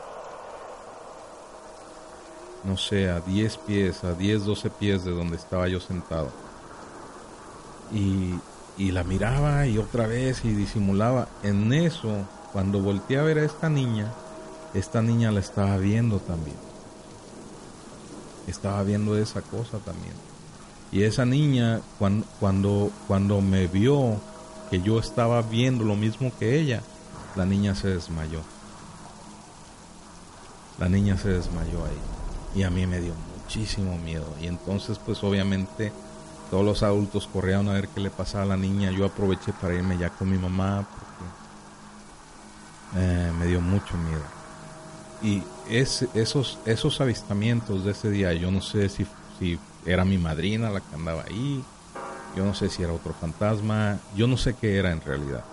no 2.63 2.77
sé, 2.77 3.09
a 3.11 3.19
10 3.19 3.57
pies, 3.57 4.03
a 4.03 4.13
10, 4.13 4.45
12 4.45 4.69
pies 4.71 5.05
de 5.05 5.11
donde 5.11 5.35
estaba 5.35 5.67
yo 5.67 5.79
sentado. 5.79 6.31
Y, 7.93 8.33
y, 8.75 8.89
la 8.89 9.03
miraba 9.03 9.67
y 9.67 9.77
otra 9.77 10.07
vez 10.07 10.43
y 10.43 10.49
disimulaba. 10.49 11.27
En 11.43 11.71
eso, 11.71 12.25
cuando 12.51 12.81
volteé 12.81 13.19
a 13.19 13.21
ver 13.21 13.37
a 13.37 13.45
esta 13.45 13.69
niña, 13.69 14.11
esta 14.73 15.03
niña 15.03 15.31
la 15.31 15.41
estaba 15.41 15.77
viendo 15.77 16.17
también. 16.17 16.57
Estaba 18.47 18.81
viendo 18.81 19.15
esa 19.15 19.43
cosa 19.43 19.77
también. 19.77 20.15
Y 20.91 21.03
esa 21.03 21.23
niña, 21.23 21.81
cuando, 21.99 22.25
cuando, 22.39 22.91
cuando 23.07 23.41
me 23.41 23.67
vio, 23.67 24.19
que 24.69 24.81
yo 24.81 24.99
estaba 24.99 25.41
viendo 25.41 25.83
lo 25.83 25.95
mismo 25.95 26.31
que 26.37 26.59
ella, 26.59 26.81
la 27.35 27.45
niña 27.45 27.75
se 27.75 27.89
desmayó. 27.89 28.41
La 30.79 30.89
niña 30.89 31.17
se 31.17 31.29
desmayó 31.29 31.85
ahí. 31.85 32.59
Y 32.59 32.63
a 32.63 32.69
mí 32.69 32.85
me 32.87 32.99
dio 32.99 33.13
muchísimo 33.37 33.97
miedo. 33.97 34.27
Y 34.41 34.47
entonces 34.47 34.99
pues 34.99 35.23
obviamente 35.23 35.91
todos 36.49 36.65
los 36.65 36.83
adultos 36.83 37.27
corrieron 37.31 37.69
a 37.69 37.73
ver 37.73 37.87
qué 37.89 37.99
le 37.99 38.09
pasaba 38.09 38.43
a 38.43 38.47
la 38.47 38.57
niña. 38.57 38.91
Yo 38.91 39.05
aproveché 39.05 39.53
para 39.53 39.75
irme 39.75 39.97
ya 39.97 40.09
con 40.09 40.29
mi 40.29 40.37
mamá 40.37 40.87
porque 40.89 41.25
eh, 42.97 43.31
me 43.37 43.45
dio 43.47 43.61
mucho 43.61 43.97
miedo. 43.97 44.23
Y 45.21 45.43
es, 45.69 46.07
esos, 46.13 46.59
esos 46.65 47.01
avistamientos 47.01 47.83
de 47.83 47.91
ese 47.91 48.09
día, 48.09 48.33
yo 48.33 48.51
no 48.51 48.61
sé 48.61 48.89
si, 48.89 49.05
si 49.39 49.57
era 49.85 50.05
mi 50.05 50.17
madrina 50.17 50.69
la 50.69 50.81
que 50.81 50.95
andaba 50.95 51.23
ahí, 51.23 51.63
yo 52.35 52.43
no 52.45 52.53
sé 52.53 52.69
si 52.69 52.83
era 52.83 52.93
otro 52.93 53.13
fantasma, 53.13 53.99
yo 54.15 54.27
no 54.27 54.37
sé 54.37 54.53
qué 54.53 54.77
era 54.77 54.91
en 54.91 55.01
realidad. 55.01 55.43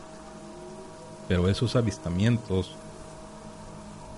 Pero 1.28 1.48
esos 1.48 1.76
avistamientos 1.76 2.74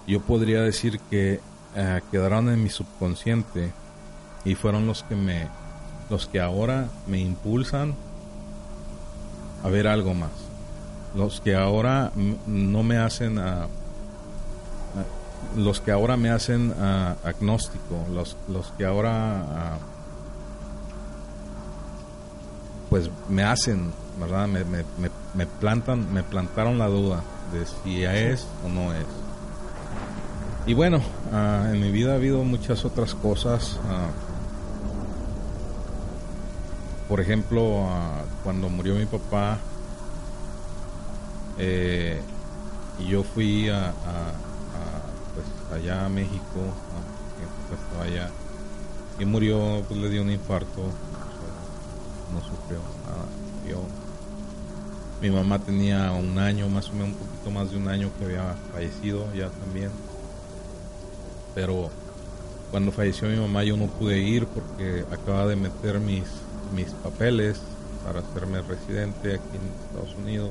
yo 0.07 0.21
podría 0.21 0.61
decir 0.63 1.01
que 1.11 1.41
eh, 1.77 2.01
quedaron 2.11 2.49
en 2.49 2.63
mi 2.63 2.71
subconsciente 2.71 3.73
y 4.45 4.55
fueron 4.55 4.87
los 4.87 5.03
que 5.03 5.17
me 5.17 5.49
los 6.11 6.27
que 6.27 6.41
ahora 6.41 6.89
me 7.07 7.19
impulsan 7.19 7.95
a 9.63 9.69
ver 9.69 9.89
algo 9.89 10.13
más 10.13 10.31
los 11.15 11.41
que 11.41 11.55
ahora 11.55 12.13
no 12.47 12.83
me 12.83 12.99
hacen 12.99 13.39
a, 13.39 13.69
los 15.57 15.81
que 15.81 15.93
ahora 15.93 16.17
me 16.17 16.31
hacen 16.31 16.75
agnóstico 17.25 18.05
los, 18.13 18.37
los 18.49 18.73
que 18.73 18.85
ahora 18.85 19.79
pues 22.95 23.11
me 23.29 23.43
hacen 23.43 23.93
verdad 24.21 24.47
me, 24.47 24.63
me, 24.63 24.85
me, 25.35 25.47
plantan 25.47 26.15
me 26.15 26.23
plantaron 26.23 26.79
la 26.79 26.87
duda 26.87 27.25
de 27.53 27.67
si 27.67 28.05
es 28.05 28.47
o 28.65 28.69
no 28.69 28.95
es. 28.95 29.05
Y 30.65 30.75
bueno 30.75 31.03
ah, 31.33 31.71
en 31.73 31.81
mi 31.81 31.91
vida 31.91 32.13
ha 32.13 32.15
habido 32.15 32.45
muchas 32.45 32.85
otras 32.85 33.17
cosas 33.17 33.81
ah, 33.89 34.11
por 37.09 37.21
ejemplo, 37.21 37.89
cuando 38.45 38.69
murió 38.69 38.95
mi 38.95 39.07
papá, 39.07 39.59
eh, 41.59 42.21
y 43.01 43.09
yo 43.09 43.25
fui 43.25 43.69
a, 43.71 43.93
pues, 45.35 45.81
allá 45.81 46.07
a 46.07 46.09
México, 46.09 46.61
estaba 47.73 48.05
allá, 48.05 48.31
y 49.19 49.25
murió, 49.25 49.83
pues 49.87 50.01
le 50.01 50.09
dio 50.09 50.23
un 50.23 50.31
infarto, 50.31 50.83
no 52.33 52.41
sufrió 52.41 52.79
nada, 53.07 53.27
Mi 55.21 55.31
mamá 55.31 55.59
tenía 55.59 56.13
un 56.13 56.39
año, 56.39 56.69
más 56.69 56.89
o 56.91 56.93
menos 56.93 57.09
un 57.09 57.15
poquito 57.15 57.51
más 57.51 57.71
de 57.71 57.77
un 57.77 57.89
año 57.89 58.11
que 58.19 58.25
había 58.25 58.55
fallecido 58.73 59.33
ya 59.35 59.49
también. 59.51 59.91
Pero 61.55 61.91
cuando 62.71 62.93
falleció 62.93 63.29
mi 63.29 63.37
mamá 63.37 63.65
yo 63.65 63.77
no 63.77 63.87
pude 63.87 64.19
ir 64.19 64.47
porque 64.47 65.05
acaba 65.11 65.47
de 65.47 65.57
meter 65.57 66.01
mis 66.01 66.25
mis 66.75 66.91
papeles 66.91 67.61
para 68.05 68.21
hacerme 68.21 68.61
residente 68.63 69.35
aquí 69.35 69.57
en 69.57 69.87
Estados 69.89 70.15
Unidos. 70.17 70.51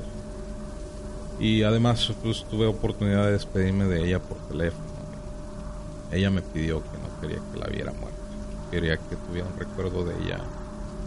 Y 1.38 1.62
además 1.62 2.12
pues, 2.22 2.44
tuve 2.44 2.66
oportunidad 2.66 3.26
de 3.26 3.32
despedirme 3.32 3.84
de 3.86 4.06
ella 4.06 4.20
por 4.20 4.38
teléfono. 4.48 4.84
Ella 6.12 6.30
me 6.30 6.42
pidió 6.42 6.82
que 6.82 6.98
no 6.98 7.20
quería 7.20 7.42
que 7.52 7.58
la 7.58 7.66
viera 7.66 7.92
muerta. 7.92 8.18
Quería 8.70 8.96
que 8.96 9.16
tuviera 9.16 9.48
un 9.48 9.58
recuerdo 9.58 10.04
de 10.04 10.14
ella 10.24 10.40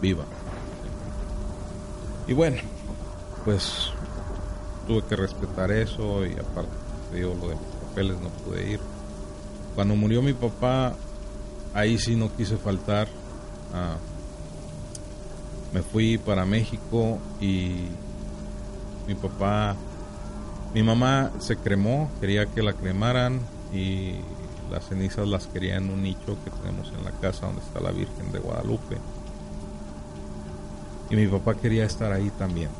viva. 0.00 0.24
Y 2.26 2.32
bueno, 2.32 2.58
pues 3.44 3.90
tuve 4.86 5.02
que 5.02 5.16
respetar 5.16 5.70
eso 5.70 6.26
y 6.26 6.32
aparte 6.32 6.70
digo 7.12 7.34
lo 7.34 7.48
de 7.48 7.54
mis 7.56 7.74
papeles 7.88 8.16
no 8.20 8.28
pude 8.28 8.72
ir. 8.72 8.80
Cuando 9.74 9.96
murió 9.96 10.22
mi 10.22 10.32
papá, 10.32 10.94
ahí 11.74 11.98
sí 11.98 12.16
no 12.16 12.34
quise 12.34 12.56
faltar. 12.56 13.08
a 13.72 13.96
me 15.72 15.82
fui 15.82 16.18
para 16.18 16.44
México 16.44 17.18
y 17.40 17.88
mi 19.06 19.14
papá, 19.14 19.76
mi 20.74 20.82
mamá 20.82 21.30
se 21.38 21.56
cremó, 21.56 22.10
quería 22.20 22.46
que 22.46 22.62
la 22.62 22.72
cremaran 22.72 23.40
y 23.72 24.14
las 24.70 24.88
cenizas 24.88 25.26
las 25.26 25.46
quería 25.46 25.76
en 25.76 25.90
un 25.90 26.02
nicho 26.02 26.36
que 26.44 26.50
tenemos 26.50 26.92
en 26.96 27.04
la 27.04 27.12
casa 27.12 27.46
donde 27.46 27.62
está 27.62 27.80
la 27.80 27.90
Virgen 27.90 28.32
de 28.32 28.38
Guadalupe. 28.38 28.96
Y 31.10 31.16
mi 31.16 31.26
papá 31.26 31.54
quería 31.54 31.84
estar 31.84 32.12
ahí 32.12 32.30
también. 32.38 32.70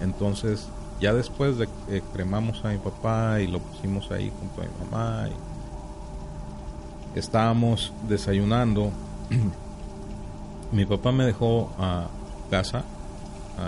Entonces, 0.00 0.68
ya 1.00 1.14
después 1.14 1.58
de 1.58 1.68
que 1.88 2.02
cremamos 2.12 2.64
a 2.64 2.68
mi 2.68 2.78
papá 2.78 3.40
y 3.40 3.46
lo 3.46 3.58
pusimos 3.60 4.10
ahí 4.10 4.32
junto 4.38 4.62
a 4.62 4.64
mi 4.64 4.70
mamá, 4.84 5.28
y 5.28 7.18
estábamos 7.18 7.92
desayunando 8.08 8.92
mi 10.72 10.84
papá 10.84 11.12
me 11.12 11.24
dejó 11.24 11.70
a 11.78 12.06
casa. 12.50 12.84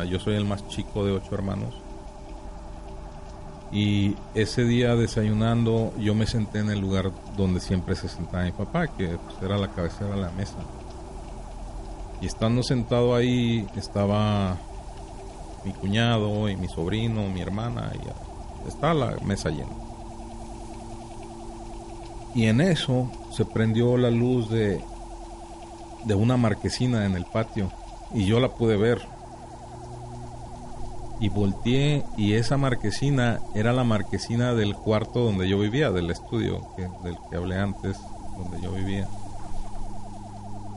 yo 0.09 0.18
soy 0.18 0.37
el 0.37 0.45
más 0.45 0.66
chico 0.68 1.05
de 1.05 1.12
ocho 1.12 1.35
hermanos. 1.35 1.75
Y 3.73 4.16
ese 4.35 4.64
día 4.64 4.95
desayunando 4.97 5.95
yo 5.99 6.14
me 6.14 6.27
senté 6.27 6.59
en 6.59 6.70
el 6.70 6.81
lugar 6.81 7.11
donde 7.37 7.59
siempre 7.61 7.97
se 7.97 8.09
sentaba 8.09 8.45
mi 8.45 8.53
papá, 8.53 8.87
que 8.87 9.09
pues, 9.09 9.37
era 9.43 9.57
la 9.57 9.68
cabecera 9.68 10.14
de 10.14 10.20
la 10.20 10.31
mesa. 10.33 10.57
Y 12.23 12.27
estando 12.27 12.62
sentado 12.62 13.14
ahí 13.14 13.66
estaba 13.77 14.57
mi 15.64 15.73
cuñado 15.73 16.49
y 16.49 16.57
mi 16.57 16.68
sobrino, 16.68 17.29
mi 17.29 17.43
hermana, 17.43 17.93
y 17.95 18.68
estaba 18.68 18.95
la 18.95 19.16
mesa 19.25 19.51
llena. 19.51 19.73
Y 22.35 22.47
en 22.47 22.62
eso 22.62 23.11
se 23.31 23.45
prendió 23.45 23.99
la 23.99 24.11
luz 24.11 24.49
de 24.49 24.81
de 26.05 26.14
una 26.14 26.37
marquesina 26.37 27.07
en 27.07 27.14
el 27.16 27.25
patio 27.25 27.70
y 28.12 28.25
yo 28.27 28.41
la 28.41 28.49
pude 28.49 28.77
ver. 28.77 29.01
Y 31.20 31.29
volteé 31.29 32.05
y 32.16 32.33
esa 32.33 32.57
marquesina 32.57 33.41
era 33.55 33.73
la 33.73 33.85
marquesina 33.85 34.55
del 34.55 34.75
cuarto 34.75 35.20
donde 35.20 35.49
yo 35.49 35.59
vivía, 35.61 35.93
del 35.93 36.11
estudio 36.11 36.66
que, 36.77 36.89
del 37.05 37.16
que 37.31 37.37
hablé 37.37 37.59
antes, 37.59 37.97
donde 38.37 38.61
yo 38.61 38.73
vivía. 38.73 39.07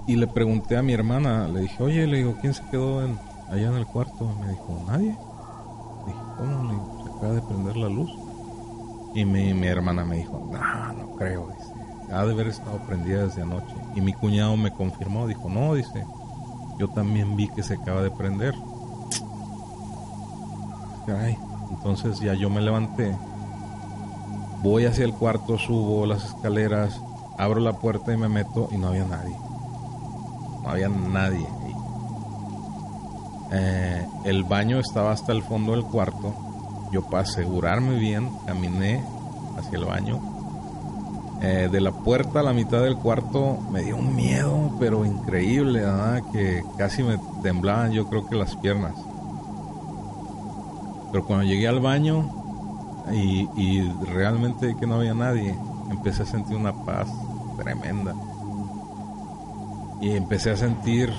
Y 0.08 0.16
le 0.16 0.28
pregunté 0.28 0.78
a 0.78 0.84
mi 0.84 0.94
hermana, 0.94 1.48
le 1.48 1.62
dije, 1.62 1.82
oye, 1.82 2.06
le 2.06 2.18
digo, 2.18 2.36
¿quién 2.40 2.54
se 2.54 2.64
quedó 2.70 3.04
en, 3.04 3.18
allá 3.50 3.70
en 3.70 3.76
el 3.76 3.88
cuarto? 3.88 4.30
Me 4.40 4.50
dijo, 4.50 4.86
nadie. 4.88 5.18
Dije, 6.06 6.20
¿cómo? 6.38 6.72
Le 6.72 7.04
se 7.04 7.10
acaba 7.10 7.34
de 7.34 7.42
prender 7.42 7.78
la 7.78 7.90
luz. 7.90 8.12
Y 9.16 9.26
mi, 9.26 9.66
hermana 9.66 10.06
me 10.06 10.18
dijo, 10.18 10.50
no, 10.52 10.94
no 10.94 11.16
creo. 11.16 11.48
Dice, 11.58 12.14
ha 12.14 12.24
de 12.24 12.34
haber 12.34 12.48
estado 12.48 12.78
prendida 12.86 13.24
desde 13.24 13.42
anoche. 13.42 13.76
Y 13.96 14.02
mi 14.02 14.14
cuñado 14.14 14.56
me 14.58 14.72
confirmó, 14.72 15.26
dijo, 15.26 15.50
no, 15.50 15.74
dice, 15.74 16.06
yo 16.78 16.90
también 16.90 17.36
vi 17.36 17.48
que 17.48 17.64
se 17.64 17.76
acaba 17.76 18.02
de 18.02 18.12
prender. 18.12 18.54
entonces 21.72 22.20
ya 22.20 22.34
yo 22.34 22.50
me 22.50 22.62
levanté, 22.62 23.16
voy 24.64 24.86
hacia 24.86 25.06
el 25.06 25.14
cuarto, 25.14 25.58
subo 25.58 26.06
las 26.06 26.26
escaleras, 26.26 27.00
abro 27.38 27.60
la 27.60 27.74
puerta 27.74 28.12
y 28.12 28.18
me 28.18 28.28
meto 28.28 28.70
y 28.72 28.78
no 28.78 28.88
había 28.88 29.06
nadie. 29.06 29.45
No 30.66 30.72
había 30.72 30.90
nadie. 30.90 31.48
Eh, 33.52 34.06
el 34.26 34.44
baño 34.44 34.80
estaba 34.80 35.12
hasta 35.12 35.32
el 35.32 35.44
fondo 35.44 35.74
del 35.74 35.84
cuarto. 35.84 36.34
Yo 36.92 37.04
para 37.04 37.24
asegurarme 37.24 37.96
bien, 37.96 38.30
caminé 38.46 39.04
hacia 39.58 39.78
el 39.78 39.86
baño 39.86 40.36
eh, 41.42 41.68
de 41.70 41.82
la 41.82 41.92
puerta 41.92 42.40
a 42.40 42.44
la 42.44 42.54
mitad 42.54 42.82
del 42.82 42.96
cuarto 42.96 43.60
me 43.72 43.84
dio 43.84 43.98
un 43.98 44.16
miedo, 44.16 44.72
pero 44.80 45.06
increíble, 45.06 45.84
que 46.32 46.64
casi 46.78 47.04
me 47.04 47.20
temblaban 47.44 47.92
yo 47.92 48.08
creo 48.08 48.26
que 48.26 48.36
las 48.36 48.56
piernas. 48.56 48.94
Pero 51.12 51.26
cuando 51.26 51.46
llegué 51.46 51.68
al 51.68 51.82
baño 51.82 53.04
y, 53.12 53.50
y 53.56 53.82
realmente 54.06 54.76
que 54.76 54.88
no 54.88 54.96
había 54.96 55.14
nadie, 55.14 55.56
empecé 55.92 56.24
a 56.24 56.26
sentir 56.26 56.56
una 56.56 56.74
paz 56.74 57.10
tremenda. 57.58 58.16
Y 60.02 60.16
empecé 60.16 60.52
a 60.52 60.58
sentir 60.58 61.12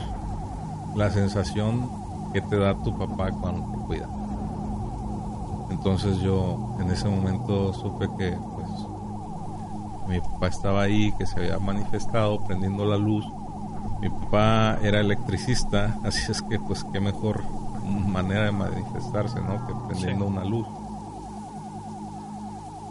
la 0.95 1.11
sensación 1.11 1.89
que 2.33 2.41
te 2.41 2.59
da 2.59 2.74
tu 2.83 2.97
papá 2.97 3.31
cuando 3.31 3.70
te 3.72 3.79
cuida. 3.87 4.09
Entonces 5.70 6.18
yo 6.18 6.77
en 6.81 6.91
ese 6.91 7.09
momento 7.09 7.72
supe 7.72 8.09
que 8.18 8.37
mi 10.09 10.20
papá 10.20 10.49
estaba 10.49 10.83
ahí, 10.83 11.12
que 11.18 11.27
se 11.27 11.41
había 11.41 11.59
manifestado 11.59 12.45
prendiendo 12.45 12.85
la 12.85 12.97
luz. 12.97 13.24
Mi 14.01 14.09
papá 14.09 14.79
era 14.83 15.01
electricista, 15.01 15.99
así 16.05 16.31
es 16.31 16.43
que 16.43 16.59
pues 16.59 16.85
qué 16.93 17.01
mejor 17.01 17.43
manera 17.85 18.45
de 18.45 18.53
manifestarse, 18.53 19.41
¿no? 19.41 19.66
Que 19.66 19.74
prendiendo 19.89 20.27
una 20.27 20.45
luz. 20.45 20.66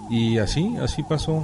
Y 0.09 0.37
así, 0.37 0.77
así 0.77 1.03
pasó. 1.03 1.43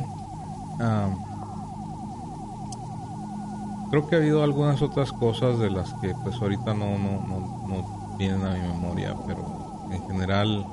Creo 3.92 4.08
que 4.08 4.16
ha 4.16 4.20
habido 4.20 4.42
algunas 4.42 4.82
otras 4.82 5.12
cosas 5.12 5.60
de 5.60 5.70
las 5.70 5.94
que 5.96 6.16
pues 6.24 6.42
ahorita 6.42 6.74
no, 6.74 6.98
no, 6.98 7.28
no, 7.28 7.68
no 7.68 8.18
vienen 8.18 8.44
a 8.46 8.54
mi 8.54 8.62
memoria, 8.62 9.14
pero 9.28 9.86
en 9.92 10.02
general 10.08 10.66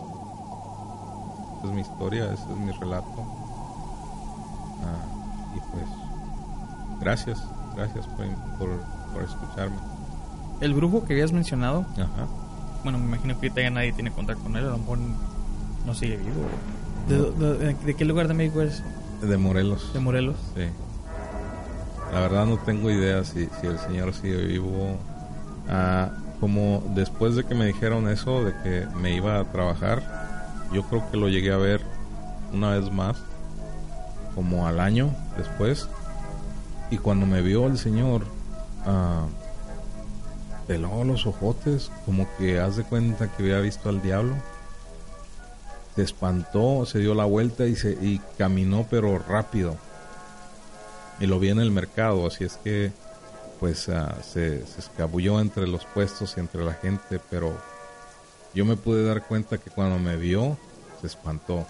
es 1.65 1.71
mi 1.71 1.81
historia, 1.81 2.27
ese 2.27 2.45
es 2.45 2.59
mi 2.59 2.71
relato. 2.71 3.25
Ah, 4.85 5.57
y 5.57 5.61
pues, 5.73 5.85
gracias, 7.01 7.43
gracias 7.75 8.07
por, 8.07 8.69
por, 9.13 9.23
escucharme. 9.25 9.77
El 10.61 10.75
grupo 10.75 11.05
que 11.05 11.15
habías 11.15 11.33
mencionado, 11.33 11.87
bueno, 12.85 12.99
me 12.99 13.07
imagino 13.07 13.35
que 13.41 13.49
ahorita 13.49 13.63
ya 13.63 13.71
nadie 13.71 13.93
tiene 13.93 14.13
contacto 14.13 14.45
con 14.45 14.57
él, 14.57 14.65
a 14.65 14.71
lo 14.71 14.79
mejor 14.79 14.99
no 15.85 15.95
sigue 15.95 16.19
vivo. 16.19 16.45
¿De, 17.09 17.95
qué 17.95 18.05
lugar 18.05 18.29
de 18.29 18.35
México 18.35 18.63
es? 18.63 18.85
De 19.23 19.37
Morelos. 19.37 19.93
¿De 19.93 19.99
Morelos? 19.99 20.37
Sí. 20.55 20.67
La 22.13 22.21
verdad 22.21 22.47
no 22.47 22.59
tengo 22.59 22.91
idea 22.91 23.25
si, 23.25 23.49
si 23.61 23.67
el 23.67 23.79
señor 23.79 24.15
sigue 24.15 24.45
vivo. 24.45 24.97
Ah, 25.69 26.11
como 26.41 26.83
después 26.95 27.35
de 27.35 27.45
que 27.45 27.55
me 27.55 27.67
dijeron 27.67 28.09
eso, 28.09 28.45
de 28.45 28.55
que 28.63 28.87
me 28.97 29.15
iba 29.15 29.39
a 29.39 29.45
trabajar, 29.45 30.03
yo 30.73 30.83
creo 30.85 31.11
que 31.11 31.17
lo 31.17 31.29
llegué 31.29 31.53
a 31.53 31.57
ver 31.57 31.83
una 32.53 32.71
vez 32.71 32.91
más 32.91 33.19
como 34.35 34.67
al 34.67 34.81
año 34.81 35.11
después. 35.37 35.89
Y 36.91 36.99
cuando 36.99 37.27
me 37.27 37.43
vio 37.43 37.67
el 37.67 37.77
señor, 37.77 38.23
uh, 38.87 39.29
peló 40.67 41.05
los 41.05 41.27
ojotes, 41.27 41.91
como 42.07 42.27
que 42.39 42.61
haz 42.61 42.77
de 42.77 42.85
cuenta 42.85 43.29
que 43.29 43.43
había 43.43 43.61
visto 43.61 43.89
al 43.89 44.01
diablo. 44.01 44.35
Se 45.97 46.03
espantó, 46.03 46.87
se 46.87 47.01
dio 47.01 47.15
la 47.15 47.25
vuelta 47.25 47.67
y, 47.67 47.75
se, 47.75 47.91
y 47.91 48.21
caminó 48.39 48.87
pero 48.89 49.19
rápido. 49.19 49.77
Y 51.21 51.27
lo 51.27 51.39
vi 51.39 51.51
en 51.51 51.61
el 51.61 51.71
mercado, 51.71 52.27
así 52.27 52.45
es 52.45 52.59
que 52.63 52.93
pues 53.61 53.89
ah, 53.89 54.17
se, 54.23 54.65
se 54.67 54.81
escabulló 54.81 55.41
entre 55.41 55.67
los 55.67 55.85
puestos 55.87 56.35
y 56.37 56.41
entre 56.41 56.65
la 56.65 56.75
gente, 56.75 57.21
pero 57.29 57.57
yo 58.55 58.65
me 58.65 58.77
pude 58.77 59.05
dar 59.05 59.27
cuenta 59.27 59.59
que 59.59 59.71
cuando 59.71 59.99
me 59.99 60.17
vio 60.17 60.57
se 61.01 61.09
espantó. 61.09 61.67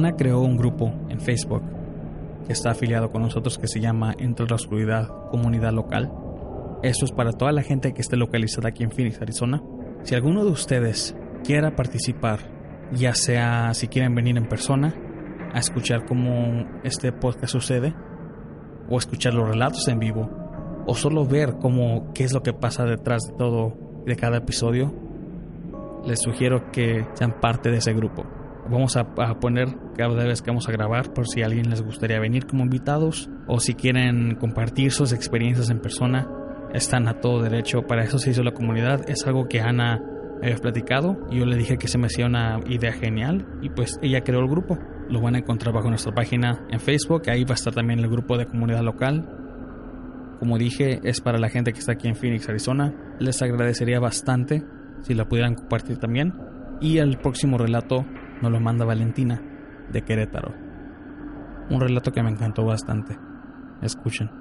Creó 0.00 0.40
un 0.40 0.56
grupo 0.56 0.94
en 1.10 1.20
Facebook 1.20 1.62
que 2.46 2.54
está 2.54 2.70
afiliado 2.70 3.12
con 3.12 3.20
nosotros 3.20 3.58
que 3.58 3.68
se 3.68 3.80
llama 3.80 4.14
Entre 4.18 4.46
la 4.46 4.54
Oscuridad 4.54 5.08
Comunidad 5.30 5.72
Local. 5.72 6.10
Esto 6.82 7.04
es 7.04 7.12
para 7.12 7.32
toda 7.32 7.52
la 7.52 7.62
gente 7.62 7.92
que 7.92 8.00
esté 8.00 8.16
localizada 8.16 8.70
aquí 8.70 8.82
en 8.82 8.90
Phoenix, 8.90 9.20
Arizona. 9.20 9.62
Si 10.02 10.14
alguno 10.14 10.42
de 10.44 10.50
ustedes 10.52 11.14
quiera 11.44 11.76
participar, 11.76 12.38
ya 12.92 13.14
sea 13.14 13.74
si 13.74 13.88
quieren 13.88 14.14
venir 14.14 14.38
en 14.38 14.48
persona 14.48 14.94
a 15.52 15.58
escuchar 15.58 16.06
cómo 16.06 16.66
este 16.82 17.12
podcast 17.12 17.52
sucede, 17.52 17.94
o 18.88 18.96
escuchar 18.96 19.34
los 19.34 19.48
relatos 19.48 19.86
en 19.88 19.98
vivo, 19.98 20.30
o 20.86 20.94
solo 20.94 21.26
ver 21.26 21.56
cómo 21.60 22.10
qué 22.14 22.24
es 22.24 22.32
lo 22.32 22.42
que 22.42 22.54
pasa 22.54 22.84
detrás 22.84 23.24
de 23.24 23.34
todo 23.34 23.76
de 24.06 24.16
cada 24.16 24.38
episodio, 24.38 24.94
les 26.06 26.20
sugiero 26.20 26.72
que 26.72 27.06
sean 27.12 27.38
parte 27.38 27.70
de 27.70 27.76
ese 27.76 27.92
grupo 27.92 28.39
vamos 28.70 28.96
a, 28.96 29.04
poner 29.40 29.68
cada 29.96 30.24
vez 30.24 30.42
que 30.42 30.50
vamos 30.50 30.68
a 30.68 30.72
grabar 30.72 31.12
por 31.12 31.26
si 31.26 31.42
a 31.42 31.46
alguien 31.46 31.68
les 31.70 31.82
gustaría 31.82 32.18
venir 32.18 32.46
como 32.46 32.62
invitados 32.62 33.28
o 33.46 33.60
si 33.60 33.74
quieren 33.74 34.36
compartir 34.36 34.92
sus 34.92 35.12
experiencias 35.12 35.70
en 35.70 35.80
persona 35.80 36.28
están 36.72 37.08
a 37.08 37.20
todo 37.20 37.42
derecho. 37.42 37.82
Para 37.82 38.04
eso 38.04 38.18
se 38.18 38.30
hizo 38.30 38.42
la 38.42 38.52
comunidad 38.52 39.08
es 39.08 39.26
algo 39.26 39.48
que 39.48 39.60
Ana 39.60 40.00
había 40.42 40.56
platicado 40.56 41.18
yo 41.30 41.44
le 41.44 41.56
dije 41.56 41.76
que 41.76 41.86
se 41.86 41.98
me 41.98 42.06
hacía 42.06 42.24
una 42.24 42.60
idea 42.66 42.92
genial 42.92 43.46
y 43.60 43.68
pues 43.68 43.98
ella 44.02 44.22
creó 44.22 44.40
el 44.40 44.48
grupo. 44.48 44.78
Lo 45.08 45.20
van 45.20 45.34
a 45.34 45.38
encontrar 45.38 45.74
bajo 45.74 45.88
nuestra 45.88 46.12
página 46.12 46.64
en 46.70 46.80
Facebook 46.80 47.28
ahí 47.28 47.44
va 47.44 47.52
a 47.52 47.54
estar 47.54 47.74
también 47.74 47.98
el 47.98 48.08
grupo 48.08 48.38
de 48.38 48.46
comunidad 48.46 48.82
local. 48.82 49.28
Como 50.38 50.56
dije 50.56 51.00
es 51.02 51.20
para 51.20 51.38
la 51.38 51.48
gente 51.48 51.72
que 51.72 51.80
está 51.80 51.92
aquí 51.92 52.08
en 52.08 52.14
Phoenix 52.14 52.48
Arizona. 52.48 52.94
Les 53.18 53.42
agradecería 53.42 54.00
bastante 54.00 54.62
si 55.02 55.14
la 55.14 55.28
pudieran 55.28 55.54
compartir 55.54 55.98
también. 55.98 56.32
Y 56.80 56.98
el 56.98 57.18
próximo 57.18 57.58
relato 57.58 58.06
nos 58.40 58.52
lo 58.52 58.60
manda 58.60 58.84
Valentina 58.84 59.40
de 59.92 60.02
Querétaro. 60.02 60.54
Un 61.70 61.80
relato 61.80 62.12
que 62.12 62.22
me 62.22 62.30
encantó 62.30 62.64
bastante. 62.64 63.16
Escuchen. 63.82 64.39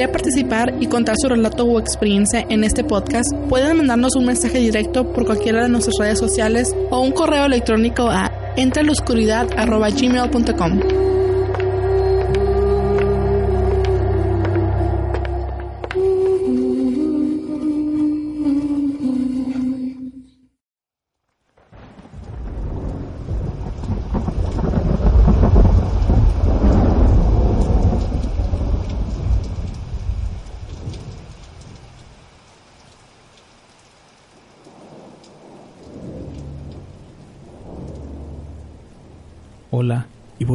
Gustaría 0.00 0.12
participar 0.12 0.74
y 0.80 0.86
contar 0.86 1.16
su 1.20 1.28
relato 1.28 1.64
o 1.64 1.78
experiencia 1.78 2.46
en 2.48 2.64
este 2.64 2.82
podcast, 2.84 3.30
pueden 3.50 3.76
mandarnos 3.76 4.16
un 4.16 4.24
mensaje 4.24 4.58
directo 4.58 5.12
por 5.12 5.26
cualquiera 5.26 5.64
de 5.64 5.68
nuestras 5.68 5.96
redes 5.98 6.18
sociales 6.18 6.74
o 6.90 7.00
un 7.00 7.12
correo 7.12 7.44
electrónico 7.44 8.08
a 8.08 8.32
entreloscuridad.gmail.com. 8.56 11.19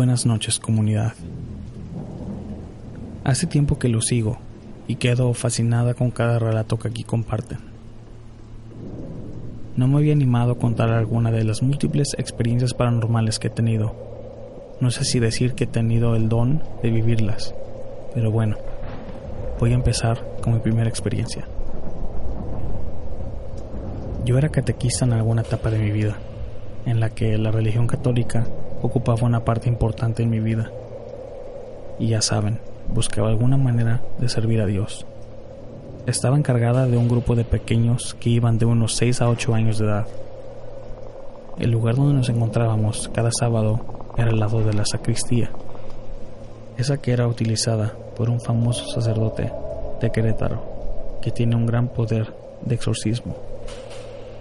buenas 0.06 0.28
noches 0.28 0.60
comunidad. 0.60 1.14
Hace 3.24 3.48
tiempo 3.48 3.80
que 3.80 3.90
lo 3.90 4.04
sigo 4.04 4.38
y 4.88 4.98
quedo 4.98 5.34
fascinada 5.34 5.96
con 5.96 6.12
cada 6.12 6.38
relato 6.38 6.78
que 6.78 6.90
aquí 6.90 7.04
comparten. 7.04 7.58
No 9.76 9.88
me 9.88 9.98
había 9.98 10.14
animado 10.14 10.52
a 10.52 10.60
contar 10.60 10.92
alguna 10.92 11.32
de 11.32 11.44
las 11.44 11.64
múltiples 11.64 12.10
experiencias 12.20 12.76
paranormales 12.76 13.40
que 13.40 13.48
he 13.48 13.50
tenido. 13.50 13.96
No 14.80 14.92
sé 14.92 15.06
si 15.06 15.20
decir 15.20 15.56
que 15.56 15.64
he 15.64 15.68
tenido 15.68 16.16
el 16.16 16.30
don 16.30 16.62
de 16.84 16.92
vivirlas, 16.92 17.56
pero 18.14 18.30
bueno, 18.30 18.58
voy 19.60 19.72
a 19.72 19.76
empezar 19.76 20.24
con 20.44 20.54
mi 20.54 20.60
primera 20.60 20.88
experiencia. 20.88 21.48
Yo 24.24 24.38
era 24.38 24.50
catequista 24.50 25.04
en 25.06 25.14
alguna 25.14 25.42
etapa 25.42 25.72
de 25.72 25.80
mi 25.80 25.90
vida, 25.90 26.16
en 26.86 27.00
la 27.00 27.10
que 27.10 27.40
la 27.40 27.50
religión 27.50 27.88
católica 27.88 28.46
ocupaba 28.86 29.26
una 29.26 29.44
parte 29.44 29.70
importante 29.70 30.24
en 30.24 30.30
mi 30.30 30.40
vida. 30.40 30.72
Y 32.00 32.08
ya 32.08 32.22
saben, 32.22 32.60
buscaba 32.88 33.30
alguna 33.30 33.58
manera 33.58 34.02
de 34.20 34.30
servir 34.30 34.62
a 34.62 34.66
Dios. 34.66 35.06
Estaba 36.06 36.38
encargada 36.38 36.86
de 36.86 36.98
un 36.98 37.08
grupo 37.08 37.36
de 37.36 37.46
pequeños 37.46 38.16
que 38.20 38.30
iban 38.30 38.58
de 38.58 38.66
unos 38.66 38.96
6 38.96 39.22
a 39.22 39.30
8 39.30 39.56
años 39.56 39.80
de 39.80 39.86
edad. 39.86 40.08
El 41.58 41.72
lugar 41.72 41.96
donde 41.96 42.14
nos 42.14 42.30
encontrábamos 42.30 43.10
cada 43.14 43.32
sábado 43.32 43.80
era 44.18 44.30
al 44.30 44.40
lado 44.40 44.62
de 44.62 44.74
la 44.74 44.86
sacristía, 44.86 45.50
esa 46.78 46.98
que 46.98 47.12
era 47.12 47.28
utilizada 47.28 47.94
por 48.16 48.30
un 48.30 48.40
famoso 48.40 48.86
sacerdote 48.88 49.52
de 50.02 50.12
Querétaro, 50.12 50.62
que 51.22 51.32
tiene 51.32 51.56
un 51.56 51.66
gran 51.66 51.88
poder 51.88 52.34
de 52.62 52.76
exorcismo. 52.76 53.36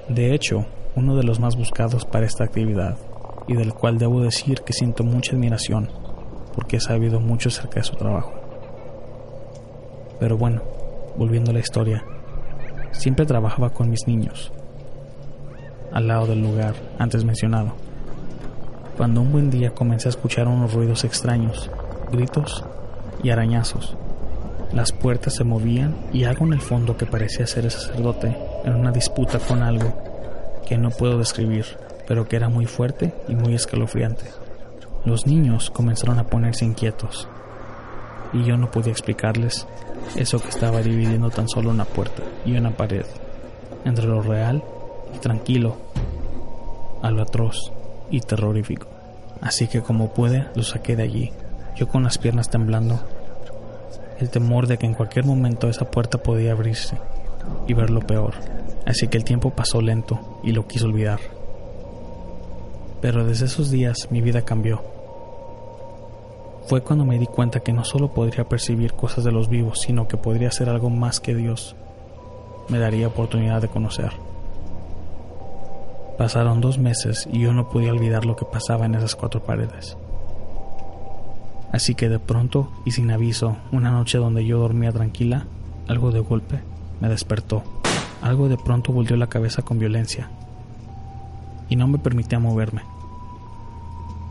De 0.08 0.34
hecho, 0.34 0.66
uno 0.96 1.16
de 1.16 1.22
los 1.22 1.40
más 1.40 1.56
buscados 1.56 2.04
para 2.04 2.26
esta 2.26 2.44
actividad 2.44 2.96
y 3.46 3.54
del 3.54 3.74
cual 3.74 3.98
debo 3.98 4.20
decir 4.20 4.62
que 4.62 4.72
siento 4.72 5.04
mucha 5.04 5.32
admiración 5.32 5.88
porque 6.54 6.76
he 6.76 6.80
sabido 6.80 7.20
mucho 7.20 7.48
acerca 7.48 7.80
de 7.80 7.84
su 7.84 7.96
trabajo. 7.96 8.32
Pero 10.20 10.38
bueno, 10.38 10.62
volviendo 11.16 11.50
a 11.50 11.54
la 11.54 11.60
historia, 11.60 12.04
siempre 12.92 13.26
trabajaba 13.26 13.70
con 13.70 13.90
mis 13.90 14.06
niños, 14.06 14.52
al 15.92 16.08
lado 16.08 16.26
del 16.26 16.42
lugar 16.42 16.74
antes 16.98 17.24
mencionado, 17.24 17.74
cuando 18.96 19.20
un 19.20 19.32
buen 19.32 19.50
día 19.50 19.70
comencé 19.70 20.08
a 20.08 20.10
escuchar 20.10 20.46
unos 20.46 20.72
ruidos 20.72 21.04
extraños, 21.04 21.70
gritos 22.12 22.64
y 23.22 23.30
arañazos. 23.30 23.96
Las 24.72 24.92
puertas 24.92 25.34
se 25.34 25.44
movían 25.44 25.94
y 26.12 26.24
algo 26.24 26.46
en 26.46 26.54
el 26.54 26.60
fondo 26.60 26.96
que 26.96 27.06
parecía 27.06 27.46
ser 27.46 27.64
el 27.64 27.70
sacerdote 27.70 28.36
en 28.64 28.74
una 28.74 28.90
disputa 28.90 29.38
con 29.38 29.62
algo 29.62 29.92
que 30.66 30.78
no 30.78 30.90
puedo 30.90 31.18
describir 31.18 31.64
pero 32.06 32.28
que 32.28 32.36
era 32.36 32.48
muy 32.48 32.66
fuerte 32.66 33.14
y 33.28 33.34
muy 33.34 33.54
escalofriante. 33.54 34.24
Los 35.04 35.26
niños 35.26 35.70
comenzaron 35.70 36.18
a 36.18 36.24
ponerse 36.24 36.64
inquietos 36.64 37.28
y 38.32 38.44
yo 38.44 38.56
no 38.56 38.70
podía 38.70 38.92
explicarles 38.92 39.66
eso 40.16 40.40
que 40.40 40.48
estaba 40.48 40.80
dividiendo 40.80 41.30
tan 41.30 41.48
solo 41.48 41.70
una 41.70 41.84
puerta 41.84 42.22
y 42.44 42.56
una 42.56 42.70
pared 42.70 43.04
entre 43.84 44.06
lo 44.06 44.22
real 44.22 44.62
y 45.14 45.18
tranquilo 45.18 45.76
a 47.02 47.10
lo 47.10 47.22
atroz 47.22 47.72
y 48.10 48.20
terrorífico. 48.20 48.88
Así 49.40 49.68
que 49.68 49.82
como 49.82 50.12
pude 50.12 50.46
lo 50.54 50.62
saqué 50.62 50.96
de 50.96 51.02
allí, 51.02 51.32
yo 51.76 51.88
con 51.88 52.02
las 52.02 52.18
piernas 52.18 52.50
temblando, 52.50 53.00
el 54.18 54.30
temor 54.30 54.66
de 54.66 54.78
que 54.78 54.86
en 54.86 54.94
cualquier 54.94 55.24
momento 55.24 55.68
esa 55.68 55.90
puerta 55.90 56.18
podía 56.18 56.52
abrirse 56.52 56.96
y 57.66 57.74
ver 57.74 57.90
lo 57.90 58.00
peor. 58.00 58.34
Así 58.86 59.08
que 59.08 59.18
el 59.18 59.24
tiempo 59.24 59.50
pasó 59.50 59.80
lento 59.80 60.40
y 60.42 60.52
lo 60.52 60.66
quise 60.66 60.84
olvidar. 60.84 61.20
Pero 63.04 63.22
desde 63.26 63.44
esos 63.44 63.70
días 63.70 64.08
mi 64.10 64.22
vida 64.22 64.46
cambió. 64.46 64.80
Fue 66.68 66.80
cuando 66.80 67.04
me 67.04 67.18
di 67.18 67.26
cuenta 67.26 67.60
que 67.60 67.74
no 67.74 67.84
solo 67.84 68.14
podría 68.14 68.48
percibir 68.48 68.94
cosas 68.94 69.24
de 69.24 69.30
los 69.30 69.50
vivos, 69.50 69.82
sino 69.82 70.08
que 70.08 70.16
podría 70.16 70.50
ser 70.50 70.70
algo 70.70 70.88
más 70.88 71.20
que 71.20 71.34
Dios 71.34 71.76
me 72.70 72.78
daría 72.78 73.08
oportunidad 73.08 73.60
de 73.60 73.68
conocer. 73.68 74.10
Pasaron 76.16 76.62
dos 76.62 76.78
meses 76.78 77.28
y 77.30 77.40
yo 77.40 77.52
no 77.52 77.68
podía 77.68 77.92
olvidar 77.92 78.24
lo 78.24 78.36
que 78.36 78.46
pasaba 78.46 78.86
en 78.86 78.94
esas 78.94 79.14
cuatro 79.14 79.42
paredes. 79.44 79.98
Así 81.72 81.94
que 81.94 82.08
de 82.08 82.20
pronto 82.20 82.70
y 82.86 82.92
sin 82.92 83.10
aviso, 83.10 83.58
una 83.70 83.90
noche 83.90 84.16
donde 84.16 84.46
yo 84.46 84.58
dormía 84.60 84.92
tranquila, 84.92 85.44
algo 85.88 86.10
de 86.10 86.20
golpe 86.20 86.60
me 87.02 87.10
despertó. 87.10 87.64
Algo 88.22 88.48
de 88.48 88.56
pronto 88.56 88.94
volvió 88.94 89.18
la 89.18 89.26
cabeza 89.26 89.60
con 89.60 89.78
violencia 89.78 90.30
y 91.68 91.76
no 91.76 91.86
me 91.86 91.98
permitía 91.98 92.38
moverme. 92.38 92.93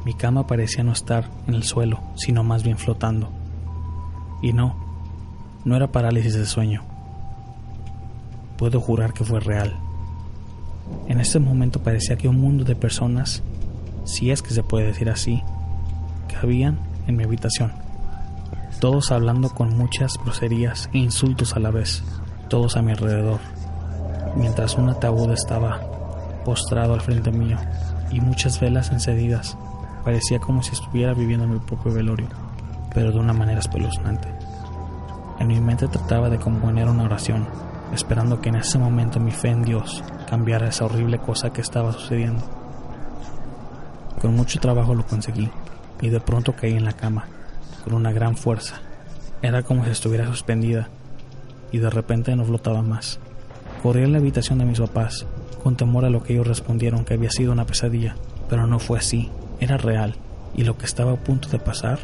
Mi 0.05 0.13
cama 0.13 0.47
parecía 0.47 0.83
no 0.83 0.91
estar 0.91 1.29
en 1.47 1.55
el 1.55 1.63
suelo, 1.63 1.99
sino 2.15 2.43
más 2.43 2.63
bien 2.63 2.77
flotando. 2.77 3.29
Y 4.41 4.51
no, 4.51 4.75
no 5.63 5.75
era 5.75 5.91
parálisis 5.91 6.33
de 6.33 6.45
sueño. 6.45 6.83
Puedo 8.57 8.81
jurar 8.81 9.13
que 9.13 9.23
fue 9.23 9.39
real. 9.39 9.77
En 11.07 11.19
ese 11.19 11.39
momento 11.39 11.81
parecía 11.81 12.17
que 12.17 12.27
un 12.27 12.39
mundo 12.39 12.65
de 12.65 12.75
personas, 12.75 13.43
si 14.03 14.31
es 14.31 14.41
que 14.41 14.53
se 14.53 14.63
puede 14.63 14.87
decir 14.87 15.09
así, 15.09 15.41
cabían 16.27 16.77
en 17.07 17.15
mi 17.15 17.23
habitación. 17.23 17.71
Todos 18.79 19.11
hablando 19.11 19.49
con 19.49 19.77
muchas 19.77 20.17
groserías 20.17 20.89
e 20.93 20.97
insultos 20.97 21.55
a 21.55 21.59
la 21.59 21.71
vez, 21.71 22.03
todos 22.49 22.75
a 22.75 22.81
mi 22.81 22.91
alrededor, 22.91 23.39
mientras 24.35 24.75
un 24.75 24.89
ataúd 24.89 25.31
estaba 25.31 25.79
postrado 26.43 26.93
al 26.93 27.01
frente 27.01 27.31
mío 27.31 27.57
y 28.11 28.19
muchas 28.19 28.59
velas 28.59 28.91
encendidas. 28.91 29.57
Parecía 30.03 30.39
como 30.39 30.61
si 30.61 30.73
estuviera 30.73 31.13
viviendo 31.13 31.47
mi 31.47 31.59
propio 31.59 31.93
velorio, 31.93 32.27
pero 32.93 33.11
de 33.11 33.19
una 33.19 33.33
manera 33.33 33.59
espeluznante. 33.59 34.27
En 35.39 35.47
mi 35.47 35.59
mente 35.59 35.87
trataba 35.87 36.29
de 36.29 36.39
componer 36.39 36.87
una 36.87 37.03
oración, 37.03 37.47
esperando 37.93 38.41
que 38.41 38.49
en 38.49 38.55
ese 38.55 38.77
momento 38.77 39.19
mi 39.19 39.31
fe 39.31 39.49
en 39.49 39.63
Dios 39.63 40.03
cambiara 40.29 40.67
esa 40.67 40.85
horrible 40.85 41.19
cosa 41.19 41.51
que 41.53 41.61
estaba 41.61 41.91
sucediendo. 41.93 42.43
Con 44.21 44.35
mucho 44.35 44.59
trabajo 44.59 44.93
lo 44.95 45.05
conseguí 45.05 45.49
y 46.01 46.09
de 46.09 46.19
pronto 46.19 46.53
caí 46.53 46.73
en 46.73 46.85
la 46.85 46.93
cama, 46.93 47.27
con 47.83 47.93
una 47.93 48.11
gran 48.11 48.35
fuerza. 48.35 48.81
Era 49.41 49.63
como 49.63 49.83
si 49.85 49.91
estuviera 49.91 50.25
suspendida 50.27 50.89
y 51.71 51.79
de 51.79 51.89
repente 51.89 52.35
no 52.35 52.45
flotaba 52.45 52.81
más. 52.81 53.19
Corrí 53.81 54.03
a 54.03 54.07
la 54.07 54.19
habitación 54.19 54.59
de 54.59 54.65
mis 54.65 54.79
papás, 54.79 55.25
con 55.61 55.75
temor 55.75 56.05
a 56.05 56.09
lo 56.09 56.23
que 56.23 56.33
ellos 56.33 56.47
respondieron 56.47 57.03
que 57.03 57.15
había 57.15 57.31
sido 57.31 57.51
una 57.51 57.65
pesadilla, 57.65 58.15
pero 58.49 58.67
no 58.67 58.79
fue 58.79 58.99
así, 58.99 59.29
era 59.63 59.77
real, 59.77 60.15
y 60.55 60.63
lo 60.63 60.77
que 60.77 60.85
estaba 60.85 61.13
a 61.13 61.17
punto 61.17 61.49
de 61.49 61.59
pasar 61.59 61.99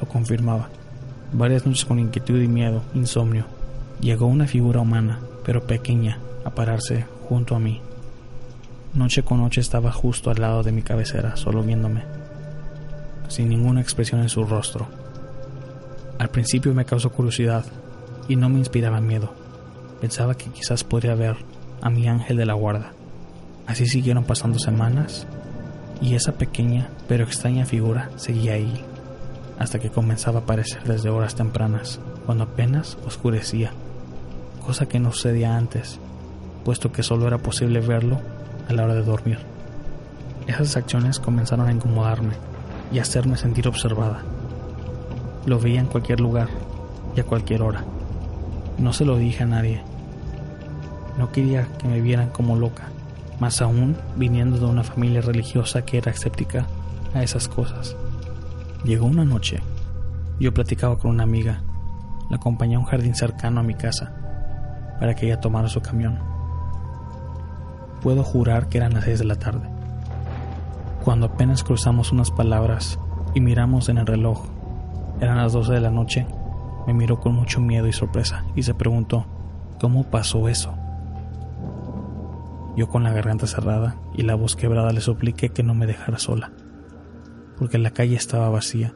lo 0.00 0.08
confirmaba. 0.08 0.68
Varias 1.32 1.66
noches 1.66 1.84
con 1.84 1.98
inquietud 1.98 2.40
y 2.40 2.48
miedo, 2.48 2.82
insomnio, 2.94 3.46
llegó 4.00 4.26
una 4.26 4.46
figura 4.46 4.80
humana, 4.80 5.20
pero 5.44 5.66
pequeña, 5.66 6.18
a 6.44 6.50
pararse 6.50 7.06
junto 7.28 7.54
a 7.54 7.58
mí. 7.58 7.80
Noche 8.94 9.22
con 9.22 9.40
noche 9.40 9.60
estaba 9.60 9.92
justo 9.92 10.30
al 10.30 10.40
lado 10.40 10.62
de 10.62 10.72
mi 10.72 10.82
cabecera, 10.82 11.36
solo 11.36 11.62
viéndome 11.62 12.16
sin 13.28 13.48
ninguna 13.48 13.80
expresión 13.80 14.20
en 14.20 14.28
su 14.28 14.44
rostro. 14.44 14.86
Al 16.18 16.28
principio 16.28 16.74
me 16.74 16.84
causó 16.84 17.10
curiosidad 17.10 17.64
y 18.28 18.36
no 18.36 18.48
me 18.48 18.58
inspiraba 18.58 19.00
miedo. 19.00 19.32
Pensaba 20.00 20.34
que 20.34 20.50
quizás 20.50 20.84
podría 20.84 21.14
ver 21.14 21.36
a 21.82 21.90
mi 21.90 22.08
ángel 22.08 22.36
de 22.36 22.46
la 22.46 22.54
guarda. 22.54 22.92
Así 23.66 23.86
siguieron 23.86 24.24
pasando 24.24 24.58
semanas 24.58 25.26
y 26.00 26.14
esa 26.14 26.32
pequeña 26.32 26.88
pero 27.08 27.24
extraña 27.24 27.64
figura 27.64 28.10
seguía 28.16 28.54
ahí, 28.54 28.84
hasta 29.58 29.78
que 29.78 29.90
comenzaba 29.90 30.40
a 30.40 30.42
aparecer 30.42 30.82
desde 30.84 31.08
horas 31.08 31.34
tempranas, 31.34 32.00
cuando 32.26 32.44
apenas 32.44 32.98
oscurecía, 33.06 33.72
cosa 34.64 34.86
que 34.86 34.98
no 34.98 35.12
sucedía 35.12 35.56
antes, 35.56 35.98
puesto 36.64 36.92
que 36.92 37.02
solo 37.02 37.26
era 37.26 37.38
posible 37.38 37.80
verlo 37.80 38.20
a 38.68 38.72
la 38.72 38.84
hora 38.84 38.94
de 38.94 39.02
dormir. 39.02 39.38
Esas 40.46 40.76
acciones 40.76 41.18
comenzaron 41.18 41.68
a 41.68 41.72
incomodarme 41.72 42.34
y 42.92 42.98
hacerme 42.98 43.36
sentir 43.36 43.68
observada. 43.68 44.22
Lo 45.44 45.58
veía 45.58 45.80
en 45.80 45.86
cualquier 45.86 46.20
lugar 46.20 46.48
y 47.16 47.20
a 47.20 47.24
cualquier 47.24 47.62
hora. 47.62 47.84
No 48.78 48.92
se 48.92 49.04
lo 49.04 49.16
dije 49.16 49.44
a 49.44 49.46
nadie. 49.46 49.82
No 51.18 51.32
quería 51.32 51.66
que 51.78 51.88
me 51.88 52.00
vieran 52.00 52.30
como 52.30 52.56
loca, 52.56 52.88
más 53.40 53.60
aún 53.60 53.96
viniendo 54.16 54.58
de 54.58 54.66
una 54.66 54.84
familia 54.84 55.20
religiosa 55.20 55.84
que 55.84 55.98
era 55.98 56.12
escéptica 56.12 56.66
a 57.14 57.22
esas 57.22 57.48
cosas. 57.48 57.96
Llegó 58.84 59.06
una 59.06 59.24
noche. 59.24 59.60
Yo 60.38 60.52
platicaba 60.52 60.98
con 60.98 61.10
una 61.10 61.24
amiga. 61.24 61.62
La 62.30 62.36
acompañé 62.36 62.76
a 62.76 62.78
un 62.78 62.84
jardín 62.84 63.14
cercano 63.14 63.60
a 63.60 63.62
mi 63.62 63.74
casa 63.74 64.12
para 64.98 65.14
que 65.14 65.26
ella 65.26 65.40
tomara 65.40 65.68
su 65.68 65.80
camión. 65.80 66.18
Puedo 68.02 68.22
jurar 68.22 68.68
que 68.68 68.78
eran 68.78 68.94
las 68.94 69.04
seis 69.04 69.18
de 69.18 69.24
la 69.24 69.36
tarde. 69.36 69.68
Cuando 71.04 71.26
apenas 71.26 71.62
cruzamos 71.62 72.12
unas 72.12 72.30
palabras 72.30 72.98
y 73.34 73.40
miramos 73.40 73.88
en 73.88 73.98
el 73.98 74.06
reloj, 74.06 74.46
eran 75.20 75.38
las 75.38 75.52
12 75.52 75.72
de 75.72 75.80
la 75.80 75.90
noche, 75.90 76.26
me 76.86 76.94
miró 76.94 77.20
con 77.20 77.34
mucho 77.34 77.60
miedo 77.60 77.86
y 77.86 77.92
sorpresa 77.92 78.44
y 78.54 78.62
se 78.62 78.74
preguntó, 78.74 79.26
¿cómo 79.80 80.04
pasó 80.04 80.48
eso? 80.48 80.74
Yo 82.76 82.88
con 82.88 83.02
la 83.02 83.12
garganta 83.12 83.46
cerrada 83.46 83.98
y 84.14 84.22
la 84.22 84.34
voz 84.34 84.54
quebrada 84.54 84.92
le 84.92 85.00
supliqué 85.00 85.48
que 85.48 85.62
no 85.62 85.74
me 85.74 85.86
dejara 85.86 86.18
sola, 86.18 86.52
porque 87.56 87.78
la 87.78 87.90
calle 87.90 88.16
estaba 88.16 88.50
vacía. 88.50 88.94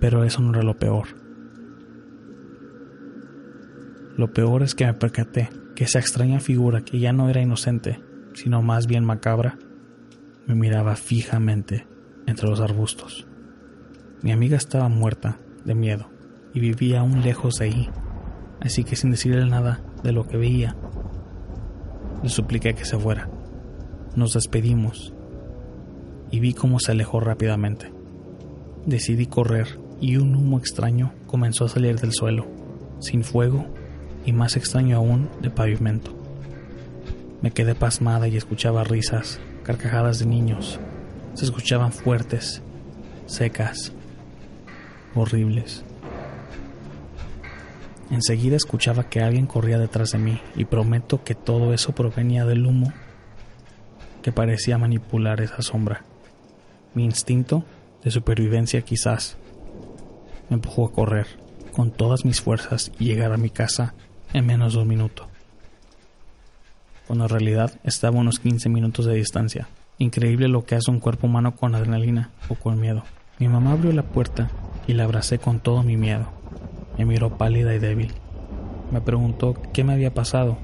Pero 0.00 0.22
eso 0.22 0.40
no 0.40 0.50
era 0.54 0.62
lo 0.62 0.76
peor. 0.76 1.08
Lo 4.16 4.32
peor 4.32 4.62
es 4.62 4.74
que 4.74 4.86
me 4.86 4.94
percaté 4.94 5.50
que 5.74 5.84
esa 5.84 5.98
extraña 5.98 6.40
figura 6.40 6.82
que 6.82 6.98
ya 6.98 7.12
no 7.12 7.28
era 7.28 7.40
inocente, 7.40 8.00
sino 8.34 8.62
más 8.62 8.86
bien 8.86 9.04
macabra, 9.04 9.58
me 10.46 10.54
miraba 10.54 10.96
fijamente 10.96 11.86
entre 12.26 12.48
los 12.48 12.60
arbustos. 12.60 13.26
Mi 14.22 14.32
amiga 14.32 14.56
estaba 14.56 14.88
muerta 14.88 15.38
de 15.64 15.74
miedo 15.74 16.10
y 16.54 16.60
vivía 16.60 17.00
aún 17.00 17.22
lejos 17.22 17.56
de 17.56 17.66
ahí, 17.66 17.90
así 18.60 18.84
que 18.84 18.96
sin 18.96 19.10
decirle 19.10 19.46
nada 19.46 19.82
de 20.02 20.12
lo 20.12 20.26
que 20.26 20.36
veía, 20.36 20.76
le 22.22 22.28
supliqué 22.28 22.74
que 22.74 22.84
se 22.84 22.98
fuera. 22.98 23.28
Nos 24.16 24.34
despedimos 24.34 25.12
y 26.30 26.40
vi 26.40 26.54
cómo 26.54 26.80
se 26.80 26.92
alejó 26.92 27.20
rápidamente. 27.20 27.92
Decidí 28.86 29.26
correr 29.26 29.78
y 30.00 30.16
un 30.16 30.34
humo 30.34 30.58
extraño 30.58 31.12
comenzó 31.26 31.64
a 31.64 31.68
salir 31.68 32.00
del 32.00 32.12
suelo, 32.12 32.46
sin 33.00 33.24
fuego 33.24 33.66
y 34.24 34.32
más 34.32 34.56
extraño 34.56 34.96
aún 34.96 35.28
de 35.40 35.50
pavimento. 35.50 36.14
Me 37.40 37.50
quedé 37.50 37.74
pasmada 37.74 38.26
y 38.28 38.36
escuchaba 38.36 38.84
risas 38.84 39.40
carcajadas 39.62 40.18
de 40.18 40.26
niños. 40.26 40.80
Se 41.34 41.44
escuchaban 41.44 41.92
fuertes, 41.92 42.62
secas, 43.26 43.92
horribles. 45.14 45.84
Enseguida 48.10 48.56
escuchaba 48.56 49.08
que 49.08 49.20
alguien 49.20 49.46
corría 49.46 49.78
detrás 49.78 50.12
de 50.12 50.18
mí 50.18 50.40
y 50.56 50.64
prometo 50.64 51.22
que 51.24 51.34
todo 51.34 51.74
eso 51.74 51.94
provenía 51.94 52.44
del 52.44 52.66
humo 52.66 52.92
que 54.22 54.32
parecía 54.32 54.78
manipular 54.78 55.40
esa 55.40 55.62
sombra. 55.62 56.04
Mi 56.94 57.04
instinto 57.04 57.64
de 58.02 58.10
supervivencia 58.10 58.82
quizás 58.82 59.36
me 60.48 60.54
empujó 60.54 60.86
a 60.86 60.92
correr 60.92 61.26
con 61.72 61.90
todas 61.90 62.24
mis 62.24 62.40
fuerzas 62.40 62.90
y 62.98 63.04
llegar 63.04 63.32
a 63.32 63.36
mi 63.36 63.50
casa 63.50 63.94
en 64.32 64.46
menos 64.46 64.74
de 64.74 64.80
un 64.80 64.88
minuto 64.88 65.28
cuando 67.08 67.24
en 67.24 67.30
realidad 67.30 67.72
estaba 67.84 68.18
a 68.18 68.20
unos 68.20 68.38
15 68.38 68.68
minutos 68.68 69.06
de 69.06 69.14
distancia. 69.14 69.66
Increíble 69.96 70.46
lo 70.46 70.66
que 70.66 70.74
hace 70.74 70.90
un 70.90 71.00
cuerpo 71.00 71.26
humano 71.26 71.56
con 71.56 71.74
adrenalina 71.74 72.30
o 72.50 72.54
con 72.54 72.78
miedo. 72.78 73.02
Mi 73.38 73.48
mamá 73.48 73.72
abrió 73.72 73.92
la 73.92 74.02
puerta 74.02 74.50
y 74.86 74.92
la 74.92 75.04
abracé 75.04 75.38
con 75.38 75.58
todo 75.58 75.82
mi 75.82 75.96
miedo. 75.96 76.28
Me 76.98 77.06
miró 77.06 77.38
pálida 77.38 77.74
y 77.74 77.78
débil. 77.78 78.12
Me 78.90 79.00
preguntó 79.00 79.54
qué 79.72 79.84
me 79.84 79.92
había 79.92 80.12
pasado 80.12 80.58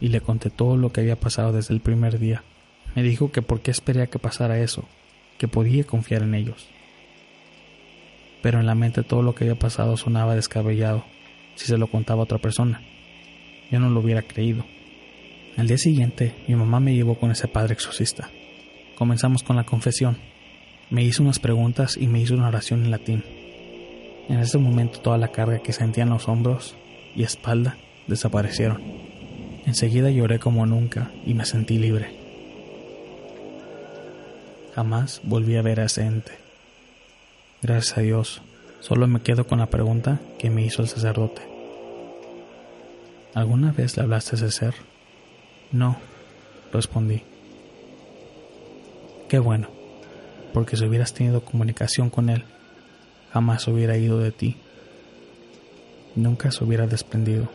y 0.00 0.08
le 0.08 0.20
conté 0.20 0.50
todo 0.50 0.76
lo 0.76 0.92
que 0.92 1.02
había 1.02 1.20
pasado 1.20 1.52
desde 1.52 1.74
el 1.74 1.80
primer 1.80 2.18
día. 2.18 2.42
Me 2.96 3.02
dijo 3.02 3.30
que 3.30 3.42
por 3.42 3.60
qué 3.60 3.70
esperé 3.70 4.02
a 4.02 4.06
que 4.08 4.18
pasara 4.18 4.58
eso, 4.58 4.84
que 5.38 5.48
podía 5.48 5.84
confiar 5.84 6.22
en 6.22 6.34
ellos. 6.34 6.66
Pero 8.42 8.58
en 8.58 8.66
la 8.66 8.74
mente 8.74 9.02
todo 9.02 9.22
lo 9.22 9.34
que 9.34 9.44
había 9.44 9.58
pasado 9.58 9.96
sonaba 9.96 10.34
descabellado 10.34 11.04
si 11.54 11.66
se 11.66 11.78
lo 11.78 11.86
contaba 11.86 12.20
a 12.20 12.24
otra 12.24 12.38
persona. 12.38 12.82
Yo 13.70 13.78
no 13.78 13.90
lo 13.90 14.00
hubiera 14.00 14.22
creído. 14.22 14.64
Al 15.56 15.68
día 15.68 15.78
siguiente, 15.78 16.34
mi 16.48 16.56
mamá 16.56 16.80
me 16.80 16.94
llevó 16.94 17.14
con 17.14 17.30
ese 17.30 17.46
padre 17.46 17.74
exorcista. 17.74 18.30
Comenzamos 18.96 19.42
con 19.42 19.56
la 19.56 19.64
confesión. 19.64 20.16
Me 20.90 21.04
hizo 21.04 21.22
unas 21.22 21.38
preguntas 21.38 21.96
y 21.96 22.08
me 22.08 22.20
hizo 22.20 22.34
una 22.34 22.48
oración 22.48 22.84
en 22.84 22.90
latín. 22.90 23.41
En 24.28 24.38
ese 24.38 24.58
momento 24.58 25.00
toda 25.00 25.18
la 25.18 25.28
carga 25.28 25.58
que 25.58 25.72
sentía 25.72 26.04
en 26.04 26.10
los 26.10 26.28
hombros 26.28 26.76
y 27.14 27.24
espalda 27.24 27.76
desaparecieron. 28.06 28.80
Enseguida 29.66 30.10
lloré 30.10 30.38
como 30.38 30.66
nunca 30.66 31.10
y 31.24 31.34
me 31.34 31.44
sentí 31.44 31.78
libre. 31.78 32.14
Jamás 34.74 35.20
volví 35.24 35.56
a 35.56 35.62
ver 35.62 35.80
a 35.80 35.84
ese 35.84 36.02
ente. 36.02 36.32
Gracias 37.60 37.98
a 37.98 38.00
Dios, 38.00 38.42
solo 38.80 39.06
me 39.06 39.20
quedo 39.20 39.46
con 39.46 39.58
la 39.58 39.66
pregunta 39.66 40.20
que 40.38 40.50
me 40.50 40.64
hizo 40.64 40.82
el 40.82 40.88
sacerdote. 40.88 41.42
¿Alguna 43.34 43.72
vez 43.72 43.96
le 43.96 44.02
hablaste 44.02 44.34
a 44.34 44.38
ese 44.38 44.50
ser? 44.50 44.74
No, 45.70 45.96
respondí. 46.72 47.22
Qué 49.28 49.38
bueno, 49.38 49.68
porque 50.52 50.76
si 50.76 50.84
hubieras 50.84 51.14
tenido 51.14 51.44
comunicación 51.44 52.10
con 52.10 52.28
él, 52.28 52.44
jamás 53.32 53.66
hubiera 53.68 53.96
ido 53.96 54.18
de 54.18 54.32
ti. 54.32 54.56
Nunca 56.14 56.50
se 56.50 56.62
hubiera 56.62 56.86
desprendido. 56.86 57.48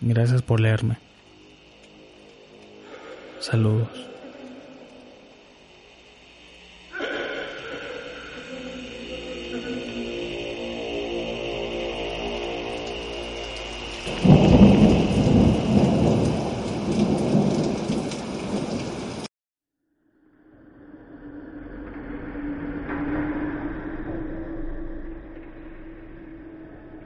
Gracias 0.00 0.42
por 0.42 0.60
leerme. 0.60 0.98
Saludos. 3.40 4.13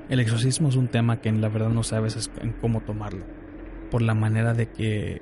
El 0.08 0.20
exorcismo 0.20 0.68
es 0.68 0.76
un 0.76 0.88
tema 0.88 1.20
que 1.20 1.28
en 1.28 1.40
la 1.40 1.48
verdad 1.48 1.68
no 1.68 1.82
sabes 1.82 2.30
en 2.40 2.52
cómo 2.52 2.80
tomarlo. 2.80 3.24
Por 3.90 4.02
la 4.02 4.14
manera 4.14 4.54
de 4.54 4.70
que 4.70 5.20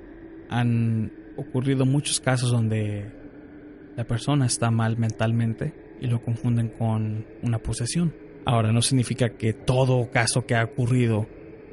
han 0.48 1.12
ocurrido 1.36 1.84
muchos 1.86 2.20
casos 2.20 2.50
donde 2.50 3.12
la 3.96 4.04
persona 4.04 4.46
está 4.46 4.70
mal 4.70 4.96
mentalmente 4.96 5.74
y 6.00 6.06
lo 6.06 6.22
confunden 6.22 6.68
con 6.68 7.26
una 7.42 7.58
posesión. 7.58 8.14
Ahora, 8.44 8.70
no 8.70 8.80
significa 8.80 9.30
que 9.30 9.52
todo 9.52 10.08
caso 10.10 10.46
que 10.46 10.54
ha 10.54 10.62
ocurrido 10.62 11.26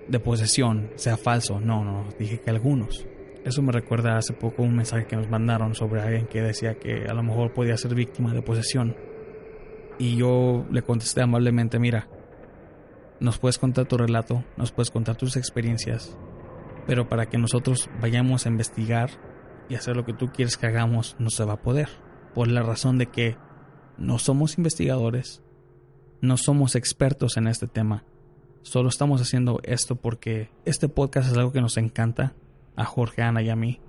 de 0.08 0.20
posesión 0.20 0.90
sea 0.96 1.18
falso. 1.18 1.60
No, 1.60 1.84
no, 1.84 2.10
dije 2.18 2.40
que 2.40 2.50
algunos. 2.50 3.06
Eso 3.46 3.62
me 3.62 3.72
recuerda 3.72 4.18
hace 4.18 4.34
poco 4.34 4.64
un 4.64 4.76
mensaje 4.76 5.06
que 5.06 5.16
nos 5.16 5.30
mandaron 5.30 5.76
sobre 5.76 6.02
alguien 6.02 6.26
que 6.26 6.42
decía 6.42 6.76
que 6.80 7.06
a 7.08 7.14
lo 7.14 7.22
mejor 7.22 7.54
podía 7.54 7.78
ser 7.78 7.94
víctima 7.94 8.34
de 8.34 8.42
posesión. 8.42 8.96
Y 10.00 10.16
yo 10.16 10.66
le 10.72 10.82
contesté 10.82 11.22
amablemente, 11.22 11.78
mira, 11.78 12.08
nos 13.24 13.40
puedes 13.40 13.58
contar 13.58 13.86
tu 13.86 13.98
relato, 13.98 14.44
nos 14.58 14.74
puedes 14.74 14.92
contar 14.92 15.16
tus 15.16 15.38
experiencias, 15.38 16.18
pero 16.86 17.08
para 17.08 17.28
que 17.28 17.38
nosotros 17.38 17.90
vayamos 18.02 18.46
a 18.46 18.50
investigar 18.50 19.12
y 19.70 19.76
hacer 19.76 19.96
lo 19.96 20.04
que 20.04 20.12
tú 20.12 20.28
quieres 20.34 20.58
que 20.58 20.68
hagamos, 20.68 21.16
no 21.20 21.30
se 21.30 21.46
va 21.46 21.54
a 21.54 21.62
poder. 21.62 21.88
Por 22.36 22.50
la 22.50 22.64
razón 22.64 22.98
de 22.98 23.06
que 23.06 23.38
no 23.98 24.20
somos 24.20 24.58
investigadores, 24.58 25.42
no 26.20 26.36
somos 26.36 26.76
expertos 26.76 27.38
en 27.38 27.48
este 27.48 27.66
tema. 27.66 28.04
Solo 28.62 28.90
estamos 28.90 29.22
haciendo 29.22 29.62
esto 29.64 29.96
porque 29.96 30.50
este 30.66 30.90
podcast 30.90 31.32
es 31.32 31.38
algo 31.38 31.54
que 31.54 31.62
nos 31.62 31.78
encanta 31.78 32.34
a 32.76 32.84
Jorge, 32.84 33.22
Ana 33.22 33.42
y 33.42 33.50
a 33.50 33.56
mí. 33.56 33.80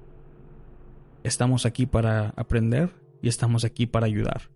Estamos 1.24 1.66
aquí 1.66 1.86
para 1.86 2.28
aprender 2.36 2.90
y 3.20 3.26
estamos 3.26 3.64
aquí 3.64 3.86
para 3.86 4.06
ayudar. 4.06 4.53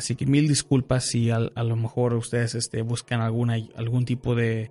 Así 0.00 0.16
que 0.16 0.24
mil 0.24 0.48
disculpas 0.48 1.04
si 1.04 1.30
a, 1.30 1.38
lo 1.40 1.76
mejor 1.76 2.14
ustedes 2.14 2.54
este, 2.54 2.80
buscan 2.80 3.20
alguna, 3.20 3.56
algún 3.76 4.06
tipo 4.06 4.34
de, 4.34 4.70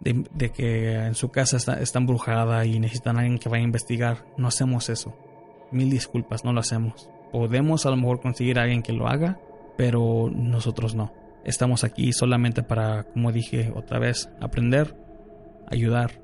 de, 0.00 0.52
que 0.52 0.96
en 0.96 1.14
su 1.14 1.30
casa 1.30 1.56
está, 1.56 1.80
está, 1.80 1.98
embrujada 1.98 2.66
y 2.66 2.78
necesitan 2.78 3.16
a 3.16 3.20
alguien 3.20 3.38
que 3.38 3.48
vaya 3.48 3.62
a 3.62 3.64
investigar. 3.64 4.26
No 4.36 4.48
hacemos 4.48 4.90
eso. 4.90 5.16
Mil 5.72 5.88
disculpas, 5.88 6.44
no 6.44 6.52
lo 6.52 6.60
hacemos. 6.60 7.08
Podemos 7.32 7.86
a 7.86 7.90
lo 7.90 7.96
mejor 7.96 8.20
conseguir 8.20 8.58
a 8.58 8.64
alguien 8.64 8.82
que 8.82 8.92
lo 8.92 9.08
haga, 9.08 9.40
pero 9.78 10.28
nosotros 10.30 10.94
no. 10.94 11.10
Estamos 11.42 11.82
aquí 11.82 12.12
solamente 12.12 12.62
para, 12.62 13.04
como 13.04 13.32
dije 13.32 13.72
otra 13.74 13.98
vez, 13.98 14.28
aprender, 14.42 14.94
ayudar 15.68 16.20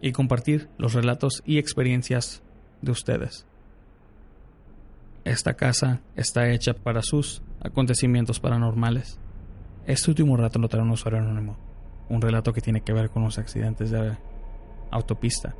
y 0.00 0.12
compartir 0.12 0.68
los 0.78 0.94
relatos 0.94 1.42
y 1.44 1.58
experiencias 1.58 2.40
de 2.82 2.92
ustedes. 2.92 3.46
Esta 5.24 5.54
casa 5.54 6.02
está 6.14 6.52
hecha 6.52 6.72
para 6.72 7.02
sus 7.02 7.42
acontecimientos 7.60 8.40
paranormales. 8.40 9.18
Este 9.86 10.10
último 10.10 10.36
relato 10.36 10.58
lo 10.58 10.68
trae 10.68 10.82
un 10.82 10.90
usuario 10.90 11.20
anónimo, 11.20 11.56
un 12.08 12.20
relato 12.20 12.52
que 12.52 12.60
tiene 12.60 12.82
que 12.82 12.92
ver 12.92 13.10
con 13.10 13.24
los 13.24 13.38
accidentes 13.38 13.90
de 13.90 14.16
autopista. 14.90 15.54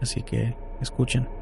Así 0.00 0.22
que 0.22 0.56
escuchen. 0.80 1.41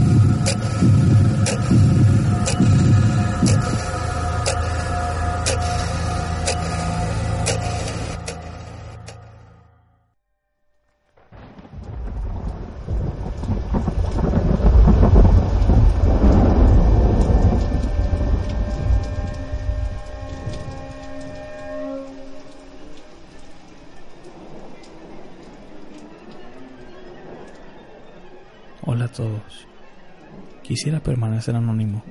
Quisiera 30.71 31.01
permanecer 31.01 31.53
anónimo, 31.53 32.01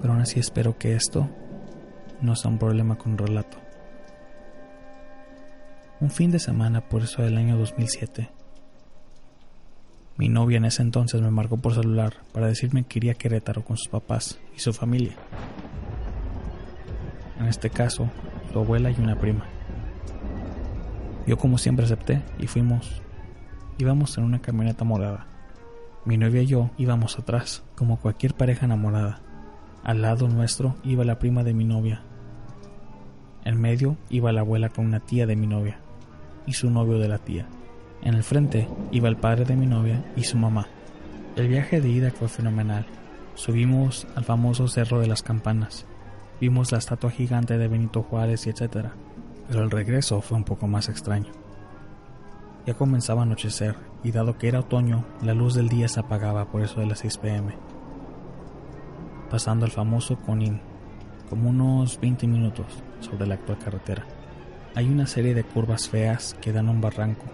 pero 0.00 0.12
aún 0.12 0.22
así 0.22 0.40
espero 0.40 0.76
que 0.76 0.96
esto 0.96 1.30
no 2.20 2.34
sea 2.34 2.50
un 2.50 2.58
problema 2.58 2.98
con 2.98 3.16
relato. 3.16 3.58
Un 6.00 6.10
fin 6.10 6.32
de 6.32 6.40
semana 6.40 6.80
por 6.80 7.02
eso 7.02 7.22
del 7.22 7.36
año 7.36 7.56
2007. 7.58 8.28
Mi 10.16 10.28
novia 10.28 10.56
en 10.56 10.64
ese 10.64 10.82
entonces 10.82 11.22
me 11.22 11.30
marcó 11.30 11.58
por 11.58 11.74
celular 11.74 12.14
para 12.32 12.48
decirme 12.48 12.82
que 12.82 12.98
iría 12.98 13.12
a 13.12 13.14
Querétaro 13.14 13.64
con 13.64 13.76
sus 13.76 13.86
papás 13.86 14.40
y 14.56 14.58
su 14.58 14.72
familia. 14.72 15.14
En 17.38 17.46
este 17.46 17.70
caso, 17.70 18.10
su 18.52 18.58
abuela 18.58 18.90
y 18.90 19.00
una 19.00 19.14
prima. 19.14 19.44
Yo 21.24 21.38
como 21.38 21.56
siempre 21.56 21.84
acepté 21.84 22.24
y 22.40 22.48
fuimos 22.48 23.00
Íbamos 23.78 24.18
en 24.18 24.24
una 24.24 24.40
camioneta 24.40 24.84
morada. 24.84 25.35
Mi 26.06 26.16
novia 26.16 26.42
y 26.42 26.46
yo 26.46 26.70
íbamos 26.78 27.18
atrás, 27.18 27.64
como 27.74 27.98
cualquier 27.98 28.32
pareja 28.34 28.66
enamorada. 28.66 29.22
Al 29.82 30.02
lado 30.02 30.28
nuestro 30.28 30.76
iba 30.84 31.04
la 31.04 31.18
prima 31.18 31.42
de 31.42 31.52
mi 31.52 31.64
novia. 31.64 32.02
En 33.44 33.60
medio 33.60 33.96
iba 34.08 34.30
la 34.30 34.42
abuela 34.42 34.68
con 34.68 34.86
una 34.86 35.00
tía 35.00 35.26
de 35.26 35.34
mi 35.34 35.48
novia 35.48 35.80
y 36.46 36.52
su 36.52 36.70
novio 36.70 36.98
de 36.98 37.08
la 37.08 37.18
tía. 37.18 37.48
En 38.02 38.14
el 38.14 38.22
frente 38.22 38.68
iba 38.92 39.08
el 39.08 39.16
padre 39.16 39.44
de 39.46 39.56
mi 39.56 39.66
novia 39.66 40.04
y 40.14 40.22
su 40.22 40.38
mamá. 40.38 40.68
El 41.34 41.48
viaje 41.48 41.80
de 41.80 41.88
ida 41.88 42.12
fue 42.12 42.28
fenomenal. 42.28 42.86
Subimos 43.34 44.06
al 44.14 44.22
famoso 44.22 44.68
Cerro 44.68 45.00
de 45.00 45.08
las 45.08 45.24
Campanas. 45.24 45.86
Vimos 46.40 46.70
la 46.70 46.78
estatua 46.78 47.10
gigante 47.10 47.58
de 47.58 47.66
Benito 47.66 48.04
Juárez 48.04 48.46
y 48.46 48.50
etc. 48.50 48.90
Pero 49.48 49.64
el 49.64 49.72
regreso 49.72 50.20
fue 50.20 50.38
un 50.38 50.44
poco 50.44 50.68
más 50.68 50.88
extraño. 50.88 51.32
Ya 52.66 52.74
comenzaba 52.74 53.20
a 53.20 53.24
anochecer 53.24 53.76
y 54.02 54.10
dado 54.10 54.38
que 54.38 54.48
era 54.48 54.58
otoño, 54.58 55.04
la 55.22 55.34
luz 55.34 55.54
del 55.54 55.68
día 55.68 55.86
se 55.86 56.00
apagaba 56.00 56.46
por 56.46 56.62
eso 56.62 56.80
de 56.80 56.86
las 56.86 56.98
6 56.98 57.18
pm. 57.18 57.54
Pasando 59.30 59.64
el 59.66 59.70
famoso 59.70 60.16
Conin, 60.16 60.60
como 61.30 61.50
unos 61.50 62.00
20 62.00 62.26
minutos 62.26 62.66
sobre 62.98 63.28
la 63.28 63.34
actual 63.34 63.58
carretera. 63.58 64.04
Hay 64.74 64.88
una 64.88 65.06
serie 65.06 65.32
de 65.32 65.44
curvas 65.44 65.88
feas 65.88 66.36
que 66.40 66.52
dan 66.52 66.68
un 66.68 66.80
barranco. 66.80 67.24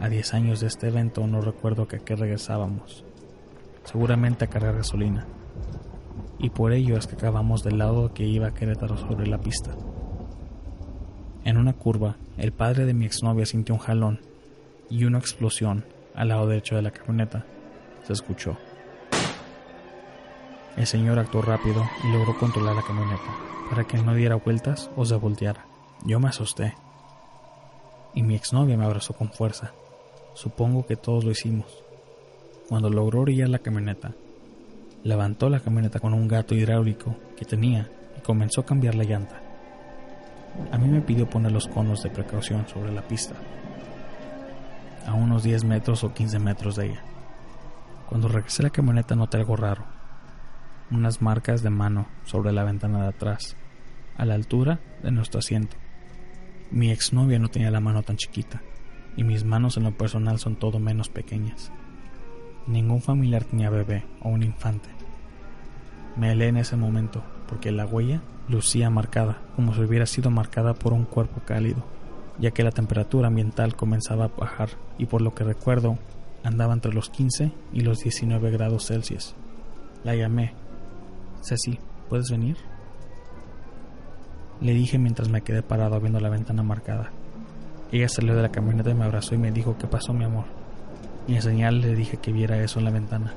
A 0.00 0.08
10 0.08 0.34
años 0.34 0.60
de 0.60 0.68
este 0.68 0.86
evento 0.86 1.26
no 1.26 1.40
recuerdo 1.40 1.88
que 1.88 1.96
a 1.96 1.98
qué 1.98 2.14
regresábamos. 2.14 3.04
Seguramente 3.82 4.44
a 4.44 4.48
cargar 4.48 4.76
gasolina. 4.76 5.26
Y 6.38 6.50
por 6.50 6.72
ello 6.72 6.96
es 6.96 7.08
que 7.08 7.16
acabamos 7.16 7.64
del 7.64 7.78
lado 7.78 8.14
que 8.14 8.24
iba 8.24 8.46
a 8.46 8.54
Querétaro 8.54 8.96
sobre 8.96 9.26
la 9.26 9.38
pista. 9.38 9.72
En 11.44 11.56
una 11.56 11.72
curva, 11.72 12.18
el 12.36 12.52
padre 12.52 12.84
de 12.84 12.94
mi 12.94 13.04
exnovia 13.04 13.46
sintió 13.46 13.74
un 13.74 13.80
jalón 13.80 14.20
y 14.90 15.04
una 15.04 15.18
explosión 15.18 15.84
al 16.14 16.28
lado 16.28 16.46
derecho 16.46 16.76
de 16.76 16.82
la 16.82 16.90
camioneta 16.90 17.44
se 18.04 18.12
escuchó. 18.12 18.56
El 20.76 20.86
señor 20.86 21.18
actuó 21.18 21.42
rápido 21.42 21.82
y 22.04 22.12
logró 22.12 22.36
controlar 22.38 22.76
la 22.76 22.82
camioneta 22.82 23.34
para 23.70 23.84
que 23.84 23.98
no 23.98 24.14
diera 24.14 24.36
vueltas 24.36 24.90
o 24.96 25.04
se 25.04 25.14
volteara. 25.16 25.66
Yo 26.04 26.20
me 26.20 26.28
asusté. 26.28 26.74
y 28.14 28.22
mi 28.22 28.34
exnovia 28.34 28.78
me 28.78 28.84
abrazó 28.86 29.12
con 29.12 29.30
fuerza. 29.30 29.72
Supongo 30.32 30.86
que 30.86 30.96
todos 30.96 31.24
lo 31.24 31.30
hicimos. 31.30 31.66
Cuando 32.68 32.88
logró 32.88 33.20
orillar 33.20 33.50
la 33.50 33.58
camioneta, 33.58 34.12
levantó 35.04 35.50
la 35.50 35.60
camioneta 35.60 36.00
con 36.00 36.14
un 36.14 36.26
gato 36.26 36.54
hidráulico 36.54 37.14
que 37.36 37.44
tenía 37.44 37.90
y 38.16 38.20
comenzó 38.22 38.62
a 38.62 38.66
cambiar 38.66 38.94
la 38.94 39.04
llanta. 39.04 39.40
A 40.72 40.78
mí 40.78 40.88
me 40.88 41.02
pidió 41.02 41.28
poner 41.28 41.52
los 41.52 41.68
conos 41.68 42.02
de 42.02 42.10
precaución 42.10 42.66
sobre 42.68 42.92
la 42.92 43.02
pista, 43.02 43.34
a 45.06 45.14
unos 45.14 45.42
10 45.42 45.64
metros 45.64 46.04
o 46.04 46.12
15 46.12 46.38
metros 46.38 46.76
de 46.76 46.86
ella. 46.86 47.02
Cuando 48.08 48.28
regresé 48.28 48.62
a 48.62 48.64
la 48.64 48.70
camioneta 48.70 49.14
noté 49.14 49.38
algo 49.38 49.56
raro, 49.56 49.84
unas 50.90 51.22
marcas 51.22 51.62
de 51.62 51.70
mano 51.70 52.06
sobre 52.24 52.52
la 52.52 52.64
ventana 52.64 53.02
de 53.02 53.08
atrás, 53.08 53.56
a 54.16 54.24
la 54.24 54.34
altura 54.34 54.80
de 55.02 55.10
nuestro 55.10 55.38
asiento. 55.38 55.76
Mi 56.70 56.90
exnovia 56.90 57.38
no 57.38 57.48
tenía 57.48 57.70
la 57.70 57.80
mano 57.80 58.02
tan 58.02 58.16
chiquita, 58.16 58.62
y 59.16 59.24
mis 59.24 59.44
manos 59.44 59.76
en 59.76 59.84
lo 59.84 59.96
personal 59.96 60.38
son 60.38 60.56
todo 60.56 60.78
menos 60.78 61.08
pequeñas. 61.08 61.72
Ningún 62.66 63.00
familiar 63.00 63.44
tenía 63.44 63.70
bebé 63.70 64.04
o 64.20 64.28
un 64.28 64.42
infante. 64.42 64.88
Me 66.16 66.32
helé 66.32 66.48
en 66.48 66.56
ese 66.56 66.76
momento 66.76 67.22
porque 67.48 67.70
la 67.70 67.86
huella 67.86 68.22
lucía 68.48 68.90
marcada, 68.90 69.42
como 69.54 69.74
si 69.74 69.80
hubiera 69.82 70.06
sido 70.06 70.30
marcada 70.30 70.74
por 70.74 70.92
un 70.92 71.04
cuerpo 71.04 71.42
cálido, 71.44 71.84
ya 72.38 72.50
que 72.50 72.62
la 72.62 72.70
temperatura 72.70 73.28
ambiental 73.28 73.76
comenzaba 73.76 74.26
a 74.26 74.28
bajar 74.28 74.70
y 74.98 75.06
por 75.06 75.22
lo 75.22 75.34
que 75.34 75.44
recuerdo 75.44 75.98
andaba 76.44 76.74
entre 76.74 76.92
los 76.92 77.10
15 77.10 77.52
y 77.72 77.80
los 77.80 77.98
19 77.98 78.50
grados 78.50 78.86
Celsius. 78.86 79.34
La 80.04 80.14
llamé. 80.14 80.52
Ceci, 81.42 81.78
¿puedes 82.08 82.30
venir? 82.30 82.56
Le 84.60 84.72
dije 84.72 84.98
mientras 84.98 85.28
me 85.28 85.42
quedé 85.42 85.62
parado 85.62 86.00
viendo 86.00 86.20
la 86.20 86.28
ventana 86.28 86.62
marcada. 86.62 87.10
Ella 87.92 88.08
salió 88.08 88.34
de 88.34 88.42
la 88.42 88.50
camioneta 88.50 88.90
y 88.90 88.94
me 88.94 89.04
abrazó 89.04 89.34
y 89.34 89.38
me 89.38 89.52
dijo, 89.52 89.76
¿qué 89.78 89.86
pasó 89.86 90.12
mi 90.12 90.24
amor? 90.24 90.44
Y 91.28 91.34
en 91.34 91.42
señal 91.42 91.80
le 91.80 91.94
dije 91.94 92.18
que 92.18 92.32
viera 92.32 92.62
eso 92.62 92.78
en 92.78 92.84
la 92.84 92.90
ventana. 92.90 93.34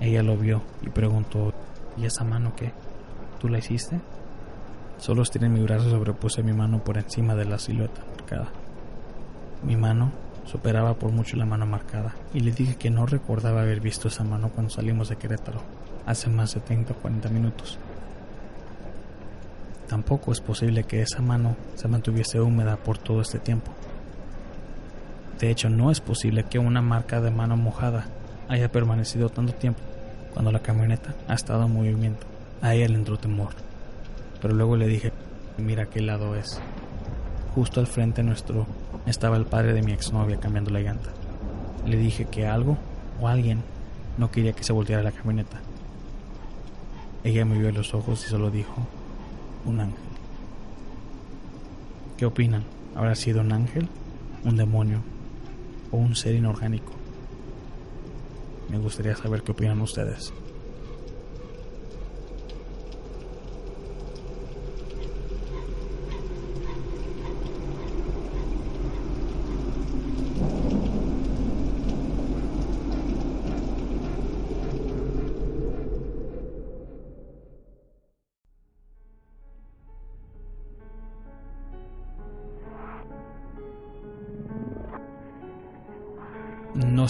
Ella 0.00 0.22
lo 0.22 0.36
vio 0.36 0.62
y 0.82 0.88
preguntó, 0.88 1.52
¿y 1.96 2.06
esa 2.06 2.24
mano 2.24 2.52
qué? 2.56 2.72
¿Tú 3.40 3.48
la 3.48 3.58
hiciste? 3.58 4.00
Solo 5.00 5.22
estiré 5.22 5.48
mi 5.48 5.62
brazo 5.62 5.88
y 5.88 5.90
sobrepuse 5.92 6.42
mi 6.42 6.52
mano 6.52 6.84
por 6.84 6.98
encima 6.98 7.34
de 7.34 7.46
la 7.46 7.58
silueta 7.58 8.02
marcada. 8.10 8.50
Mi 9.62 9.74
mano 9.74 10.12
superaba 10.44 10.92
por 10.92 11.10
mucho 11.10 11.38
la 11.38 11.46
mano 11.46 11.64
marcada 11.64 12.14
y 12.34 12.40
le 12.40 12.52
dije 12.52 12.76
que 12.76 12.90
no 12.90 13.06
recordaba 13.06 13.62
haber 13.62 13.80
visto 13.80 14.08
esa 14.08 14.24
mano 14.24 14.50
cuando 14.50 14.70
salimos 14.70 15.08
de 15.08 15.16
Querétaro, 15.16 15.62
hace 16.04 16.28
más 16.28 16.54
de 16.54 16.60
30 16.60 16.92
o 16.92 16.96
40 16.96 17.30
minutos. 17.30 17.78
Tampoco 19.88 20.32
es 20.32 20.42
posible 20.42 20.84
que 20.84 21.00
esa 21.00 21.22
mano 21.22 21.56
se 21.76 21.88
mantuviese 21.88 22.38
húmeda 22.38 22.76
por 22.76 22.98
todo 22.98 23.22
este 23.22 23.38
tiempo. 23.38 23.72
De 25.38 25.50
hecho, 25.50 25.70
no 25.70 25.90
es 25.90 26.00
posible 26.00 26.44
que 26.44 26.58
una 26.58 26.82
marca 26.82 27.22
de 27.22 27.30
mano 27.30 27.56
mojada 27.56 28.04
haya 28.48 28.70
permanecido 28.70 29.30
tanto 29.30 29.54
tiempo 29.54 29.80
cuando 30.34 30.52
la 30.52 30.60
camioneta 30.60 31.14
ha 31.26 31.32
estado 31.32 31.64
en 31.64 31.72
movimiento. 31.72 32.26
A 32.60 32.74
ella 32.74 32.88
le 32.88 32.96
entró 32.96 33.18
temor. 33.18 33.69
Pero 34.40 34.54
luego 34.54 34.76
le 34.76 34.86
dije, 34.86 35.12
mira 35.58 35.86
qué 35.86 36.00
lado 36.00 36.34
es. 36.34 36.60
Justo 37.54 37.80
al 37.80 37.86
frente 37.86 38.22
nuestro 38.22 38.66
estaba 39.06 39.36
el 39.36 39.46
padre 39.46 39.72
de 39.72 39.82
mi 39.82 39.92
exnovia 39.92 40.38
cambiando 40.38 40.70
la 40.70 40.80
llanta. 40.80 41.10
Le 41.86 41.96
dije 41.96 42.26
que 42.26 42.46
algo 42.46 42.78
o 43.20 43.28
alguien 43.28 43.62
no 44.18 44.30
quería 44.30 44.52
que 44.52 44.64
se 44.64 44.72
volteara 44.72 45.02
la 45.02 45.12
camioneta. 45.12 45.60
Ella 47.24 47.44
me 47.44 47.58
vio 47.58 47.70
los 47.72 47.92
ojos 47.92 48.24
y 48.24 48.28
solo 48.28 48.50
dijo, 48.50 48.86
un 49.66 49.80
ángel. 49.80 49.98
¿Qué 52.16 52.26
opinan? 52.26 52.64
¿Habrá 52.94 53.14
sido 53.14 53.40
un 53.40 53.52
ángel? 53.52 53.88
¿Un 54.44 54.56
demonio? 54.56 55.00
¿O 55.90 55.98
un 55.98 56.14
ser 56.14 56.34
inorgánico? 56.34 56.92
Me 58.70 58.78
gustaría 58.78 59.16
saber 59.16 59.42
qué 59.42 59.52
opinan 59.52 59.80
ustedes. 59.80 60.32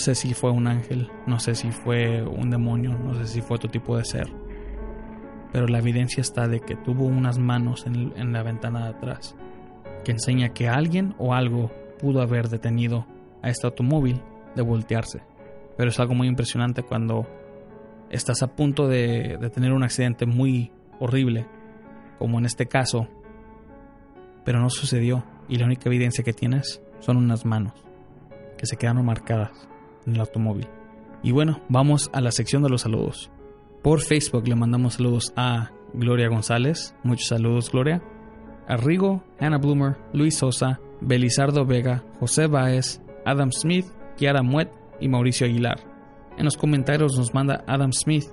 Sé 0.01 0.16
si 0.16 0.34
fue 0.34 0.51
un 0.51 0.66
ángel, 0.66 1.09
no 1.26 1.38
sé 1.38 1.55
si 1.55 1.70
fue 1.70 2.22
un 2.22 2.51
demonio, 2.51 2.98
no 2.98 3.14
sé 3.14 3.26
si 3.28 3.40
fue 3.40 3.55
otro 3.55 3.70
tipo 3.70 3.96
de 3.96 4.05
ser. 4.05 4.28
Pero 5.53 5.68
la 5.68 5.78
evidencia 5.78 6.20
está 6.20 6.48
de 6.48 6.59
que 6.59 6.74
tuvo 6.74 7.05
unas 7.05 7.38
manos 7.38 7.86
en, 7.86 8.32
la 8.32 8.42
ventana 8.42 8.84
de 8.84 8.90
atrás, 8.90 9.36
que 10.05 10.11
enseña 10.11 10.48
que 10.48 10.68
alguien 10.68 11.14
o 11.18 11.34
algo 11.34 11.70
pudo 12.01 12.20
haber 12.20 12.48
detenido 12.48 13.07
a 13.42 13.51
este 13.51 13.68
automóvil 13.68 14.20
de 14.57 14.62
voltearse. 14.62 15.22
Pero 15.76 15.90
es 15.90 16.01
algo 16.01 16.14
muy 16.14 16.26
impresionante 16.26 16.82
cuando 16.82 17.28
estás 18.11 18.42
a 18.42 18.48
punto 18.48 18.88
de 18.88 19.38
tener 19.55 19.72
un 19.72 19.84
accidente 19.84 20.26
muy 20.26 20.72
horrible, 20.98 21.46
como 22.18 22.38
en 22.38 22.46
este 22.46 22.66
caso, 22.66 23.07
pero 24.44 24.61
no 24.61 24.68
sucedió 24.68 25.24
y 25.48 25.57
la 25.57 25.66
única 25.66 25.88
evidencia 25.88 26.24
que 26.24 26.32
tienes 26.32 26.82
son 27.01 27.16
unas 27.16 27.44
manos 27.44 27.72
que 28.57 28.66
se 28.66 28.76
quedaron 28.76 29.07
marcadas 29.07 29.68
en 30.07 30.14
el 30.14 30.20
automóvil. 30.20 30.68
Y 31.22 31.32
bueno, 31.32 31.61
vamos 31.68 32.11
a 32.12 32.20
la 32.20 32.30
sección 32.30 32.62
de 32.62 32.70
los 32.70 32.82
saludos. 32.82 33.30
Por 33.82 34.01
Facebook 34.01 34.46
le 34.48 34.57
mandamos 34.57 34.94
saludos 34.94 35.32
a 35.36 35.70
Gloria 35.94 36.28
González, 36.28 36.94
muchos 37.03 37.28
saludos 37.28 37.70
Gloria, 37.70 38.03
a 38.68 38.76
Rigo, 38.76 39.24
Bloomer, 39.61 39.96
Luis 40.12 40.38
Sosa, 40.38 40.80
Belizardo 41.01 41.64
Vega, 41.66 42.05
José 42.20 42.46
Baez, 42.46 43.01
Adam 43.24 43.51
Smith, 43.53 43.86
Kiara 44.16 44.42
Muet 44.42 44.70
y 45.01 45.09
Mauricio 45.09 45.46
Aguilar. 45.46 45.80
En 46.36 46.44
los 46.44 46.57
comentarios 46.57 47.16
nos 47.18 47.34
manda 47.34 47.64
Adam 47.66 47.92
Smith. 47.92 48.24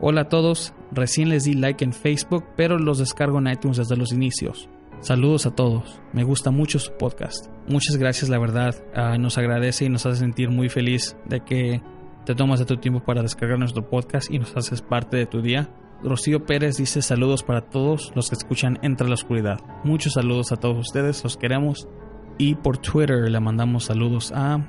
Hola 0.00 0.22
a 0.22 0.28
todos, 0.28 0.74
recién 0.90 1.28
les 1.28 1.44
di 1.44 1.54
like 1.54 1.84
en 1.84 1.92
Facebook, 1.92 2.44
pero 2.56 2.78
los 2.78 2.98
descargo 2.98 3.38
en 3.38 3.48
iTunes 3.48 3.78
desde 3.78 3.96
los 3.96 4.12
inicios. 4.12 4.68
Saludos 5.00 5.46
a 5.46 5.54
todos, 5.54 6.00
me 6.12 6.24
gusta 6.24 6.50
mucho 6.50 6.78
su 6.78 6.92
podcast. 6.92 7.46
Muchas 7.68 7.96
gracias, 7.96 8.28
la 8.28 8.38
verdad, 8.38 8.74
uh, 8.96 9.18
nos 9.18 9.38
agradece 9.38 9.84
y 9.84 9.88
nos 9.88 10.06
hace 10.06 10.20
sentir 10.20 10.50
muy 10.50 10.68
feliz 10.68 11.16
de 11.26 11.40
que 11.40 11.82
te 12.24 12.34
tomas 12.34 12.58
de 12.58 12.66
tu 12.66 12.78
tiempo 12.78 13.04
para 13.04 13.22
descargar 13.22 13.58
nuestro 13.58 13.88
podcast 13.88 14.30
y 14.30 14.38
nos 14.38 14.56
haces 14.56 14.82
parte 14.82 15.16
de 15.16 15.26
tu 15.26 15.42
día. 15.42 15.70
Rocío 16.02 16.44
Pérez 16.44 16.76
dice 16.76 17.02
saludos 17.02 17.42
para 17.42 17.62
todos 17.62 18.12
los 18.14 18.28
que 18.28 18.34
escuchan 18.36 18.78
Entre 18.82 19.06
la 19.06 19.14
Oscuridad. 19.14 19.60
Muchos 19.84 20.14
saludos 20.14 20.50
a 20.50 20.56
todos 20.56 20.78
ustedes, 20.78 21.22
los 21.22 21.36
queremos. 21.36 21.88
Y 22.38 22.54
por 22.56 22.78
Twitter 22.78 23.30
le 23.30 23.40
mandamos 23.40 23.84
saludos 23.84 24.32
a 24.34 24.66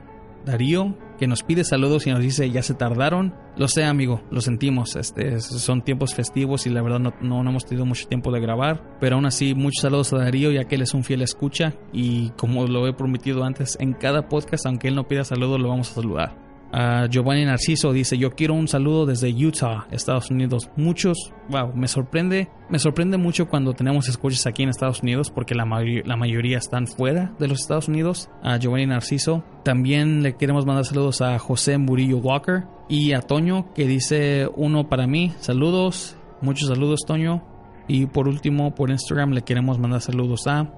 Darío, 0.48 0.98
que 1.20 1.28
nos 1.28 1.44
pide 1.44 1.64
saludos 1.64 2.08
y 2.08 2.12
nos 2.12 2.22
dice 2.22 2.50
ya 2.50 2.64
se 2.64 2.74
tardaron. 2.74 3.36
Lo 3.58 3.68
sé, 3.68 3.84
amigo, 3.84 4.22
lo 4.32 4.42
sentimos. 4.42 4.96
Este, 4.96 5.40
son 5.42 5.82
tiempos 5.82 6.16
festivos 6.16 6.66
y 6.66 6.70
la 6.70 6.82
verdad 6.82 7.00
no, 7.00 7.14
no, 7.22 7.44
no, 7.44 7.50
hemos 7.50 7.66
tenido 7.66 7.86
mucho 7.86 8.08
tiempo 8.08 8.32
de 8.32 8.40
grabar. 8.40 8.98
Pero 9.00 9.16
aún 9.16 9.26
así, 9.26 9.54
muchos 9.54 9.82
saludos 9.82 10.14
a 10.14 10.18
Darío, 10.18 10.52
ya 10.52 10.64
que 10.64 10.76
él 10.76 10.82
es 10.82 10.94
un 10.94 11.04
fiel 11.04 11.22
escucha. 11.22 11.74
Y 11.92 12.30
como 12.32 12.66
lo 12.66 12.88
he 12.88 12.94
prometido 12.94 13.44
antes, 13.44 13.78
en 13.80 13.94
cada 13.94 14.30
podcast, 14.30 14.66
aunque 14.66 14.88
él 14.88 14.96
no 14.96 15.08
pida 15.08 15.24
saludos, 15.24 15.60
lo 15.60 15.70
vamos 15.70 15.92
a 15.92 15.96
saludar. 15.96 16.47
Uh, 16.74 17.08
Giovanni 17.10 17.46
Narciso 17.46 17.94
dice, 17.94 18.18
yo 18.18 18.32
quiero 18.32 18.54
un 18.54 18.68
saludo 18.68 19.06
desde 19.06 19.30
Utah, 19.30 19.88
Estados 19.90 20.30
Unidos. 20.30 20.70
Muchos, 20.76 21.32
wow, 21.50 21.72
me 21.74 21.88
sorprende, 21.88 22.50
me 22.70 22.78
sorprende 22.78 23.18
mucho 23.18 23.48
cuando 23.48 23.74
tenemos 23.74 24.10
escuchas 24.10 24.46
aquí 24.48 24.64
en 24.64 24.70
Estados 24.70 25.02
Unidos 25.02 25.32
porque 25.32 25.56
la, 25.56 25.66
la 26.04 26.18
mayoría 26.18 26.58
están 26.58 26.88
fuera 26.88 27.34
de 27.40 27.48
los 27.48 27.62
Estados 27.62 27.88
Unidos. 27.88 28.30
A 28.44 28.58
Giovanni 28.58 28.86
Narciso. 28.86 29.44
También 29.64 30.24
le 30.24 30.36
queremos 30.36 30.66
mandar 30.66 30.86
saludos 30.86 31.22
a 31.22 31.40
José 31.40 31.78
Murillo 31.78 32.18
Walker 32.18 32.66
y 32.90 33.14
a 33.14 33.22
Toño 33.22 33.74
que 33.74 33.88
dice 33.88 34.50
uno 34.56 34.90
para 34.90 35.08
mí. 35.08 35.34
Saludos, 35.40 36.18
muchos 36.42 36.68
saludos 36.68 37.02
Toño. 37.08 37.44
Y 37.88 38.08
por 38.08 38.28
último, 38.28 38.76
por 38.76 38.90
Instagram 38.90 39.32
le 39.32 39.44
queremos 39.44 39.80
mandar 39.80 40.02
saludos 40.02 40.48
a 40.48 40.70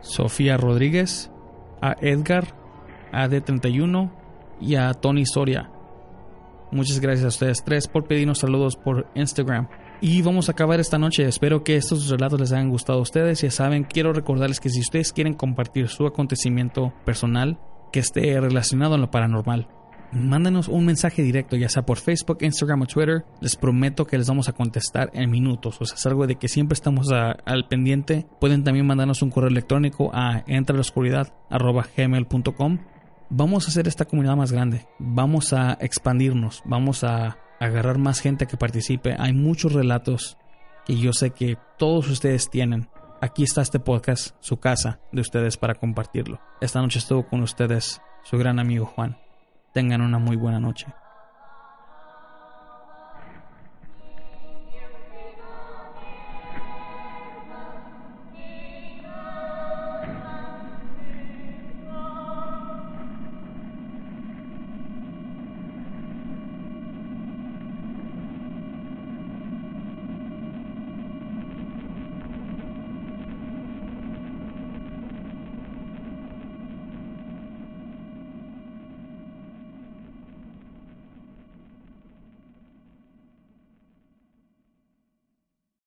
Sofía 0.00 0.56
Rodríguez, 0.56 1.30
a 1.82 1.94
Edgar, 2.00 2.54
a 3.12 3.28
D31 3.28 4.23
y 4.60 4.76
a 4.76 4.92
Tony 4.94 5.26
Soria. 5.26 5.70
Muchas 6.70 6.98
gracias 6.98 7.24
a 7.24 7.28
ustedes 7.28 7.62
tres 7.64 7.86
por 7.86 8.06
pedirnos 8.06 8.40
saludos 8.40 8.76
por 8.76 9.06
Instagram. 9.14 9.68
Y 10.00 10.22
vamos 10.22 10.48
a 10.48 10.52
acabar 10.52 10.80
esta 10.80 10.98
noche. 10.98 11.24
Espero 11.24 11.62
que 11.62 11.76
estos 11.76 12.08
relatos 12.08 12.40
les 12.40 12.52
hayan 12.52 12.68
gustado 12.68 12.98
a 12.98 13.02
ustedes. 13.02 13.42
Ya 13.42 13.50
saben, 13.50 13.84
quiero 13.84 14.12
recordarles 14.12 14.60
que 14.60 14.70
si 14.70 14.80
ustedes 14.80 15.12
quieren 15.12 15.34
compartir 15.34 15.88
su 15.88 16.06
acontecimiento 16.06 16.92
personal 17.04 17.58
que 17.92 18.00
esté 18.00 18.40
relacionado 18.40 18.96
en 18.96 19.02
lo 19.02 19.10
paranormal, 19.10 19.68
mándenos 20.12 20.68
un 20.68 20.84
mensaje 20.84 21.22
directo, 21.22 21.56
ya 21.56 21.68
sea 21.68 21.86
por 21.86 21.98
Facebook, 21.98 22.38
Instagram 22.40 22.82
o 22.82 22.86
Twitter. 22.86 23.24
Les 23.40 23.54
prometo 23.56 24.04
que 24.04 24.18
les 24.18 24.28
vamos 24.28 24.48
a 24.48 24.52
contestar 24.52 25.10
en 25.14 25.30
minutos. 25.30 25.80
O 25.80 25.84
sea, 25.84 25.94
es 25.94 26.04
algo 26.06 26.26
de 26.26 26.34
que 26.36 26.48
siempre 26.48 26.74
estamos 26.74 27.12
al 27.12 27.68
pendiente. 27.68 28.26
Pueden 28.40 28.64
también 28.64 28.86
mandarnos 28.86 29.22
un 29.22 29.30
correo 29.30 29.48
electrónico 29.48 30.10
a 30.12 30.42
entrelaoscuridad.gmail.com. 30.46 32.78
Vamos 33.30 33.66
a 33.66 33.68
hacer 33.68 33.88
esta 33.88 34.04
comunidad 34.04 34.36
más 34.36 34.52
grande. 34.52 34.86
Vamos 34.98 35.52
a 35.52 35.78
expandirnos. 35.80 36.62
Vamos 36.64 37.04
a 37.04 37.38
agarrar 37.58 37.98
más 37.98 38.20
gente 38.20 38.46
que 38.46 38.56
participe. 38.56 39.16
Hay 39.18 39.32
muchos 39.32 39.72
relatos 39.72 40.36
que 40.84 40.96
yo 40.96 41.12
sé 41.12 41.30
que 41.30 41.56
todos 41.78 42.08
ustedes 42.10 42.50
tienen. 42.50 42.88
Aquí 43.20 43.42
está 43.42 43.62
este 43.62 43.80
podcast, 43.80 44.36
su 44.40 44.58
casa 44.58 45.00
de 45.10 45.22
ustedes 45.22 45.56
para 45.56 45.74
compartirlo. 45.74 46.40
Esta 46.60 46.80
noche 46.80 46.98
estuvo 46.98 47.26
con 47.26 47.40
ustedes 47.40 48.02
su 48.22 48.36
gran 48.36 48.58
amigo 48.58 48.84
Juan. 48.84 49.16
Tengan 49.72 50.02
una 50.02 50.18
muy 50.18 50.36
buena 50.36 50.60
noche. 50.60 50.86